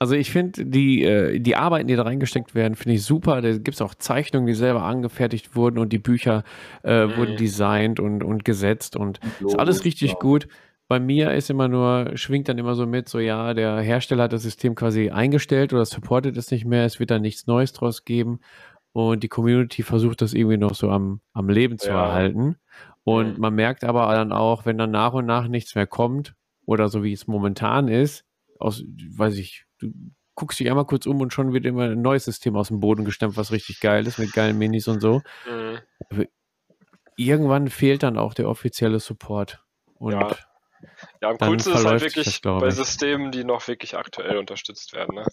[0.00, 3.40] Also ich finde, die, äh, die Arbeiten, die da reingesteckt werden, finde ich super.
[3.42, 6.42] Da gibt es auch Zeichnungen, die selber angefertigt wurden und die Bücher
[6.82, 7.16] äh, mhm.
[7.16, 10.18] wurden designt und, und gesetzt und ist alles richtig ja.
[10.18, 10.48] gut
[10.90, 14.32] bei mir ist immer nur, schwingt dann immer so mit, so ja, der Hersteller hat
[14.32, 18.04] das System quasi eingestellt oder supportet es nicht mehr, es wird da nichts Neues draus
[18.04, 18.40] geben
[18.90, 22.06] und die Community versucht das irgendwie noch so am, am Leben zu ja.
[22.06, 22.56] erhalten.
[23.04, 23.40] Und mhm.
[23.40, 26.34] man merkt aber dann auch, wenn dann nach und nach nichts mehr kommt
[26.66, 28.24] oder so wie es momentan ist,
[28.58, 28.82] aus,
[29.16, 29.92] weiß ich, du
[30.34, 33.04] guckst dich einmal kurz um und schon wird immer ein neues System aus dem Boden
[33.04, 35.22] gestemmt, was richtig geil ist, mit geilen Minis und so.
[35.46, 36.26] Mhm.
[37.16, 39.62] Irgendwann fehlt dann auch der offizielle Support.
[39.98, 40.34] Und ja.
[41.20, 45.16] Ja, am coolsten ist halt wirklich das, bei Systemen, die noch wirklich aktuell unterstützt werden.
[45.16, 45.26] Ne?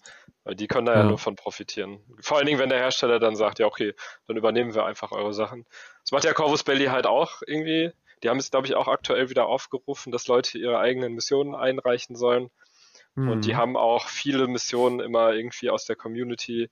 [0.43, 0.99] Weil die können da ja.
[0.99, 1.05] ja.
[1.05, 1.99] nur von profitieren.
[2.19, 3.93] Vor allen Dingen, wenn der Hersteller dann sagt, ja, okay,
[4.27, 5.65] dann übernehmen wir einfach eure Sachen.
[6.03, 7.91] Das macht ja Corvus Belly halt auch irgendwie.
[8.23, 12.15] Die haben es, glaube ich, auch aktuell wieder aufgerufen, dass Leute ihre eigenen Missionen einreichen
[12.15, 12.49] sollen.
[13.17, 13.29] Mhm.
[13.29, 13.57] Und die mhm.
[13.57, 16.69] haben auch viele Missionen immer irgendwie aus der Community,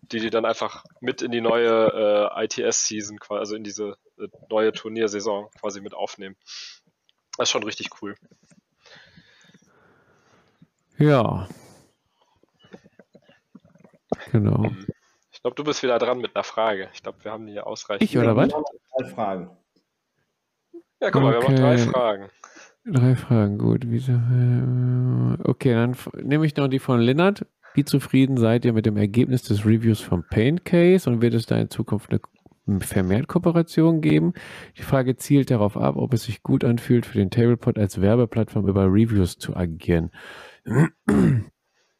[0.00, 4.72] die die dann einfach mit in die neue äh, ITS-Season, also in diese äh, neue
[4.72, 6.34] Turniersaison quasi mit aufnehmen.
[7.36, 8.14] Das ist schon richtig cool.
[10.96, 11.46] Ja.
[14.30, 14.64] Genau.
[14.64, 14.86] Ähm,
[15.30, 16.88] ich glaube, du bist wieder dran mit einer Frage.
[16.94, 18.08] Ich glaube, wir haben hier ausreichend.
[18.08, 18.48] Ich oder was?
[18.48, 19.50] Drei Fragen.
[21.00, 21.48] Ja, guck mal, okay.
[21.48, 22.30] wir haben drei Fragen.
[22.84, 23.84] Drei Fragen, gut.
[23.84, 27.46] Äh, okay, dann nehme ich noch die von Lennart.
[27.74, 31.46] Wie zufrieden seid ihr mit dem Ergebnis des Reviews vom Paint Case und wird es
[31.46, 32.20] da in Zukunft eine
[32.80, 34.34] vermehrt Kooperationen geben.
[34.78, 38.68] Die Frage zielt darauf ab, ob es sich gut anfühlt, für den Tablepod als Werbeplattform
[38.68, 40.10] über Reviews zu agieren.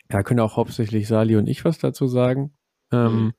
[0.08, 2.52] Da können auch hauptsächlich Sali und ich was dazu sagen.
[2.92, 3.32] Ähm, mhm.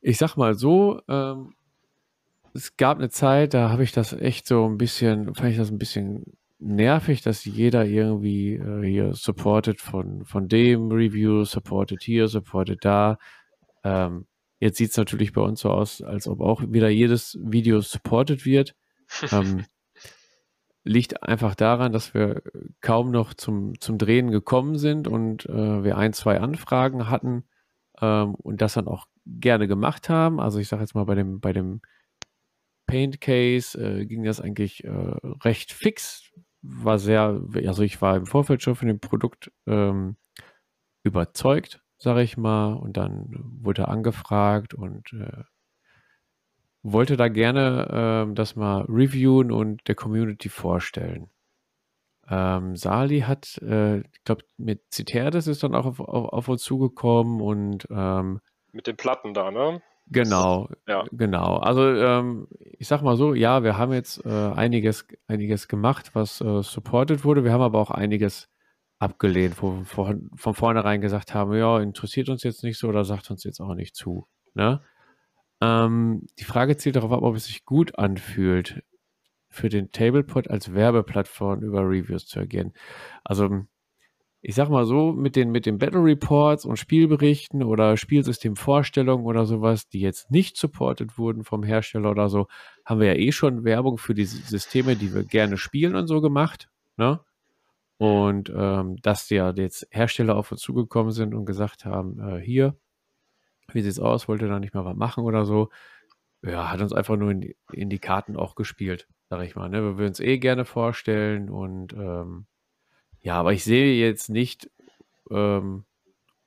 [0.00, 1.54] Ich sag mal so, ähm,
[2.54, 5.70] es gab eine Zeit, da habe ich das echt so ein bisschen, fand ich das
[5.70, 6.24] ein bisschen
[6.58, 13.18] nervig, dass jeder irgendwie äh, hier supported von, von dem Review, supported hier, supported da.
[13.84, 14.26] Ähm,
[14.60, 18.44] Jetzt sieht es natürlich bei uns so aus, als ob auch wieder jedes Video supported
[18.44, 18.74] wird.
[19.30, 19.64] ähm,
[20.84, 22.42] liegt einfach daran, dass wir
[22.80, 27.44] kaum noch zum, zum Drehen gekommen sind und äh, wir ein, zwei Anfragen hatten
[28.00, 30.40] ähm, und das dann auch gerne gemacht haben.
[30.40, 31.80] Also ich sage jetzt mal bei dem, bei dem
[32.86, 34.90] Paint Case äh, ging das eigentlich äh,
[35.44, 36.32] recht fix.
[36.62, 40.16] War sehr, also ich war im Vorfeld schon von dem Produkt ähm,
[41.04, 42.74] überzeugt sage ich mal.
[42.74, 43.26] Und dann
[43.60, 45.44] wurde er angefragt und äh,
[46.82, 51.28] wollte da gerne äh, das mal reviewen und der Community vorstellen.
[52.30, 56.62] Ähm, Sali hat, äh, ich glaube, mit Citerdes ist dann auch auf, auf, auf uns
[56.62, 58.40] zugekommen und ähm,
[58.72, 59.82] mit den Platten da, ne?
[60.10, 61.04] Genau, ja.
[61.12, 61.56] genau.
[61.58, 62.48] Also ähm,
[62.78, 67.24] ich sag mal so, ja, wir haben jetzt äh, einiges, einiges gemacht, was äh, supported
[67.24, 67.44] wurde.
[67.44, 68.48] Wir haben aber auch einiges
[68.98, 73.04] abgelehnt, wo wir von, von vornherein gesagt haben, ja, interessiert uns jetzt nicht so oder
[73.04, 74.26] sagt uns jetzt auch nicht zu.
[74.54, 74.82] Ne?
[75.60, 78.82] Ähm, die Frage zielt darauf ab, ob es sich gut anfühlt,
[79.50, 82.72] für den Tablepod als Werbeplattform über Reviews zu agieren.
[83.24, 83.64] Also
[84.40, 89.46] ich sag mal so, mit den, mit den Battle Reports und Spielberichten oder Spielsystemvorstellungen oder
[89.46, 92.46] sowas, die jetzt nicht supported wurden vom Hersteller oder so,
[92.84, 96.20] haben wir ja eh schon Werbung für die Systeme, die wir gerne spielen und so
[96.20, 96.68] gemacht.
[96.96, 97.20] Ne?
[97.98, 102.76] Und ähm, dass ja jetzt Hersteller auf uns zugekommen sind und gesagt haben, äh, hier,
[103.72, 105.70] wie sieht's aus, wollt ihr da nicht mal was machen oder so,
[106.42, 109.68] ja, hat uns einfach nur in die, in die Karten auch gespielt, sag ich mal.
[109.68, 109.82] Ne?
[109.82, 112.46] Wir würden es eh gerne vorstellen und ähm,
[113.20, 114.70] ja, aber ich sehe jetzt nicht
[115.30, 115.84] ähm,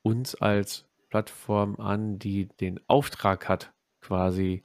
[0.01, 4.63] uns als Plattform an, die den Auftrag hat, quasi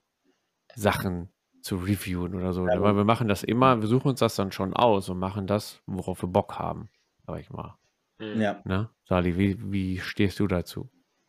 [0.74, 1.30] Sachen
[1.62, 2.66] zu reviewen oder so.
[2.66, 5.46] Ja, Weil wir machen das immer, wir suchen uns das dann schon aus und machen
[5.46, 6.88] das, worauf wir Bock haben,
[7.26, 7.76] sag ich mal.
[8.20, 8.62] Ja.
[8.64, 8.88] Ne?
[9.04, 10.88] Sali, wie, wie stehst du dazu?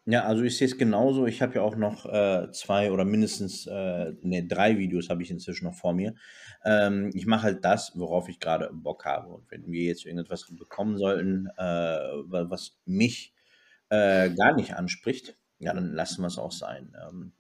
[0.10, 1.26] Ja, also ich sehe es genauso.
[1.26, 5.30] Ich habe ja auch noch äh, zwei oder mindestens äh, ne, drei Videos habe ich
[5.32, 6.16] inzwischen noch vor mir.
[6.64, 9.28] Ähm, ich mache halt das, worauf ich gerade Bock habe.
[9.34, 13.34] Und wenn wir jetzt irgendetwas bekommen sollten, äh, was mich
[13.90, 16.96] äh, gar nicht anspricht, ja, dann lassen wir es auch sein.
[17.10, 17.34] Ähm,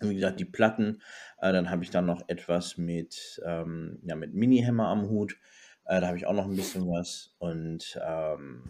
[0.00, 1.00] wie gesagt, die Platten,
[1.40, 5.36] äh, dann habe ich dann noch etwas mit, ähm, ja, mit Mini-Hammer am Hut.
[5.86, 7.34] Äh, da habe ich auch noch ein bisschen was.
[7.38, 8.62] Und ähm,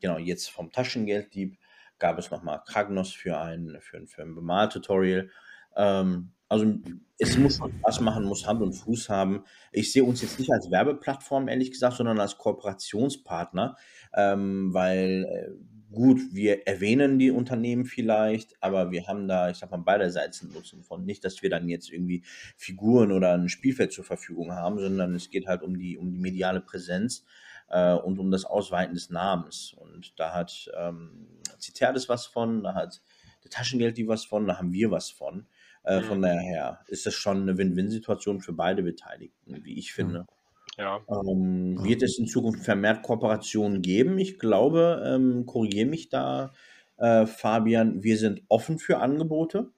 [0.00, 1.56] genau, jetzt vom Taschengelddieb
[2.02, 5.30] gab es nochmal Kragnos für ein, für ein, für ein Bemal-Tutorial.
[5.76, 6.66] Ähm, also
[7.16, 9.44] es muss Spaß machen, muss Hand und Fuß haben.
[9.70, 13.76] Ich sehe uns jetzt nicht als Werbeplattform, ehrlich gesagt, sondern als Kooperationspartner,
[14.14, 19.70] ähm, weil äh, gut, wir erwähnen die Unternehmen vielleicht, aber wir haben da, ich sag
[19.70, 21.04] mal, beiderseits einen Nutzen von.
[21.04, 22.24] Nicht, dass wir dann jetzt irgendwie
[22.56, 26.18] Figuren oder ein Spielfeld zur Verfügung haben, sondern es geht halt um die, um die
[26.18, 27.24] mediale Präsenz
[27.72, 29.74] äh, und um das Ausweiten des Namens.
[29.74, 31.26] Und da hat ähm,
[31.58, 33.02] Citerdes was von, da hat
[33.42, 35.46] der Taschengeld die was von, da haben wir was von.
[35.84, 36.04] Äh, mhm.
[36.04, 40.26] Von daher ist das schon eine Win-Win-Situation für beide Beteiligten, wie ich finde.
[40.78, 41.00] Ja.
[41.08, 44.18] Ähm, wird es in Zukunft vermehrt Kooperationen geben?
[44.18, 46.52] Ich glaube, ähm, korrigiere mich da,
[46.98, 49.70] äh, Fabian, wir sind offen für Angebote.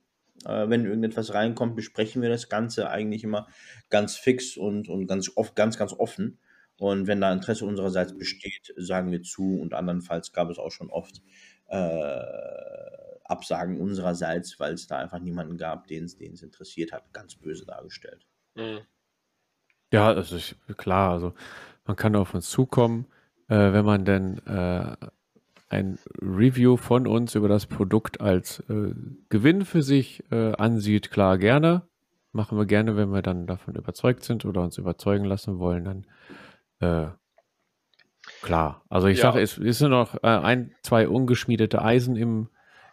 [0.45, 3.49] Äh, wenn irgendetwas reinkommt, besprechen wir das Ganze eigentlich immer
[3.89, 6.39] ganz fix und, und ganz, oft, ganz, ganz offen.
[6.79, 9.61] Und wenn da Interesse unsererseits besteht, sagen wir zu.
[9.61, 11.23] Und andernfalls gab es auch schon oft
[11.69, 12.21] äh,
[13.25, 17.13] Absagen unsererseits, weil es da einfach niemanden gab, den es interessiert hat.
[17.13, 18.27] Ganz böse dargestellt.
[18.55, 18.81] Mhm.
[19.93, 21.35] Ja, also ich, klar, also
[21.85, 23.07] man kann auf uns zukommen,
[23.49, 24.97] äh, wenn man denn äh,
[25.69, 28.93] ein Review von uns über das Produkt als äh,
[29.29, 31.83] Gewinn für sich äh, ansieht, klar gerne.
[32.33, 36.07] Machen wir gerne, wenn wir dann davon überzeugt sind oder uns überzeugen lassen wollen, dann
[36.81, 37.07] äh,
[38.43, 38.83] klar.
[38.89, 39.25] Also ich ja.
[39.25, 42.49] sage, es, es sind noch äh, ein, zwei ungeschmiedete Eisen im,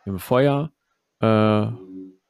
[0.05, 0.71] im Feuer,
[1.19, 1.67] äh,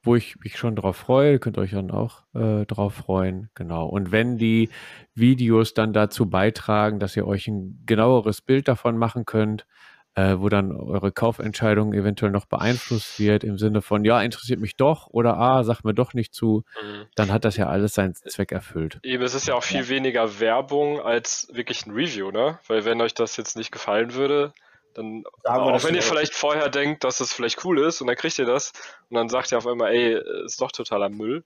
[0.04, 1.34] wo ich mich schon drauf freue.
[1.34, 3.50] Ihr könnt euch dann auch äh, drauf freuen.
[3.54, 3.88] Genau.
[3.88, 4.70] Und wenn die
[5.14, 9.68] Videos dann dazu beitragen, dass ihr euch ein genaueres Bild davon machen könnt,
[10.16, 14.76] äh, wo dann eure Kaufentscheidung eventuell noch beeinflusst wird, im Sinne von, ja, interessiert mich
[14.76, 17.06] doch oder ah, sagt mir doch nicht zu, mhm.
[17.16, 19.00] dann hat das ja alles seinen Zweck erfüllt.
[19.04, 19.90] Eben, es ist ja auch viel ja.
[19.90, 22.60] weniger Werbung als wirklich ein Review, ne?
[22.68, 24.54] Weil wenn euch das jetzt nicht gefallen würde,
[24.94, 28.38] dann, auch wenn ihr vielleicht vorher denkt, dass das vielleicht cool ist und dann kriegt
[28.38, 28.74] ihr das
[29.10, 31.46] und dann sagt ihr auf einmal, ey, ist doch totaler Müll,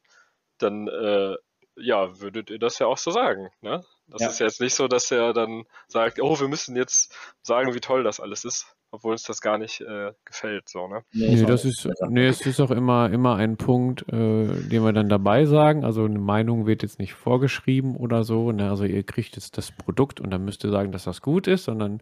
[0.58, 1.36] dann äh,
[1.78, 3.50] ja, würdet ihr das ja auch so sagen.
[3.62, 3.84] Ne?
[4.08, 4.28] Das ja.
[4.28, 8.04] ist jetzt nicht so, dass er dann sagt, oh, wir müssen jetzt sagen, wie toll
[8.04, 10.70] das alles ist, obwohl uns das gar nicht äh, gefällt.
[10.70, 11.04] So, ne?
[11.12, 15.10] Nee, das ist, nee, es ist auch immer, immer ein Punkt, äh, den wir dann
[15.10, 15.84] dabei sagen.
[15.84, 18.52] Also eine Meinung wird jetzt nicht vorgeschrieben oder so.
[18.52, 18.70] Ne?
[18.70, 21.66] Also ihr kriegt jetzt das Produkt und dann müsst ihr sagen, dass das gut ist,
[21.66, 22.02] sondern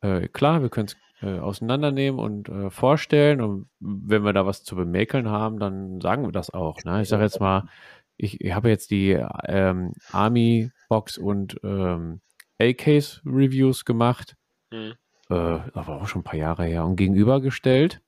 [0.00, 3.40] äh, klar, wir können es äh, auseinandernehmen und äh, vorstellen.
[3.40, 6.76] Und wenn wir da was zu bemäkeln haben, dann sagen wir das auch.
[6.84, 7.02] Ne?
[7.02, 7.68] Ich sage jetzt mal,
[8.16, 9.12] ich, ich habe jetzt die
[9.44, 12.20] ähm, Army Box und ähm,
[12.58, 14.36] A-Case Reviews gemacht.
[14.70, 14.94] Mhm.
[15.28, 18.00] Äh, aber auch schon ein paar Jahre her und gegenübergestellt.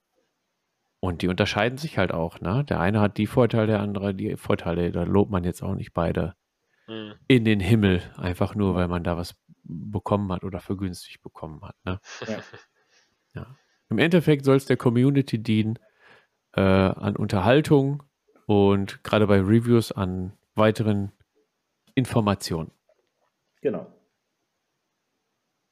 [1.01, 2.65] Und die unterscheiden sich halt auch, ne?
[2.65, 4.91] Der eine hat die Vorteile, der andere die Vorteile.
[4.91, 6.35] Da lobt man jetzt auch nicht beide
[6.89, 7.15] mhm.
[7.29, 11.77] in den Himmel, einfach nur, weil man da was bekommen hat oder vergünstigt bekommen hat.
[11.85, 12.01] Ne?
[12.27, 12.39] Ja.
[13.35, 13.57] ja.
[13.91, 15.79] Im Endeffekt soll es der Community dienen,
[16.55, 18.03] äh, an Unterhaltung
[18.49, 21.13] und gerade bei Reviews an weiteren
[21.95, 22.71] Informationen.
[23.61, 23.93] Genau.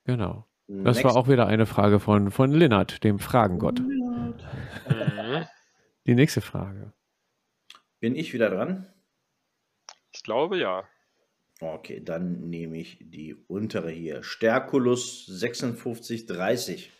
[0.05, 0.47] Genau.
[0.69, 1.05] Das Next.
[1.05, 3.81] war auch wieder eine Frage von, von Linnert, dem Fragengott.
[3.81, 4.35] Mhm.
[6.07, 6.93] Die nächste Frage.
[7.99, 8.87] Bin ich wieder dran?
[10.13, 10.85] Ich glaube ja.
[11.61, 14.23] Okay, dann nehme ich die untere hier.
[14.23, 16.93] Stärkulus 5630.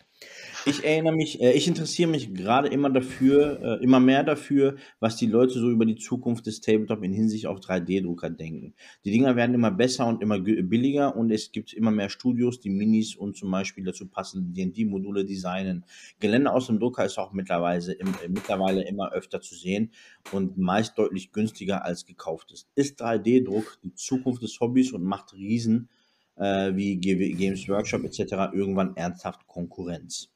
[0.65, 5.15] Ich erinnere mich, äh, ich interessiere mich gerade immer dafür, äh, immer mehr dafür, was
[5.15, 8.73] die Leute so über die Zukunft des Tabletop in Hinsicht auf 3D-Drucker denken.
[9.05, 12.69] Die Dinger werden immer besser und immer billiger und es gibt immer mehr Studios, die
[12.69, 15.85] Minis und zum Beispiel dazu passende D&D-Module designen.
[16.19, 19.91] Gelände aus dem Drucker ist auch mittlerweile, äh, mittlerweile immer öfter zu sehen
[20.31, 22.67] und meist deutlich günstiger als gekauft ist.
[22.75, 25.89] Ist 3D-Druck die Zukunft des Hobbys und macht Riesen
[26.37, 28.53] äh, wie Games Workshop etc.
[28.53, 30.29] irgendwann ernsthaft Konkurrenz?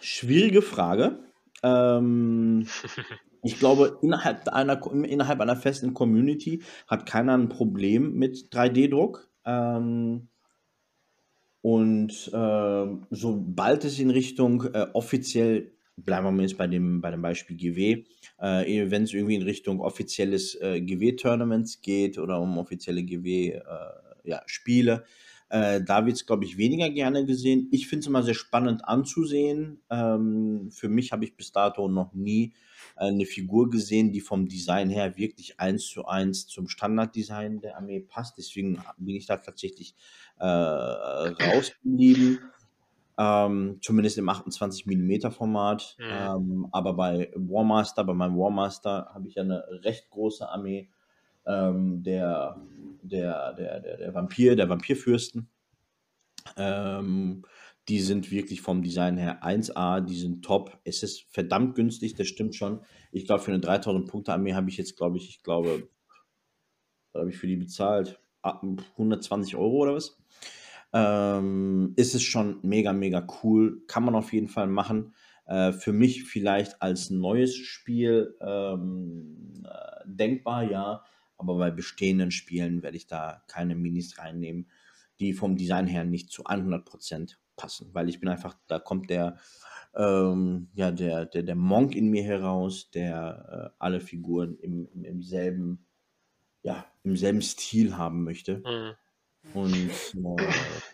[0.00, 1.20] Schwierige Frage.
[1.62, 2.66] Ähm,
[3.42, 9.28] ich glaube, innerhalb einer, innerhalb einer festen Community hat keiner ein Problem mit 3D-Druck.
[9.44, 10.28] Ähm,
[11.62, 15.72] und äh, sobald es in Richtung äh, offiziell,
[16.04, 18.04] bleiben wir jetzt bei dem, bei dem Beispiel GW,
[18.38, 25.00] äh, wenn es irgendwie in Richtung offizielles äh, GW-Tournaments geht oder um offizielle GW-Spiele, äh,
[25.50, 27.68] äh, da wird es, glaube ich, weniger gerne gesehen.
[27.72, 29.82] Ich finde es immer sehr spannend anzusehen.
[29.90, 32.54] Ähm, für mich habe ich bis dato noch nie
[32.96, 38.00] eine Figur gesehen, die vom Design her wirklich eins zu eins zum Standarddesign der Armee
[38.00, 38.38] passt.
[38.38, 39.94] Deswegen bin ich da tatsächlich
[40.38, 42.38] äh, rausgeblieben.
[43.22, 45.94] Ähm, zumindest im 28 mm Format.
[45.98, 46.04] Mhm.
[46.08, 50.88] Ähm, aber bei Warmaster, bei meinem Warmaster habe ich ja eine recht große Armee
[51.46, 52.56] ähm, der,
[53.02, 55.50] der, der, der, der Vampir, der Vampirfürsten.
[56.56, 57.44] Ähm,
[57.90, 60.78] die sind wirklich vom Design her 1A, die sind top.
[60.84, 62.80] Es ist verdammt günstig, das stimmt schon.
[63.12, 65.90] Ich glaube, für eine 3000 Punkte Armee habe ich jetzt, glaube ich, ich glaube,
[67.12, 68.18] was habe ich für die bezahlt?
[68.42, 70.16] 120 Euro oder was?
[70.92, 73.82] Ähm, ist es schon mega, mega cool.
[73.86, 75.14] Kann man auf jeden Fall machen.
[75.46, 81.04] Äh, für mich vielleicht als neues Spiel ähm, äh, denkbar, ja
[81.40, 84.70] aber bei bestehenden Spielen werde ich da keine Minis reinnehmen,
[85.18, 89.38] die vom Design her nicht zu 100% passen, weil ich bin einfach, da kommt der,
[89.94, 95.04] ähm, ja, der, der, der Monk in mir heraus, der äh, alle Figuren im, im,
[95.04, 95.86] im, selben,
[96.62, 98.58] ja, im selben Stil haben möchte.
[98.58, 98.94] Mhm.
[99.54, 99.90] Und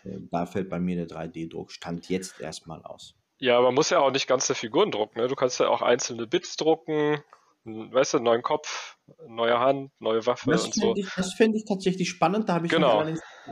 [0.05, 3.15] äh, da fällt bei mir der 3D-Druck Stand jetzt erstmal aus.
[3.39, 5.19] Ja, man muss ja auch nicht ganze Figuren drucken.
[5.19, 5.27] Ne?
[5.27, 7.23] Du kannst ja auch einzelne Bits drucken,
[7.65, 8.97] weißt du, neuen Kopf,
[9.27, 10.95] neue Hand, neue Waffe das und so.
[10.95, 13.03] Ich, das fände ich tatsächlich spannend, da habe ich genau.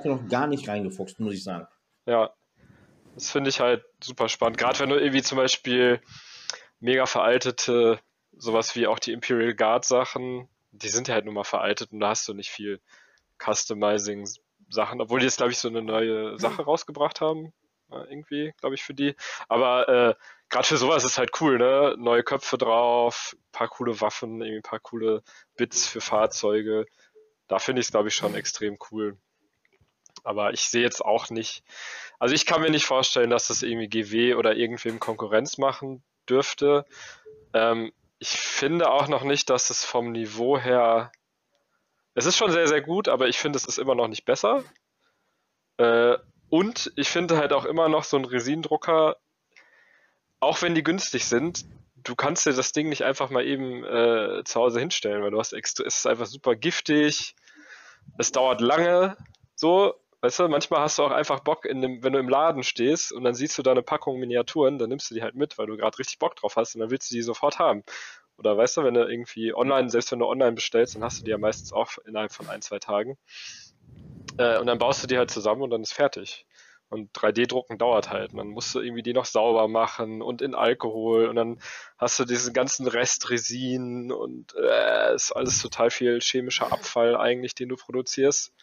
[0.03, 1.67] noch gar nicht reingefuchst, muss ich sagen.
[2.07, 2.33] Ja,
[3.13, 4.57] das finde ich halt super spannend.
[4.57, 6.01] Gerade wenn du irgendwie zum Beispiel
[6.79, 7.99] mega veraltete,
[8.31, 11.99] sowas wie auch die Imperial Guard Sachen, die sind ja halt nun mal veraltet und
[11.99, 12.81] da hast du nicht viel
[13.37, 14.27] Customizing
[14.69, 17.53] Sachen, obwohl die jetzt, glaube ich, so eine neue Sache rausgebracht haben.
[17.89, 19.15] Irgendwie, glaube ich, für die.
[19.47, 20.15] Aber äh,
[20.49, 21.95] gerade für sowas ist halt cool, ne?
[21.97, 25.23] Neue Köpfe drauf, paar coole Waffen, irgendwie ein paar coole
[25.55, 26.85] Bits für Fahrzeuge.
[27.47, 29.17] Da finde ich es, glaube ich, schon extrem cool.
[30.23, 31.63] Aber ich sehe jetzt auch nicht,
[32.17, 36.85] also ich kann mir nicht vorstellen, dass das irgendwie GW oder irgendwem Konkurrenz machen dürfte.
[37.53, 41.11] Ähm, ich finde auch noch nicht, dass es vom Niveau her,
[42.15, 44.63] es ist schon sehr, sehr gut, aber ich finde, es ist immer noch nicht besser.
[45.77, 46.17] Äh,
[46.49, 49.17] und ich finde halt auch immer noch so ein Resinendrucker
[50.45, 51.65] auch wenn die günstig sind,
[51.95, 55.39] du kannst dir das Ding nicht einfach mal eben äh, zu Hause hinstellen, weil du
[55.39, 57.35] hast extra, es ist einfach super giftig,
[58.19, 59.17] es dauert lange,
[59.55, 63.11] so, weißt du, manchmal hast du auch einfach Bock, dem, wenn du im Laden stehst
[63.11, 65.65] und dann siehst du da eine Packung Miniaturen, dann nimmst du die halt mit, weil
[65.65, 67.83] du gerade richtig Bock drauf hast und dann willst du die sofort haben.
[68.37, 71.25] Oder weißt du, wenn du irgendwie online, selbst wenn du online bestellst, dann hast du
[71.25, 73.17] die ja meistens auch innerhalb von ein, zwei Tagen.
[74.37, 76.45] Äh, und dann baust du die halt zusammen und dann ist fertig.
[76.89, 78.31] Und 3D-Drucken dauert halt.
[78.31, 81.59] Und dann musst du irgendwie die noch sauber machen und in Alkohol und dann
[81.97, 87.55] hast du diesen ganzen Rest Resin und äh, ist alles total viel chemischer Abfall eigentlich,
[87.55, 88.53] den du produzierst.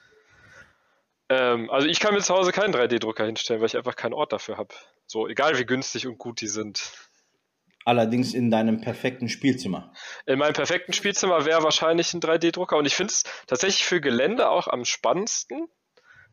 [1.28, 4.32] Ähm, also ich kann mir zu Hause keinen 3D-Drucker hinstellen, weil ich einfach keinen Ort
[4.32, 4.74] dafür habe.
[5.07, 6.93] So, egal wie günstig und gut die sind.
[7.85, 9.93] Allerdings in deinem perfekten Spielzimmer.
[10.27, 14.49] In meinem perfekten Spielzimmer wäre wahrscheinlich ein 3D-Drucker und ich finde es tatsächlich für Gelände
[14.51, 15.69] auch am spannendsten,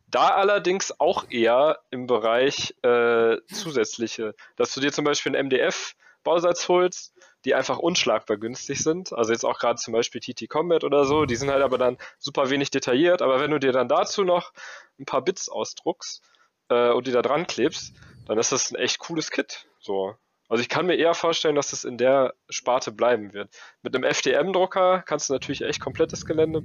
[0.07, 6.67] da allerdings auch eher im Bereich äh, zusätzliche, dass du dir zum Beispiel einen MDF-Bausatz
[6.67, 7.13] holst,
[7.45, 9.13] die einfach unschlagbar günstig sind.
[9.13, 11.97] Also jetzt auch gerade zum Beispiel TT Combat oder so, die sind halt aber dann
[12.17, 13.21] super wenig detailliert.
[13.21, 14.51] Aber wenn du dir dann dazu noch
[14.99, 16.23] ein paar Bits ausdruckst
[16.69, 17.93] äh, und die da dran klebst,
[18.25, 19.67] dann ist das ein echt cooles Kit.
[19.79, 20.15] So.
[20.49, 23.49] Also ich kann mir eher vorstellen, dass das in der Sparte bleiben wird.
[23.81, 26.63] Mit einem FDM-Drucker kannst du natürlich echt komplettes Gelände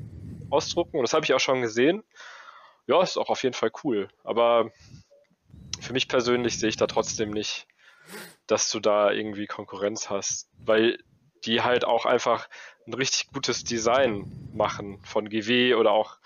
[0.50, 2.02] ausdrucken und das habe ich auch schon gesehen
[2.86, 4.08] ja, ist auch auf jeden Fall cool.
[4.22, 4.70] Aber
[5.80, 7.66] für mich persönlich sehe ich da trotzdem nicht,
[8.46, 10.98] dass du da irgendwie Konkurrenz hast, weil
[11.44, 12.48] die halt auch einfach
[12.86, 16.18] ein richtig gutes Design machen von GW oder auch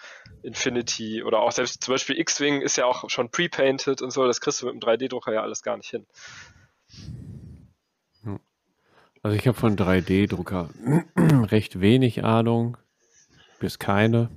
[0.43, 4.41] Infinity oder auch selbst zum Beispiel X-Wing ist ja auch schon pre-painted und so, das
[4.41, 6.07] kriegst du mit dem 3D-Drucker ja alles gar nicht hin.
[9.23, 10.71] Also ich habe von 3D-Drucker
[11.51, 12.77] recht wenig Ahnung,
[13.59, 14.31] bis keine.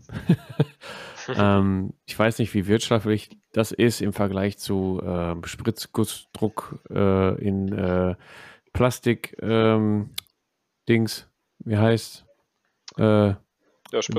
[1.36, 7.72] ähm, ich weiß nicht, wie wirtschaftlich das ist im Vergleich zu äh, Spritzgussdruck äh, in
[7.72, 8.16] äh,
[8.74, 10.12] Plastik ähm,
[10.88, 11.30] Dings,
[11.60, 12.26] wie heißt
[12.98, 13.38] äh, ja,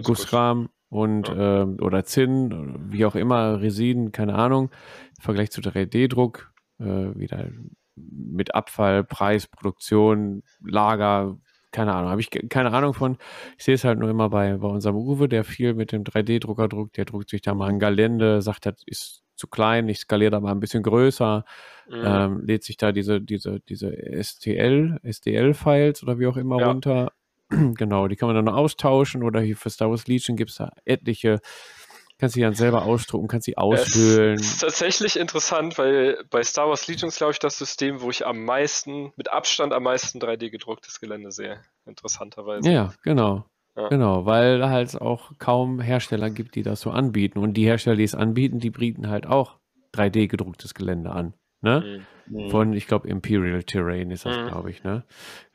[0.02, 1.62] Gussrahmen und ja.
[1.62, 4.70] äh, oder Zinn, wie auch immer, Resinen, keine Ahnung.
[5.16, 7.48] Im Vergleich zu 3D-Druck, äh, wieder
[7.96, 11.36] mit Abfall, Preis, Produktion, Lager,
[11.72, 13.16] keine Ahnung, habe ich keine Ahnung von.
[13.58, 16.68] Ich sehe es halt nur immer bei, bei unserem Uwe, der viel mit dem 3D-Drucker
[16.68, 20.30] druckt, der druckt sich da mal ein Galende, sagt, das ist zu klein, ich skaliere
[20.30, 21.44] da mal ein bisschen größer,
[21.88, 22.02] mhm.
[22.04, 23.90] ähm, lädt sich da diese, diese, diese
[24.22, 26.68] STL, SDL-Files oder wie auch immer ja.
[26.68, 27.12] runter.
[27.48, 30.70] genau, die kann man dann austauschen oder hier für Star Wars Legion gibt es da
[30.84, 31.40] etliche
[32.22, 34.36] kannst sie dann selber ausdrucken, kannst sie aushöhlen.
[34.36, 38.24] Das ist tatsächlich interessant, weil bei Star Wars Legions glaube ich das System, wo ich
[38.24, 41.60] am meisten, mit Abstand am meisten 3D gedrucktes Gelände sehe.
[41.84, 42.70] Interessanterweise.
[42.70, 43.44] Ja, genau.
[43.76, 43.88] Ja.
[43.88, 47.40] Genau, weil halt auch kaum Hersteller gibt, die das so anbieten.
[47.40, 49.58] Und die Hersteller, die es anbieten, die bieten halt auch
[49.92, 51.34] 3D gedrucktes Gelände an.
[51.60, 52.04] Ne?
[52.28, 52.50] Mhm.
[52.50, 54.46] Von, ich glaube, Imperial Terrain ist das, mhm.
[54.46, 55.02] glaube ich, ne?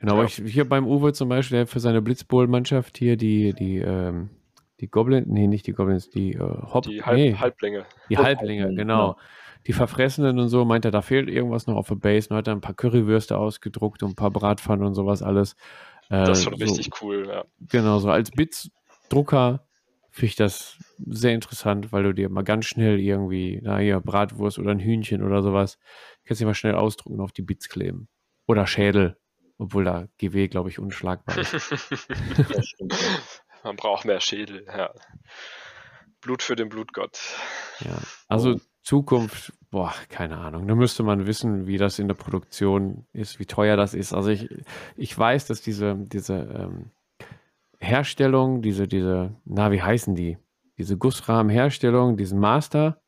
[0.00, 0.24] Genau, ja.
[0.24, 4.28] ich, hier beim Uwe zum Beispiel, der für seine Blitzbowl-Mannschaft hier die, die ähm,
[4.80, 7.84] die Goblins, nee, nicht die Goblins, die äh, Hop, die Halb, nee, Halblinge.
[8.08, 9.16] Die Halblinge, genau.
[9.66, 12.30] Die Verfressenen und so, meint er, da fehlt irgendwas noch auf der Base.
[12.30, 15.54] Und hat er ein paar Currywürste ausgedruckt und ein paar Bratpfannen und sowas alles.
[16.10, 17.44] Äh, das ist schon so, richtig cool, ja.
[17.68, 19.66] Genau, so als Bits-Drucker
[20.10, 24.58] finde ich das sehr interessant, weil du dir mal ganz schnell irgendwie, na hier, Bratwurst
[24.58, 25.78] oder ein Hühnchen oder sowas,
[26.24, 28.08] kannst du mal schnell ausdrucken und auf die Bits kleben.
[28.46, 29.18] Oder Schädel,
[29.58, 31.52] obwohl da GW, glaube ich, unschlagbar ist.
[32.48, 32.94] das stimmt.
[33.68, 34.94] Man braucht mehr Schädel, ja.
[36.22, 37.18] Blut für den Blutgott.
[37.80, 38.60] Ja, also oh.
[38.80, 40.66] Zukunft, boah, keine Ahnung.
[40.66, 44.14] Da müsste man wissen, wie das in der Produktion ist, wie teuer das ist.
[44.14, 44.48] Also ich,
[44.96, 46.92] ich weiß, dass diese, diese ähm,
[47.78, 50.38] Herstellung, diese, diese, na, wie heißen die?
[50.78, 53.02] Diese Gussrahmenherstellung, diesen Master,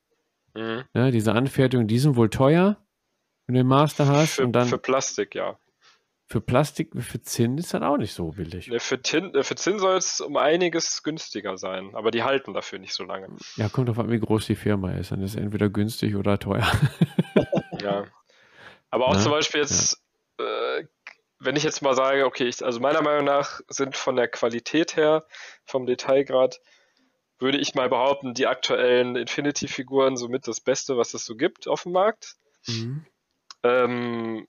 [0.54, 0.84] mhm.
[0.92, 2.76] ne, diese Anfertigung, die sind wohl teuer,
[3.46, 4.34] wenn du den Master hast.
[4.34, 5.58] Für, und dann, für Plastik, ja.
[6.30, 8.68] Für Plastik, für Zinn ist das auch nicht so billig.
[8.68, 12.54] Ne, für, Tin, äh, für Zinn soll es um einiges günstiger sein, aber die halten
[12.54, 13.26] dafür nicht so lange.
[13.56, 15.10] Ja, kommt auf an, wie groß die Firma ist.
[15.10, 16.70] Dann ist es entweder günstig oder teuer.
[17.82, 18.04] ja.
[18.90, 19.20] Aber auch Na?
[19.20, 20.00] zum Beispiel jetzt,
[20.38, 20.78] ja.
[20.78, 20.86] äh,
[21.40, 24.94] wenn ich jetzt mal sage, okay, ich, also meiner Meinung nach sind von der Qualität
[24.94, 25.26] her,
[25.64, 26.60] vom Detailgrad,
[27.40, 31.82] würde ich mal behaupten, die aktuellen Infinity-Figuren somit das Beste, was es so gibt auf
[31.82, 32.36] dem Markt.
[32.68, 33.04] Mhm.
[33.64, 34.46] Ähm,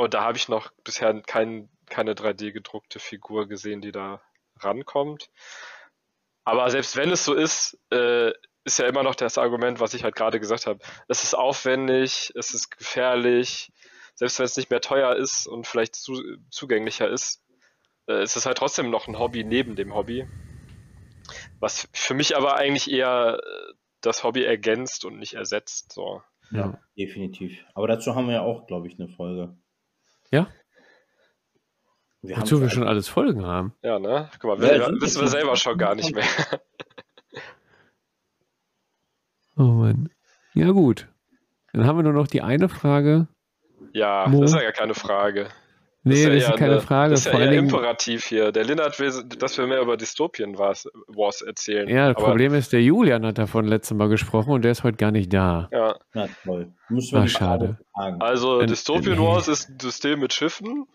[0.00, 4.22] und da habe ich noch bisher kein, keine 3D gedruckte Figur gesehen, die da
[4.56, 5.30] rankommt.
[6.42, 8.32] Aber selbst wenn es so ist, äh,
[8.64, 10.78] ist ja immer noch das Argument, was ich halt gerade gesagt habe.
[11.08, 13.74] Es ist aufwendig, es ist gefährlich.
[14.14, 16.18] Selbst wenn es nicht mehr teuer ist und vielleicht zu,
[16.48, 17.44] zugänglicher ist,
[18.08, 20.26] äh, ist es halt trotzdem noch ein Hobby neben dem Hobby.
[21.58, 25.92] Was für mich aber eigentlich eher äh, das Hobby ergänzt und nicht ersetzt.
[25.92, 26.22] So.
[26.52, 27.62] Ja, definitiv.
[27.74, 29.58] Aber dazu haben wir ja auch, glaube ich, eine Folge.
[30.30, 30.48] Ja?
[32.22, 33.74] Wir Wozu wir schon alles Folgen haben.
[33.82, 34.28] Ja, ne?
[34.38, 36.24] Guck mal, ja, wir, wissen wir selber schon gar nicht mehr.
[39.56, 40.10] oh Mann.
[40.52, 41.08] Ja, gut.
[41.72, 43.28] Dann haben wir nur noch die eine Frage.
[43.92, 44.42] Ja, Mo.
[44.42, 45.48] das ist ja gar keine Frage.
[46.02, 47.10] Nee, das ist, ja das ist keine eine, Frage.
[47.10, 48.52] Das ist ja Vor eher Imperativ hier.
[48.52, 51.88] Der Lennart will, dass wir mehr über Dystopien Wars, Wars erzählen.
[51.88, 54.82] Ja, das Aber Problem ist, der Julian hat davon letztes Mal gesprochen und der ist
[54.82, 55.68] heute gar nicht da.
[55.72, 55.98] Ja.
[56.14, 56.72] Na toll.
[56.88, 57.78] Müssen wir Ach, schade.
[58.18, 60.86] Also, Dystopien Wars ist ein System mit Schiffen.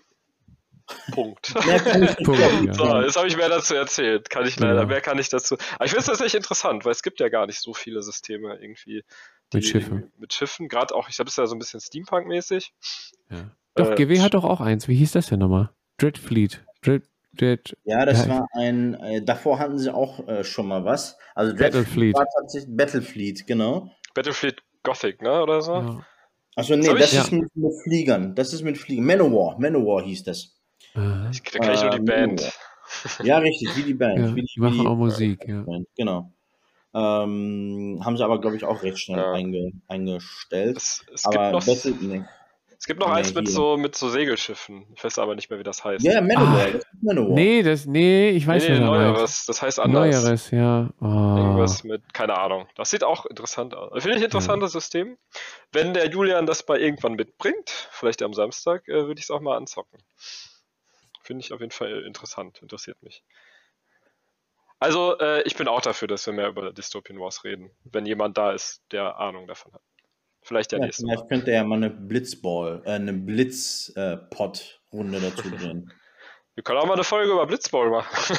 [1.12, 1.54] Punkt.
[2.24, 2.74] Punkt ja.
[2.74, 4.30] So, jetzt habe ich mehr dazu erzählt.
[4.30, 4.86] Kann ich leider, ja.
[4.86, 5.56] mehr kann ich dazu.
[5.76, 8.58] Aber ich finde es tatsächlich interessant, weil es gibt ja gar nicht so viele Systeme
[8.60, 9.04] irgendwie.
[9.54, 10.12] mit Schiffen.
[10.18, 12.74] Mit Schiffen, gerade auch, ich glaube, es ist ja so ein bisschen Steampunk-mäßig.
[13.30, 13.52] Ja.
[13.76, 14.88] Doch, äh, GW hat doch auch eins.
[14.88, 15.70] Wie hieß das denn nochmal?
[15.98, 16.66] Dreadfleet.
[16.82, 17.04] Dread,
[17.34, 18.30] Dread, ja, das ja.
[18.30, 21.18] war ein, äh, davor hatten sie auch äh, schon mal was.
[21.34, 23.92] Also Battlefleet war tatsächlich Battlefleet, genau.
[24.14, 25.74] Battlefleet Gothic, ne, oder so?
[25.74, 26.06] Ja.
[26.56, 28.36] Achso, nee, das, das ist mit, mit, Fliegern.
[28.36, 29.06] Das ist mit Fliegern.
[29.06, 30.56] Manowar, Manowar hieß das.
[31.32, 32.42] Ich, da kenne ich nur die äh, Band.
[32.42, 33.26] Manowar.
[33.26, 34.20] Ja, richtig, wie die Band.
[34.20, 35.64] Ja, wie die, die machen wie, auch Musik, ja.
[35.64, 36.32] Band, genau.
[36.94, 39.34] Ähm, haben sie aber, glaube ich, auch recht schnell ja.
[39.34, 40.78] einge, eingestellt.
[40.78, 42.24] Es, es aber Battle, nee.
[42.86, 44.86] Es gibt noch nee, eins mit so, mit so Segelschiffen.
[44.94, 46.06] Ich weiß aber nicht mehr, wie das heißt.
[46.06, 46.70] Ja, Manowar.
[46.72, 47.34] Das Manowar.
[47.34, 48.82] Nee, das, nee, ich weiß nee, nicht.
[48.84, 49.48] Neueres.
[49.48, 50.22] Das heißt anders.
[50.22, 50.92] Neueres, ja.
[51.02, 51.06] Oh.
[51.36, 52.68] Irgendwas mit, keine Ahnung.
[52.76, 54.04] Das sieht auch interessant aus.
[54.04, 54.80] Finde ich ein interessantes ja.
[54.80, 55.18] System.
[55.72, 59.42] Wenn der Julian das bei irgendwann mitbringt, vielleicht am Samstag, äh, würde ich es auch
[59.42, 59.98] mal anzocken.
[61.24, 63.24] finde ich auf jeden Fall interessant, interessiert mich.
[64.78, 68.38] Also, äh, ich bin auch dafür, dass wir mehr über Dystopian Wars reden, wenn jemand
[68.38, 69.82] da ist, der Ahnung davon hat.
[70.46, 75.50] Vielleicht der ja, nächste Vielleicht könnte er mal eine Blitzball, äh, eine Blitzpot-Runde äh, dazu
[75.50, 75.92] drehen.
[76.54, 78.38] Wir können auch mal eine Folge über Blitzball machen.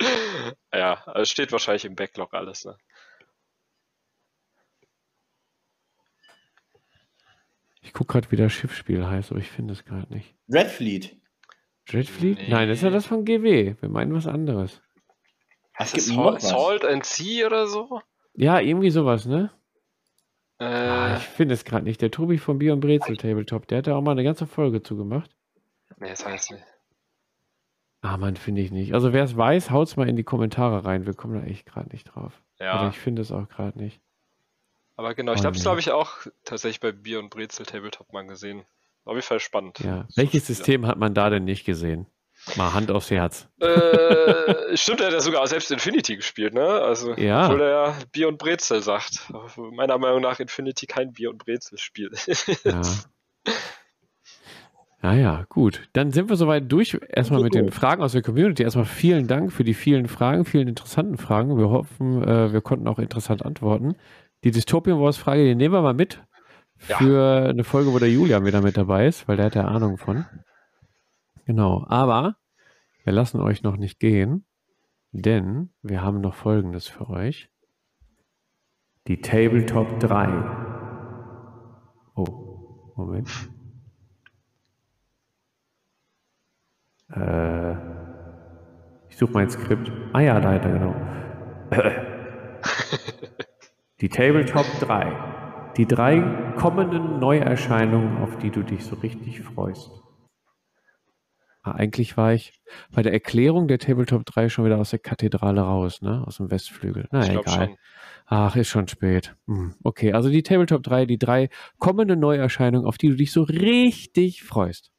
[0.74, 2.76] ja, es steht wahrscheinlich im Backlog alles, ne?
[7.80, 10.36] Ich gucke gerade, wie das Schiffsspiel heißt, aber ich finde es gerade nicht.
[10.50, 11.16] Redfleet.
[11.90, 12.38] Redfleet?
[12.38, 12.48] Nee.
[12.48, 13.76] Nein, das ist ja das von GW.
[13.80, 14.82] Wir meinen was anderes.
[15.72, 18.02] Ach, es Salt, Salt and Sea oder so?
[18.34, 19.50] Ja, irgendwie sowas, ne?
[20.62, 22.00] Äh, ah, ich finde es gerade nicht.
[22.00, 24.80] Der Tobi von Bier und Brezel Tabletop, der hat da auch mal eine ganze Folge
[24.82, 25.34] zugemacht.
[25.98, 26.64] Nee, das heißt nicht.
[28.00, 28.94] Ah, man, finde ich nicht.
[28.94, 31.04] Also wer es weiß, haut es mal in die Kommentare rein.
[31.04, 32.40] Wir kommen da echt gerade nicht drauf.
[32.60, 32.78] Ja.
[32.78, 34.00] Oder ich finde es auch gerade nicht.
[34.96, 38.24] Aber genau, ich habe es, glaube ich, auch tatsächlich bei Bier und Brezel Tabletop mal
[38.26, 38.62] gesehen.
[39.04, 39.80] Auf jeden Fall spannend.
[39.80, 40.06] Ja.
[40.14, 42.06] Welches System hat man da denn nicht gesehen?
[42.56, 43.48] Mal Hand aufs Herz.
[43.60, 46.64] Äh, stimmt, er hat ja sogar selbst Infinity gespielt, ne?
[46.64, 47.46] Also, ja.
[47.46, 49.32] obwohl er ja Bier und Brezel sagt.
[49.56, 52.10] Meiner Meinung nach Infinity kein Bier und Brezel-Spiel.
[52.64, 52.82] ja.
[55.04, 55.82] Ja, ja, gut.
[55.94, 56.96] Dann sind wir soweit durch.
[57.08, 58.62] Erstmal mit den Fragen aus der Community.
[58.62, 61.58] Erstmal vielen Dank für die vielen Fragen, vielen interessanten Fragen.
[61.58, 63.96] Wir hoffen, äh, wir konnten auch interessant antworten.
[64.44, 66.22] Die Dystopian Wars Frage, die nehmen wir mal mit
[66.76, 67.50] für ja.
[67.50, 70.24] eine Folge, wo der Julian wieder mit dabei ist, weil der hat ja Ahnung von.
[71.44, 71.84] Genau.
[71.88, 72.36] Aber
[73.04, 74.46] wir lassen euch noch nicht gehen,
[75.10, 77.50] denn wir haben noch Folgendes für euch.
[79.08, 80.28] Die Tabletop 3.
[82.14, 83.28] Oh, Moment.
[87.10, 87.72] Äh,
[89.08, 89.90] ich suche mein Skript.
[90.12, 90.94] Ah ja, da, da genau.
[94.00, 95.72] Die Tabletop 3.
[95.76, 96.20] Die drei
[96.56, 100.01] kommenden Neuerscheinungen, auf die du dich so richtig freust.
[101.64, 102.60] Ah, eigentlich war ich
[102.90, 106.24] bei der Erklärung der Tabletop 3 schon wieder aus der Kathedrale raus, ne?
[106.26, 107.06] Aus dem Westflügel.
[107.12, 107.68] Na, egal.
[107.68, 107.76] Schon.
[108.26, 109.36] Ach, ist schon spät.
[109.46, 113.42] Hm, okay, also die Tabletop 3, die drei kommenden Neuerscheinungen, auf die du dich so
[113.44, 114.90] richtig freust.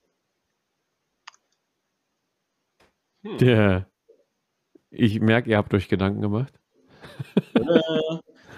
[3.24, 3.38] Hm.
[3.40, 3.92] Der,
[4.90, 6.54] ich merke, ihr habt euch Gedanken gemacht.
[7.56, 7.82] Äh,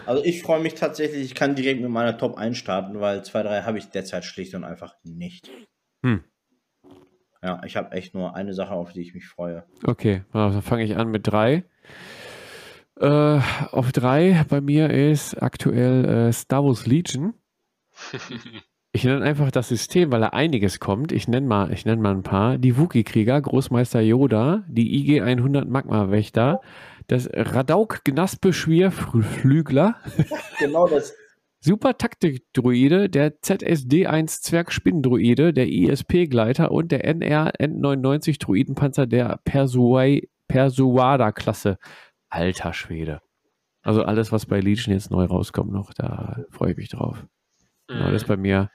[0.06, 3.44] also ich freue mich tatsächlich, ich kann direkt mit meiner Top 1 starten, weil 2,
[3.44, 5.50] 3 habe ich derzeit schlicht und einfach nicht.
[6.04, 6.24] Hm.
[7.46, 9.66] Ja, ich habe echt nur eine Sache, auf die ich mich freue.
[9.86, 11.64] Okay, dann fange ich an mit 3.
[13.00, 13.40] Äh,
[13.72, 17.36] auf 3 bei mir ist aktuell äh, Star Wars Legion.
[18.92, 21.12] Ich nenne einfach das System, weil da einiges kommt.
[21.12, 22.58] Ich nenne mal, ich nenne mal ein paar.
[22.58, 26.62] Die Wookie-Krieger, Großmeister Yoda, die IG-100 Magma-Wächter,
[27.08, 29.96] das Radauk-Gnaspe-Schwierflügler.
[30.60, 31.14] Genau das.
[31.66, 39.40] Super Taktik-Druide, der ZSD-1 Zwerg-Spinnendruide, der ISP-Gleiter und der NR-N99-Druidenpanzer der
[40.48, 41.80] Persuada-Klasse.
[42.30, 43.20] Alter Schwede.
[43.82, 47.26] Also alles, was bei Legion jetzt neu rauskommt noch, da freue ich mich drauf.
[47.88, 48.70] Genau, das ist bei mir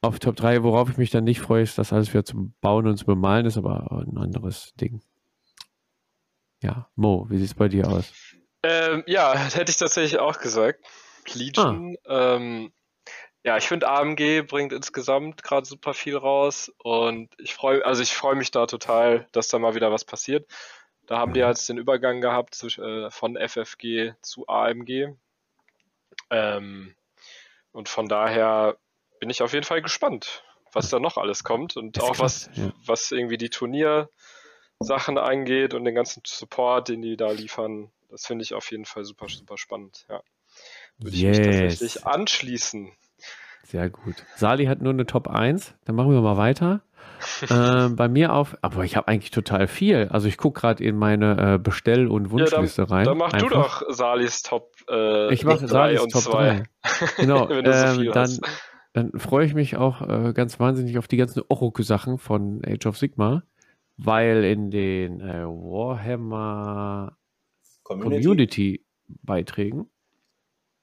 [0.00, 0.64] auf Top 3.
[0.64, 3.46] Worauf ich mich dann nicht freue, ist, dass alles wieder zum Bauen und zu bemalen
[3.46, 5.02] ist, aber ein anderes Ding.
[6.64, 8.12] Ja, Mo, wie sieht es bei dir aus?
[8.64, 10.84] Ähm, ja, hätte ich tatsächlich auch gesagt.
[11.34, 11.96] Legion.
[12.06, 12.36] Ah.
[12.36, 12.72] Ähm,
[13.44, 18.14] ja, ich finde AMG bringt insgesamt gerade super viel raus und ich freue, also ich
[18.14, 20.48] freue mich da total, dass da mal wieder was passiert.
[21.06, 21.48] Da haben die mhm.
[21.48, 25.16] jetzt den Übergang gehabt zu, äh, von FFG zu AMG.
[26.30, 26.94] Ähm,
[27.72, 28.76] und von daher
[29.18, 32.72] bin ich auf jeden Fall gespannt, was da noch alles kommt und auch was, ja.
[32.86, 37.90] was irgendwie die Turniersachen angeht und den ganzen Support, den die da liefern.
[38.08, 40.06] Das finde ich auf jeden Fall super, super spannend.
[40.08, 40.22] Ja
[41.04, 41.38] würde yes.
[41.38, 42.92] ich mich tatsächlich anschließen.
[43.64, 44.16] Sehr gut.
[44.36, 45.74] Sali hat nur eine Top 1.
[45.84, 46.82] Dann machen wir mal weiter.
[47.48, 50.08] äh, bei mir auf, aber ich habe eigentlich total viel.
[50.10, 53.04] Also ich gucke gerade in meine äh, Bestell- und Wunschliste ja, dann, rein.
[53.04, 53.48] Dann mach Einfach.
[53.48, 56.64] du doch Salis Top äh, Ich mache Salis Top 3.
[57.16, 58.38] Genau, ähm, so dann,
[58.92, 62.98] dann freue ich mich auch äh, ganz wahnsinnig auf die ganzen Oroku-Sachen von Age of
[62.98, 63.44] Sigma,
[63.96, 67.16] weil in den äh, Warhammer
[67.84, 69.92] Community-Beiträgen Community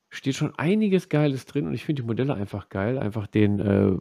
[0.09, 2.97] steht schon einiges Geiles drin und ich finde die Modelle einfach geil.
[2.97, 3.97] Einfach den äh,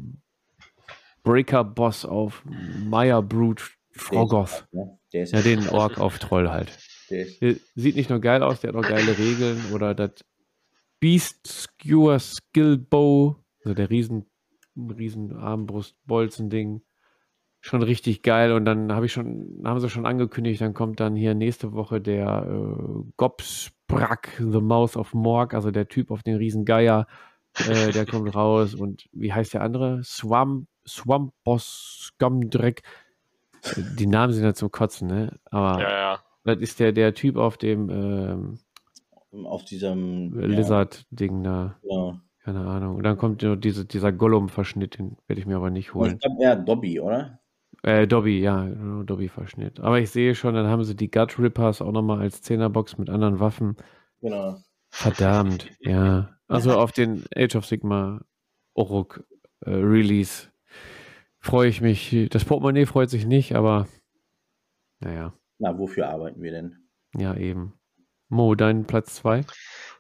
[1.23, 4.67] Breaker-Boss auf Maya Brute Frogoth.
[4.73, 6.77] Ja, den Ork auf Troll halt.
[7.11, 9.73] Der sieht nicht nur geil aus, der hat auch geile Regeln.
[9.73, 10.25] Oder das
[11.01, 14.27] Beast Skewer Skill Bow, also der riesen,
[14.77, 16.83] riesen Armbrust-Bolzen-Ding.
[17.69, 18.53] Schon richtig geil.
[18.53, 22.01] Und dann habe ich schon, haben sie schon angekündigt, dann kommt dann hier nächste Woche
[22.01, 27.07] der äh, Gops Brack, The Mouth of Morg, also der Typ auf den Riesengeier,
[27.69, 28.75] äh, der kommt raus.
[28.75, 30.03] Und wie heißt der andere?
[30.03, 32.85] Swamp, Swampos Scumdreck.
[33.99, 35.39] Die Namen sind ja zum Kotzen, ne?
[35.51, 36.19] Aber ja, ja.
[36.45, 38.59] das ist der, der Typ auf dem ähm,
[39.45, 41.77] auf diesem Lizard-Ding da.
[41.83, 42.19] Ja.
[42.45, 42.97] Keine Ahnung.
[42.97, 46.15] Und dann kommt diese, dieser Gollum-Verschnitt, den werde ich mir aber nicht holen.
[46.15, 47.41] Ich glaube eher Dobby, oder?
[47.83, 49.81] Äh, Dobby, ja, Dobby-Verschnitt.
[49.81, 53.09] Aber ich sehe schon, dann haben sie die Gut Rippers auch nochmal als Zehnerbox mit
[53.09, 53.77] anderen Waffen.
[54.21, 54.59] Genau.
[54.91, 56.37] Verdammt, ja.
[56.49, 58.23] Also auf den Age of Sigma
[58.75, 59.25] Oruk
[59.65, 60.49] äh, Release
[61.41, 62.29] freue ich mich.
[62.31, 63.87] Das Portemonnaie freut sich nicht, aber
[65.01, 65.35] naja.
[65.59, 66.89] Na, wofür arbeiten wir denn?
[67.17, 67.75] Ja, eben.
[68.29, 69.45] Mo, dein Platz 2?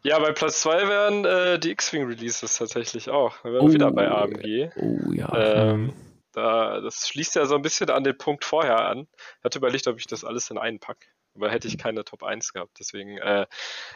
[0.02, 3.42] Ja, bei Platz 2 wären äh, die X-Wing Releases tatsächlich auch.
[3.42, 4.70] Wir wären oh, wieder bei AMG.
[4.76, 5.32] Oh ja.
[5.34, 5.92] Ähm,
[6.39, 9.09] da, das schließt ja so ein bisschen an den Punkt vorher an.
[9.39, 11.09] Ich hatte überlegt, ob ich das alles in einen pack.
[11.35, 12.78] Aber hätte ich keine Top 1 gehabt.
[12.81, 13.47] Deswegen, äh,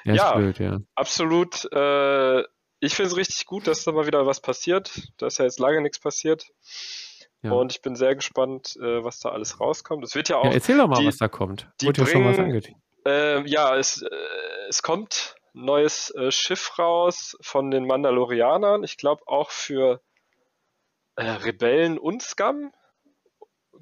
[0.04, 1.70] ja, ja, blöd, ja, absolut.
[1.72, 2.42] Äh,
[2.80, 4.92] ich finde es richtig gut, dass da mal wieder was passiert.
[5.16, 6.46] Da ist ja jetzt lange nichts passiert.
[7.42, 7.52] Ja.
[7.52, 10.04] Und ich bin sehr gespannt, äh, was da alles rauskommt.
[10.04, 10.44] Es wird ja auch.
[10.44, 11.68] Ja, erzähl doch mal, die, was da kommt.
[11.80, 12.72] Die Wurde bringen, ja schon was angeht.
[13.04, 14.08] Äh, ja, es, äh,
[14.68, 18.84] es kommt ein neues äh, Schiff raus von den Mandalorianern.
[18.84, 20.00] Ich glaube auch für
[21.16, 22.72] äh, Rebellen und Scum,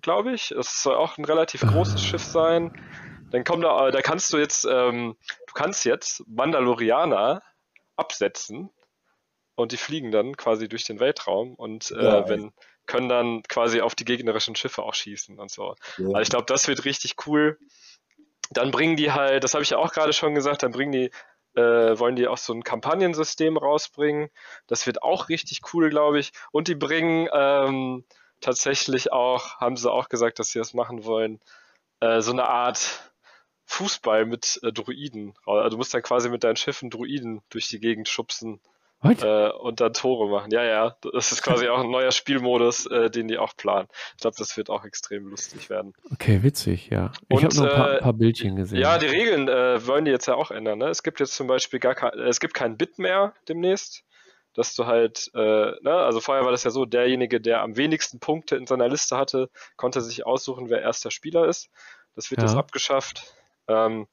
[0.01, 0.51] glaube ich.
[0.51, 2.73] Es soll auch ein relativ großes Schiff sein.
[3.31, 5.16] Dann kommt da, da kannst du jetzt, ähm,
[5.47, 7.43] du kannst jetzt Mandalorianer
[7.97, 8.70] absetzen
[9.55, 12.52] und die fliegen dann quasi durch den Weltraum und äh, ja, wenn
[12.90, 15.77] können dann quasi auf die gegnerischen Schiffe auch schießen und so.
[15.97, 16.07] Ja.
[16.09, 17.57] Also ich glaube, das wird richtig cool.
[18.51, 21.11] Dann bringen die halt, das habe ich ja auch gerade schon gesagt, dann bringen die
[21.55, 24.31] äh, wollen die auch so ein Kampagnensystem rausbringen.
[24.66, 26.32] Das wird auch richtig cool, glaube ich.
[26.52, 28.05] Und die bringen ähm,
[28.40, 31.40] tatsächlich auch, haben sie auch gesagt, dass sie das machen wollen,
[32.01, 33.12] äh, so eine Art
[33.66, 35.35] Fußball mit äh, Druiden.
[35.47, 38.60] Also du musst dann quasi mit deinen Schiffen Druiden durch die Gegend schubsen
[39.02, 40.51] äh, und dann Tore machen.
[40.51, 43.89] Ja, ja, das ist quasi auch ein neuer Spielmodus, äh, den die auch planen.
[44.16, 45.94] Ich glaube, das wird auch extrem lustig werden.
[46.12, 47.12] Okay, witzig, ja.
[47.28, 48.81] Ich habe nur ein paar, äh, paar, Bildchen gesehen.
[48.81, 50.78] Ja, die Regeln äh, wollen die jetzt ja auch ändern.
[50.78, 50.89] Ne?
[50.89, 54.05] Es gibt jetzt zum Beispiel gar kein, es gibt kein Bit mehr demnächst
[54.55, 55.39] dass du halt, äh,
[55.81, 59.16] ne, also vorher war das ja so, derjenige, der am wenigsten Punkte in seiner Liste
[59.16, 61.70] hatte, konnte sich aussuchen, wer erster Spieler ist.
[62.16, 62.48] Das wird ja.
[62.48, 63.32] jetzt abgeschafft.
[63.68, 64.09] Ähm,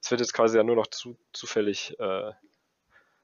[0.00, 2.30] es wird jetzt quasi ja nur noch zu, zufällig äh,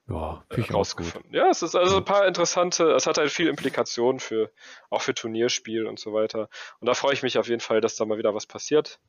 [0.09, 1.33] ja, äh, rausgefunden.
[1.33, 4.51] Ja, es ist also ein paar interessante, es hat halt viel Implikationen für,
[4.89, 6.49] auch für Turnierspiel und so weiter.
[6.79, 8.99] Und da freue ich mich auf jeden Fall, dass da mal wieder was passiert.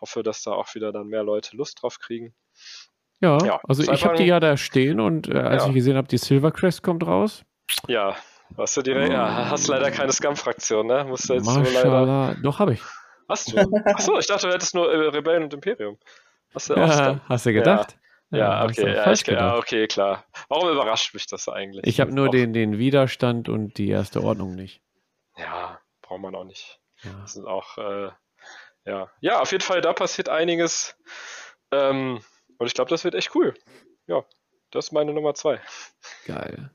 [0.00, 2.34] Hoffe, dass da auch wieder dann mehr Leute Lust drauf kriegen.
[3.20, 5.68] Ja, ja also ich habe die ja da stehen und äh, als ja.
[5.68, 7.44] ich gesehen habe, die Silvercrest kommt raus.
[7.86, 8.16] Ja,
[8.56, 9.12] hast du direkt, oh.
[9.12, 11.04] ja, hast leider keine Scum-Fraktion, ne?
[11.08, 12.00] Musst du jetzt Maschallah.
[12.00, 12.40] leider.
[12.42, 12.82] Doch, habe ich.
[13.28, 13.58] Hast du?
[13.84, 15.96] Achso, ich dachte, du hättest nur äh, Rebellen und Imperium.
[16.52, 17.96] Hast du, ja, hast du gedacht?
[18.32, 20.24] Ja, ja okay, ja, ich, ja, okay, klar.
[20.48, 21.86] Warum überrascht mich das eigentlich?
[21.86, 24.80] Ich habe nur den, den Widerstand und die erste Ordnung nicht.
[25.36, 26.80] Ja, braucht man auch nicht.
[27.02, 27.10] Ja.
[27.20, 28.10] Das sind auch, äh,
[28.86, 29.10] ja.
[29.20, 30.96] Ja, auf jeden Fall, da passiert einiges.
[31.70, 32.20] Ähm,
[32.56, 33.54] und ich glaube, das wird echt cool.
[34.06, 34.24] Ja,
[34.70, 35.60] das ist meine Nummer zwei.
[36.26, 36.70] Geil.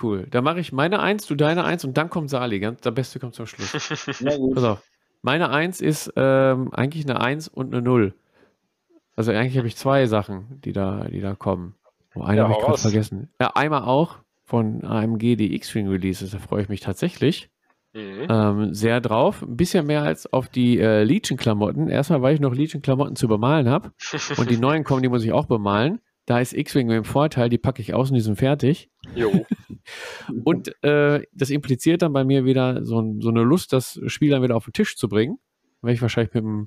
[0.00, 0.26] Cool.
[0.30, 2.58] Dann mache ich meine Eins, du deine Eins und dann kommt Sali.
[2.60, 4.20] Ganz, der Beste kommt zum Schluss.
[4.20, 4.54] Na gut.
[4.54, 4.82] Pass auf.
[5.22, 8.14] Meine Eins ist ähm, eigentlich eine Eins und eine Null.
[9.16, 11.74] Also eigentlich habe ich zwei Sachen, die da, die da kommen.
[12.14, 13.30] Oh, eine ja, habe ich gerade vergessen.
[13.40, 17.50] Ja, einmal auch von AMG die X-Wing Releases, da freue ich mich tatsächlich
[17.96, 18.26] mhm.
[18.28, 19.42] ähm, sehr drauf.
[19.42, 21.88] Ein bisschen mehr als auf die äh, Legion-Klamotten.
[21.88, 23.92] Erstmal, weil ich noch Legion-Klamotten zu bemalen habe.
[24.36, 26.00] und die neuen kommen, die muss ich auch bemalen.
[26.26, 28.90] Da ist X-Wing mit dem Vorteil, die packe ich aus und die sind fertig.
[29.14, 29.46] Jo.
[30.44, 34.42] und äh, das impliziert dann bei mir wieder so, so, eine Lust, das Spiel dann
[34.42, 35.38] wieder auf den Tisch zu bringen.
[35.82, 36.66] Werde ich wahrscheinlich mit dem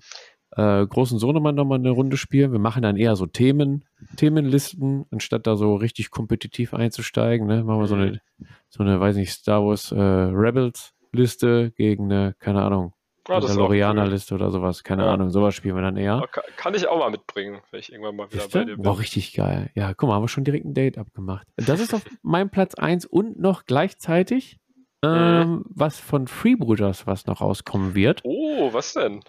[0.55, 2.51] äh, großen Sohnemann nochmal eine Runde spielen.
[2.51, 3.85] Wir machen dann eher so Themen,
[4.17, 7.47] Themenlisten, anstatt da so richtig kompetitiv einzusteigen.
[7.47, 7.63] Ne?
[7.63, 8.21] Machen wir so eine,
[8.69, 12.93] so eine, weiß nicht, Star Wars äh, Rebels Liste gegen eine, keine Ahnung,
[13.27, 14.83] ah, Mandalorianer Liste oder sowas.
[14.83, 15.13] Keine ja.
[15.13, 16.23] Ahnung, sowas spielen wir dann eher.
[16.31, 18.85] Kann, kann, ich auch mal mitbringen, wenn ich irgendwann mal wieder Ist bei dir bin.
[18.85, 19.71] War richtig geil.
[19.75, 21.47] Ja, guck mal, haben wir schon direkt ein Date abgemacht.
[21.57, 24.59] Das ist auf meinem Platz 1 und noch gleichzeitig
[25.01, 28.21] ähm, was von Freebooters, was noch rauskommen wird.
[28.23, 29.21] Oh, was denn?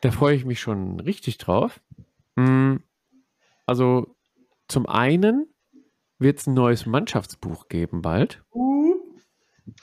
[0.00, 1.80] Da freue ich mich schon richtig drauf.
[2.36, 2.82] Hm,
[3.66, 4.14] also
[4.68, 5.48] zum einen
[6.18, 8.42] wird es ein neues Mannschaftsbuch geben bald.
[8.52, 8.94] Uh.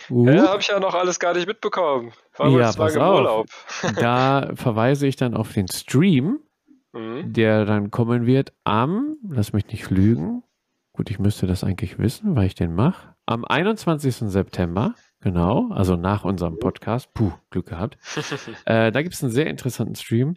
[0.09, 0.27] Uh.
[0.27, 2.13] Ja, habe ich ja noch alles gar nicht mitbekommen.
[2.37, 3.17] War ja, pass auf.
[3.17, 3.47] Urlaub.
[3.99, 6.39] da verweise ich dann auf den Stream,
[6.93, 7.33] mhm.
[7.33, 10.43] der dann kommen wird am, lass mich nicht lügen,
[10.93, 14.15] gut, ich müsste das eigentlich wissen, weil ich den mache, am 21.
[14.15, 17.13] September Genau, also nach unserem Podcast.
[17.13, 17.97] Puh, Glück gehabt.
[18.65, 20.35] äh, da gibt es einen sehr interessanten Stream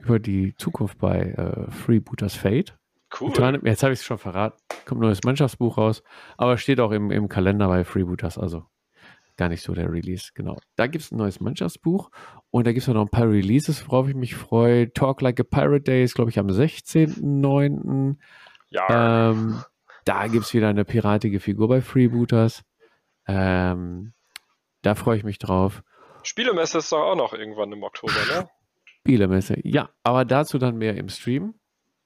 [0.00, 2.74] über die Zukunft bei äh, Freebooters Fate.
[3.20, 3.30] Cool.
[3.64, 4.56] Jetzt habe ich es schon verraten.
[4.86, 6.02] Kommt ein neues Mannschaftsbuch raus,
[6.38, 8.38] aber steht auch im, im Kalender bei Freebooters.
[8.38, 8.64] Also
[9.36, 10.58] gar nicht so der Release, genau.
[10.76, 12.10] Da gibt es ein neues Mannschaftsbuch
[12.50, 14.90] und da gibt es noch ein paar Releases, worauf ich mich freue.
[14.94, 18.16] Talk Like a Pirate Day ist, glaube ich, am 16.09.
[18.70, 19.30] Ja.
[19.30, 19.62] Ähm,
[20.06, 22.62] da gibt es wieder eine piratige Figur bei Freebooters.
[23.26, 24.14] Ähm,
[24.82, 25.82] da freue ich mich drauf.
[26.22, 28.48] Spielemesse ist doch auch noch irgendwann im Oktober, ne?
[28.84, 31.54] Spielemesse, ja, aber dazu dann mehr im Stream.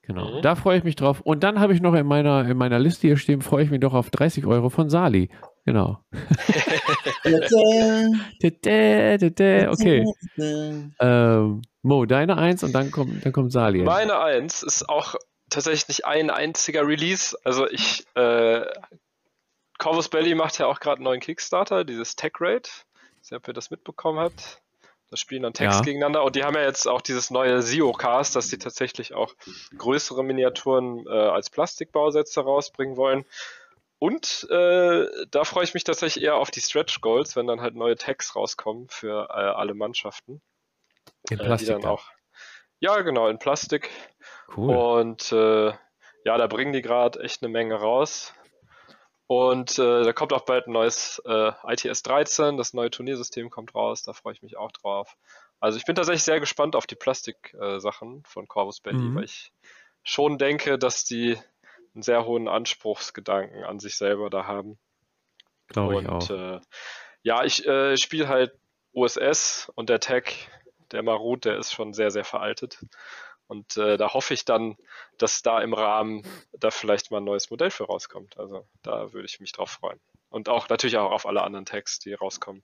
[0.02, 0.42] Genau, mhm.
[0.42, 1.20] da freue ich mich drauf.
[1.20, 3.80] Und dann habe ich noch in meiner, in meiner Liste hier stehen, freue ich mich
[3.80, 5.30] doch auf 30 Euro von Sali.
[5.64, 5.98] Genau.
[9.72, 10.04] okay.
[11.00, 13.82] ähm, Mo, deine Eins und dann kommt, dann kommt Sali.
[13.82, 15.16] Meine Eins ist auch
[15.50, 17.36] tatsächlich nicht ein einziger Release.
[17.42, 18.60] Also ich, äh,
[19.78, 22.66] Corvus Belly macht ja auch gerade einen neuen Kickstarter, dieses Tech Raid.
[22.66, 24.60] Ich weiß nicht, ob ihr das mitbekommen habt.
[25.08, 25.84] Da spielen dann Text ja.
[25.84, 29.34] gegeneinander und die haben ja jetzt auch dieses neue Zio-Cast, dass die tatsächlich auch
[29.76, 33.24] größere Miniaturen äh, als Plastikbausätze rausbringen wollen.
[33.98, 37.76] Und äh, da freue ich mich tatsächlich eher auf die Stretch Goals, wenn dann halt
[37.76, 40.42] neue Tags rauskommen für äh, alle Mannschaften.
[41.30, 41.68] In Plastik.
[41.68, 42.04] Äh, die dann auch,
[42.80, 43.90] ja, genau, in Plastik.
[44.54, 44.76] Cool.
[44.76, 45.72] Und äh,
[46.24, 48.34] ja, da bringen die gerade echt eine Menge raus.
[49.28, 53.74] Und äh, da kommt auch bald ein neues äh, ITS 13, das neue Turniersystem kommt
[53.74, 55.16] raus, da freue ich mich auch drauf.
[55.58, 59.16] Also ich bin tatsächlich sehr gespannt auf die Plastik-Sachen äh, von Corvus Belli, mhm.
[59.16, 59.52] weil ich
[60.02, 61.36] schon denke, dass die
[61.94, 64.78] einen sehr hohen Anspruchsgedanken an sich selber da haben.
[65.68, 66.30] Glaube ich auch.
[66.30, 66.60] Äh,
[67.22, 68.52] ja, ich äh, spiele halt
[68.92, 70.32] OSS und der Tag,
[70.92, 72.78] der Marut, der ist schon sehr, sehr veraltet.
[73.48, 74.76] Und äh, da hoffe ich dann,
[75.18, 78.38] dass da im Rahmen da vielleicht mal ein neues Modell für rauskommt.
[78.38, 80.00] Also da würde ich mich drauf freuen.
[80.28, 82.62] Und auch natürlich auch auf alle anderen Tags, die rauskommen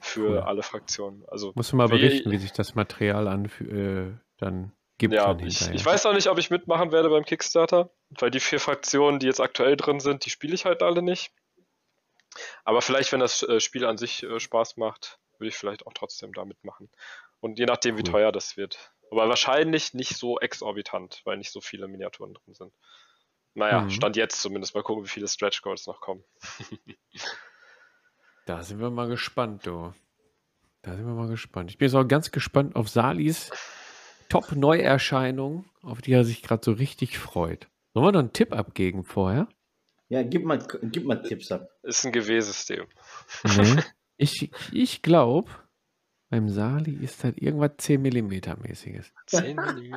[0.00, 0.38] für cool.
[0.40, 1.24] alle Fraktionen.
[1.28, 5.14] Also musst du mal berichten, wie, wie sich das Material an äh, dann gibt.
[5.14, 8.60] Ja, ich, ich, weiß noch nicht, ob ich mitmachen werde beim Kickstarter, weil die vier
[8.60, 11.32] Fraktionen, die jetzt aktuell drin sind, die spiele ich halt alle nicht.
[12.64, 15.92] Aber vielleicht, wenn das äh, Spiel an sich äh, Spaß macht, würde ich vielleicht auch
[15.92, 16.90] trotzdem da mitmachen.
[17.40, 17.98] Und je nachdem, cool.
[17.98, 22.54] wie teuer das wird, aber wahrscheinlich nicht so exorbitant, weil nicht so viele Miniaturen drin
[22.54, 22.72] sind.
[23.54, 23.90] Naja, mhm.
[23.90, 24.74] Stand jetzt zumindest.
[24.74, 26.24] Mal gucken, wie viele Stretch Goals noch kommen.
[28.46, 29.92] da sind wir mal gespannt, du.
[30.80, 31.70] Da sind wir mal gespannt.
[31.70, 33.50] Ich bin jetzt auch ganz gespannt auf Salis
[34.30, 37.68] Top-Neuerscheinung, auf die er sich gerade so richtig freut.
[37.92, 39.46] Sollen wir noch einen Tipp abgeben vorher?
[40.08, 41.68] Ja, gib mal, gib mal Tipps ab.
[41.82, 42.86] Ist ein GW-System.
[43.44, 43.76] Nee.
[44.18, 45.50] Ich, ich glaube,
[46.32, 48.32] beim Sali ist halt irgendwas 10 mm
[48.66, 49.12] mäßiges.
[49.26, 49.94] 10 mm.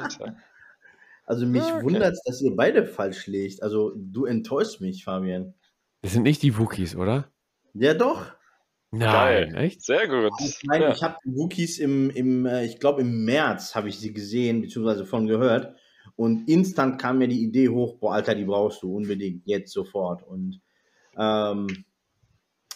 [1.26, 1.82] Also mich okay.
[1.82, 3.64] wundert es, dass ihr beide falsch legt.
[3.64, 5.54] Also du enttäuschst mich, Fabian.
[6.02, 7.32] Das sind nicht die Wookies, oder?
[7.74, 8.36] Ja, doch.
[8.92, 9.56] Nein, Geil.
[9.56, 9.82] echt?
[9.82, 10.34] Sehr gut.
[10.42, 10.92] Ich meine, ja.
[10.92, 14.60] ich habe die Wookies im, im äh, ich glaube im März habe ich sie gesehen,
[14.60, 15.74] beziehungsweise von gehört.
[16.18, 20.22] Und instant kam mir die Idee hoch, boah, Alter, die brauchst du unbedingt jetzt sofort.
[20.22, 20.60] Und
[21.18, 21.86] ähm,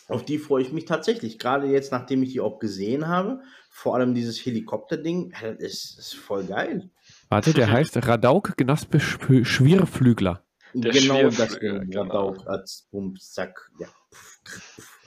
[0.09, 1.39] auf die freue ich mich tatsächlich.
[1.39, 3.41] Gerade jetzt, nachdem ich die auch gesehen habe.
[3.69, 5.33] Vor allem dieses Helikopter-Ding.
[5.39, 6.89] Das ist, ist voll geil.
[7.29, 10.43] Warte, der heißt Radauk Gnaspe Schwirrflügler.
[10.73, 11.89] Der genau das Ding.
[11.89, 12.01] Genau.
[12.01, 13.71] Radauk als Bumpsack.
[13.79, 13.87] Ja.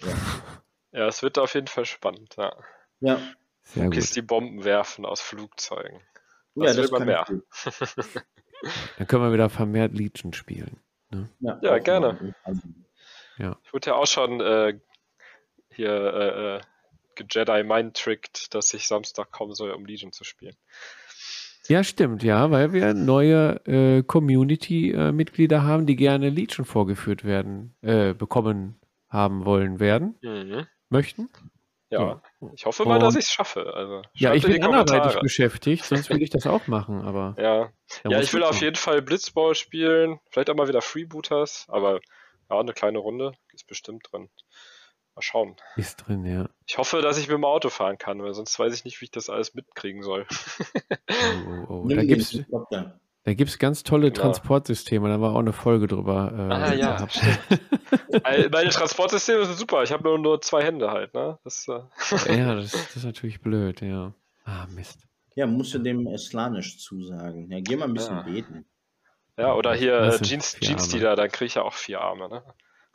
[0.07, 0.15] ja.
[0.95, 2.37] Ja, es wird auf jeden Fall spannend.
[2.37, 2.55] Ja.
[3.01, 3.19] Ja.
[3.63, 4.15] Sehr gut.
[4.15, 6.01] die Bomben werfen aus Flugzeugen.
[6.55, 7.25] Das ja, das kann mehr.
[8.99, 10.81] Dann können wir wieder vermehrt Legion spielen.
[11.11, 11.31] Ne?
[11.41, 12.35] Ja, ja gerne.
[13.39, 13.57] Ja.
[13.65, 14.79] Ich wurde ja auch schon äh,
[15.75, 16.61] hier äh, äh
[17.31, 20.57] Jedi mind tricked, dass ich Samstag kommen soll, um Legion zu spielen.
[21.69, 28.15] Ja, stimmt, ja, weil wir neue äh, Community-Mitglieder haben, die gerne Legion vorgeführt werden, äh,
[28.15, 30.67] bekommen haben wollen werden, mhm.
[30.89, 31.29] möchten.
[31.91, 32.51] Ja, so.
[32.55, 33.75] ich hoffe mal, dass ich es schaffe.
[33.75, 37.37] Also, ja, ich bin anderweitig beschäftigt, sonst will ich das auch machen, aber.
[37.39, 37.71] Ja,
[38.11, 42.01] ja ich will auf jeden Fall Blitzball spielen, vielleicht auch mal wieder Freebooters, aber
[42.51, 44.31] ja, eine kleine Runde ist bestimmt drin.
[45.15, 45.57] Mal schauen.
[45.77, 46.49] Ist drin, ja.
[46.67, 49.07] Ich hoffe, dass ich mit dem Auto fahren kann, weil sonst weiß ich nicht, wie
[49.07, 50.27] ich das alles mitkriegen soll.
[51.09, 51.89] oh, oh, oh.
[51.95, 52.45] Da gibt es
[53.25, 54.25] da gibt's ganz tolle genau.
[54.25, 56.33] Transportsysteme, da war auch eine Folge drüber.
[56.37, 57.07] Äh, ah, ja.
[58.51, 61.39] Meine Transportsysteme sind super, ich habe nur, nur zwei Hände halt, ne?
[61.45, 64.13] Das, äh ja, das, das, ist natürlich blöd, ja.
[64.45, 65.07] Ah, Mist.
[65.37, 67.49] Ja, musst du dem Slanisch zusagen.
[67.51, 68.23] Ja, geh mal ein bisschen ja.
[68.23, 68.65] beten.
[69.39, 72.43] Ja, oder hier äh, Jeans, dann kriege ich ja auch vier Arme, ne?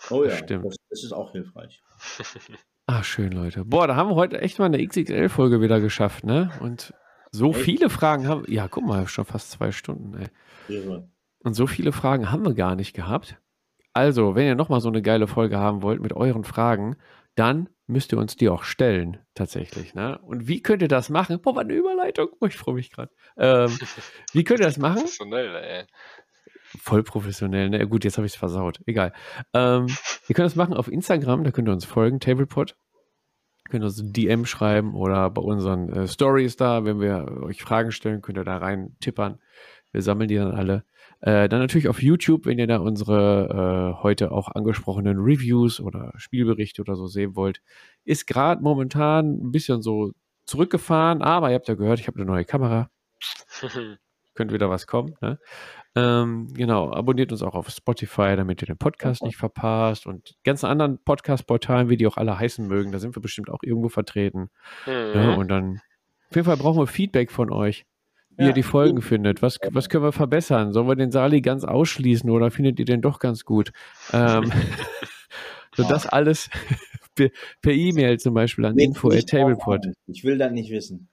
[0.09, 0.65] Oh ja, Stimmt.
[0.65, 1.81] Das, das ist auch hilfreich.
[2.85, 3.65] Ach, schön, Leute.
[3.65, 6.51] Boah, da haben wir heute echt mal eine XXL-Folge wieder geschafft, ne?
[6.59, 6.93] Und
[7.31, 7.61] so echt?
[7.61, 8.45] viele Fragen haben.
[8.47, 10.29] Ja, guck mal, schon fast zwei Stunden, ey.
[11.43, 13.37] Und so viele Fragen haben wir gar nicht gehabt.
[13.93, 16.97] Also, wenn ihr nochmal so eine geile Folge haben wollt mit euren Fragen,
[17.35, 19.93] dann müsst ihr uns die auch stellen, tatsächlich.
[19.93, 20.19] Ne?
[20.19, 21.41] Und wie könnt ihr das machen?
[21.41, 22.29] Boah, war eine Überleitung.
[22.39, 23.11] Oh, ich freue mich gerade.
[23.37, 23.77] Ähm,
[24.33, 25.01] wie könnt ihr das machen?
[25.01, 25.85] Professionell, ey.
[26.81, 27.87] Voll professionell, ne?
[27.87, 28.81] Gut, jetzt habe ich es versaut.
[28.85, 29.13] Egal.
[29.53, 29.87] Ähm,
[30.27, 32.75] ihr könnt das machen auf Instagram, da könnt ihr uns folgen, Tablepod.
[33.69, 38.21] Könnt uns DM schreiben oder bei unseren äh, Stories da, wenn wir euch Fragen stellen,
[38.21, 39.39] könnt ihr da rein tippern.
[39.91, 40.83] Wir sammeln die dann alle.
[41.19, 46.13] Äh, dann natürlich auf YouTube, wenn ihr da unsere äh, heute auch angesprochenen Reviews oder
[46.17, 47.61] Spielberichte oder so sehen wollt.
[48.05, 50.11] Ist gerade momentan ein bisschen so
[50.45, 52.89] zurückgefahren, aber ihr habt ja gehört, ich habe eine neue Kamera.
[54.35, 55.15] Könnte wieder was kommen.
[55.21, 55.39] Ne?
[55.97, 60.67] Ähm, genau, abonniert uns auch auf Spotify, damit ihr den Podcast nicht verpasst und ganzen
[60.67, 64.51] anderen Podcast-Portalen, wie die auch alle heißen mögen, da sind wir bestimmt auch irgendwo vertreten.
[64.85, 64.91] Mhm.
[64.91, 65.35] Ne?
[65.37, 65.81] Und dann,
[66.29, 67.85] auf jeden Fall brauchen wir Feedback von euch
[68.37, 68.49] wie ja.
[68.49, 69.41] ihr die Folgen findet.
[69.41, 70.71] Was, was können wir verbessern?
[70.71, 73.71] Sollen wir den Sali ganz ausschließen oder findet ihr den doch ganz gut?
[74.13, 74.51] Ähm,
[75.75, 76.49] so das alles
[77.15, 79.87] per E-Mail zum Beispiel an info@tablepod.
[80.05, 81.09] Ich will das nicht wissen.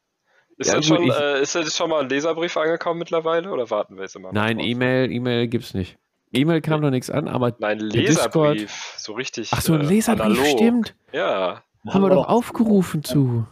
[0.65, 3.71] Ist, ja, gut, schon, ich, äh, ist jetzt schon mal ein Leserbrief angekommen mittlerweile oder
[3.71, 4.33] warten wir jetzt immer?
[4.33, 5.99] Nein, E-Mail, E-Mail gibt's nicht.
[6.33, 9.51] E-Mail kam noch nichts an, aber Nein, Leserbrief, Discord, so richtig.
[9.53, 10.95] Ach so, ein äh, Leserbrief, äh, stimmt.
[11.13, 11.63] Ja.
[11.87, 13.47] Haben wir doch aufgerufen zu.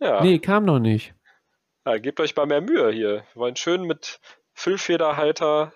[0.00, 0.22] Ja.
[0.22, 1.14] Nee, kam noch nicht.
[1.86, 3.24] Ja, gebt euch mal mehr Mühe hier.
[3.32, 4.20] Wir wollen schön mit
[4.54, 5.72] Füllfederhalter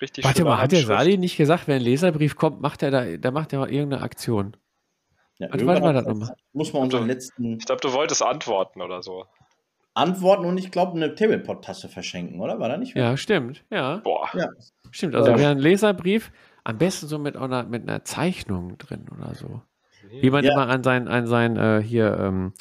[0.00, 3.16] richtig Warte mal, hat der Sali nicht gesagt, wenn ein Leserbrief kommt, macht er da,
[3.16, 4.56] da macht er mal irgendeine Aktion?
[5.38, 6.34] Ja, Warte, war das nochmal?
[6.52, 7.58] Muss man unseren letzten.
[7.58, 9.26] Ich glaube, du wolltest antworten oder so.
[9.94, 12.58] Antworten und ich glaube, eine Tablepot-Tasse verschenken, oder?
[12.60, 12.96] War da nicht?
[12.96, 13.64] Ja, stimmt.
[13.70, 13.96] Ja.
[13.96, 14.28] Boah.
[14.34, 14.48] Ja.
[14.90, 15.14] Stimmt.
[15.14, 15.38] Also, ja.
[15.38, 16.30] wäre ein Leserbrief
[16.64, 19.62] am besten so mit einer, mit einer Zeichnung drin oder so.
[20.10, 20.52] Wie man ja.
[20.52, 22.52] immer an sein, an sein äh, hier ähm,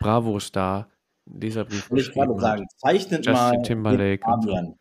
[0.00, 0.88] Bravo-Star
[1.26, 4.74] Leserbrief ich gerade sagen, zeichnet Justin mal Timberlake Fabian.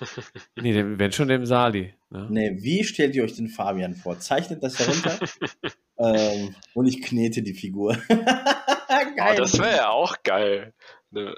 [0.60, 1.94] nee, dem, wenn schon dem Sali.
[2.10, 2.26] Ne?
[2.30, 4.18] Nee, wie stellt ihr euch den Fabian vor?
[4.18, 5.18] Zeichnet das herunter
[5.98, 7.96] ähm, und ich knete die Figur.
[8.08, 9.34] geil.
[9.34, 10.74] Oh, das wäre ja auch geil.
[11.10, 11.34] Ne,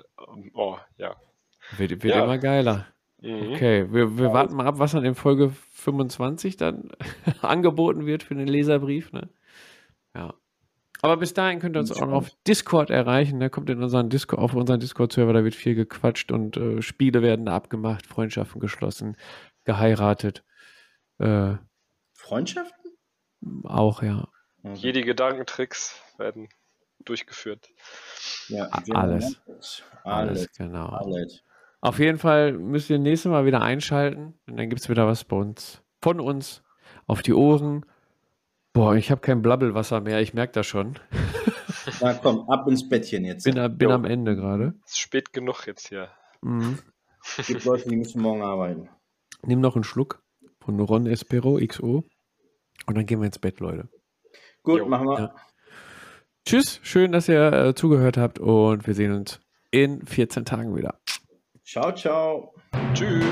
[0.54, 1.16] oh, ja.
[1.76, 2.24] Wird, wird ja.
[2.24, 2.86] immer geiler.
[3.20, 3.52] Mhm.
[3.52, 6.90] Okay, wir, wir warten mal ab, was dann in Folge 25 dann
[7.42, 9.12] angeboten wird für den Leserbrief.
[9.12, 9.28] Ne?
[10.14, 10.34] Ja.
[11.02, 13.40] Aber bis dahin könnt ihr uns auch noch auf Discord erreichen.
[13.40, 17.22] Da kommt in unseren Discord, auf unseren Discord-Server, da wird viel gequatscht und äh, Spiele
[17.22, 19.16] werden abgemacht, Freundschaften geschlossen,
[19.64, 20.44] geheiratet.
[21.18, 21.54] Äh,
[22.12, 22.92] Freundschaften?
[23.64, 24.28] Auch, ja.
[24.62, 24.74] Okay.
[24.74, 26.48] Jede Gedankentricks werden
[27.04, 27.68] durchgeführt.
[28.48, 29.40] Ja, alles.
[29.46, 30.88] Alles, alles genau.
[30.88, 31.42] Alles.
[31.80, 35.24] Auf jeden Fall müsst ihr nächstes Mal wieder einschalten und dann gibt es wieder was
[35.24, 35.82] bei uns.
[36.02, 36.62] Von uns
[37.06, 37.86] auf die Ohren.
[38.72, 40.98] Boah, ich habe kein Blabbelwasser mehr, ich merke das schon.
[42.00, 43.44] Na komm, ab ins Bettchen jetzt.
[43.44, 44.74] Bin, bin am Ende gerade.
[44.84, 46.10] Es ist spät genug jetzt hier.
[46.42, 46.78] Mhm.
[47.38, 48.88] Es gibt Leute, die müssen morgen arbeiten.
[49.42, 50.22] Nimm noch einen Schluck
[50.60, 52.04] von Ron Espero XO
[52.86, 53.88] und dann gehen wir ins Bett, Leute.
[54.62, 54.86] Gut, jo.
[54.86, 55.18] machen wir.
[55.18, 55.34] Ja.
[56.46, 59.40] Tschüss, schön, dass ihr äh, zugehört habt und wir sehen uns
[59.70, 61.00] in 14 Tagen wieder.
[61.64, 62.54] Ciao, ciao.
[62.94, 63.24] Tschüss.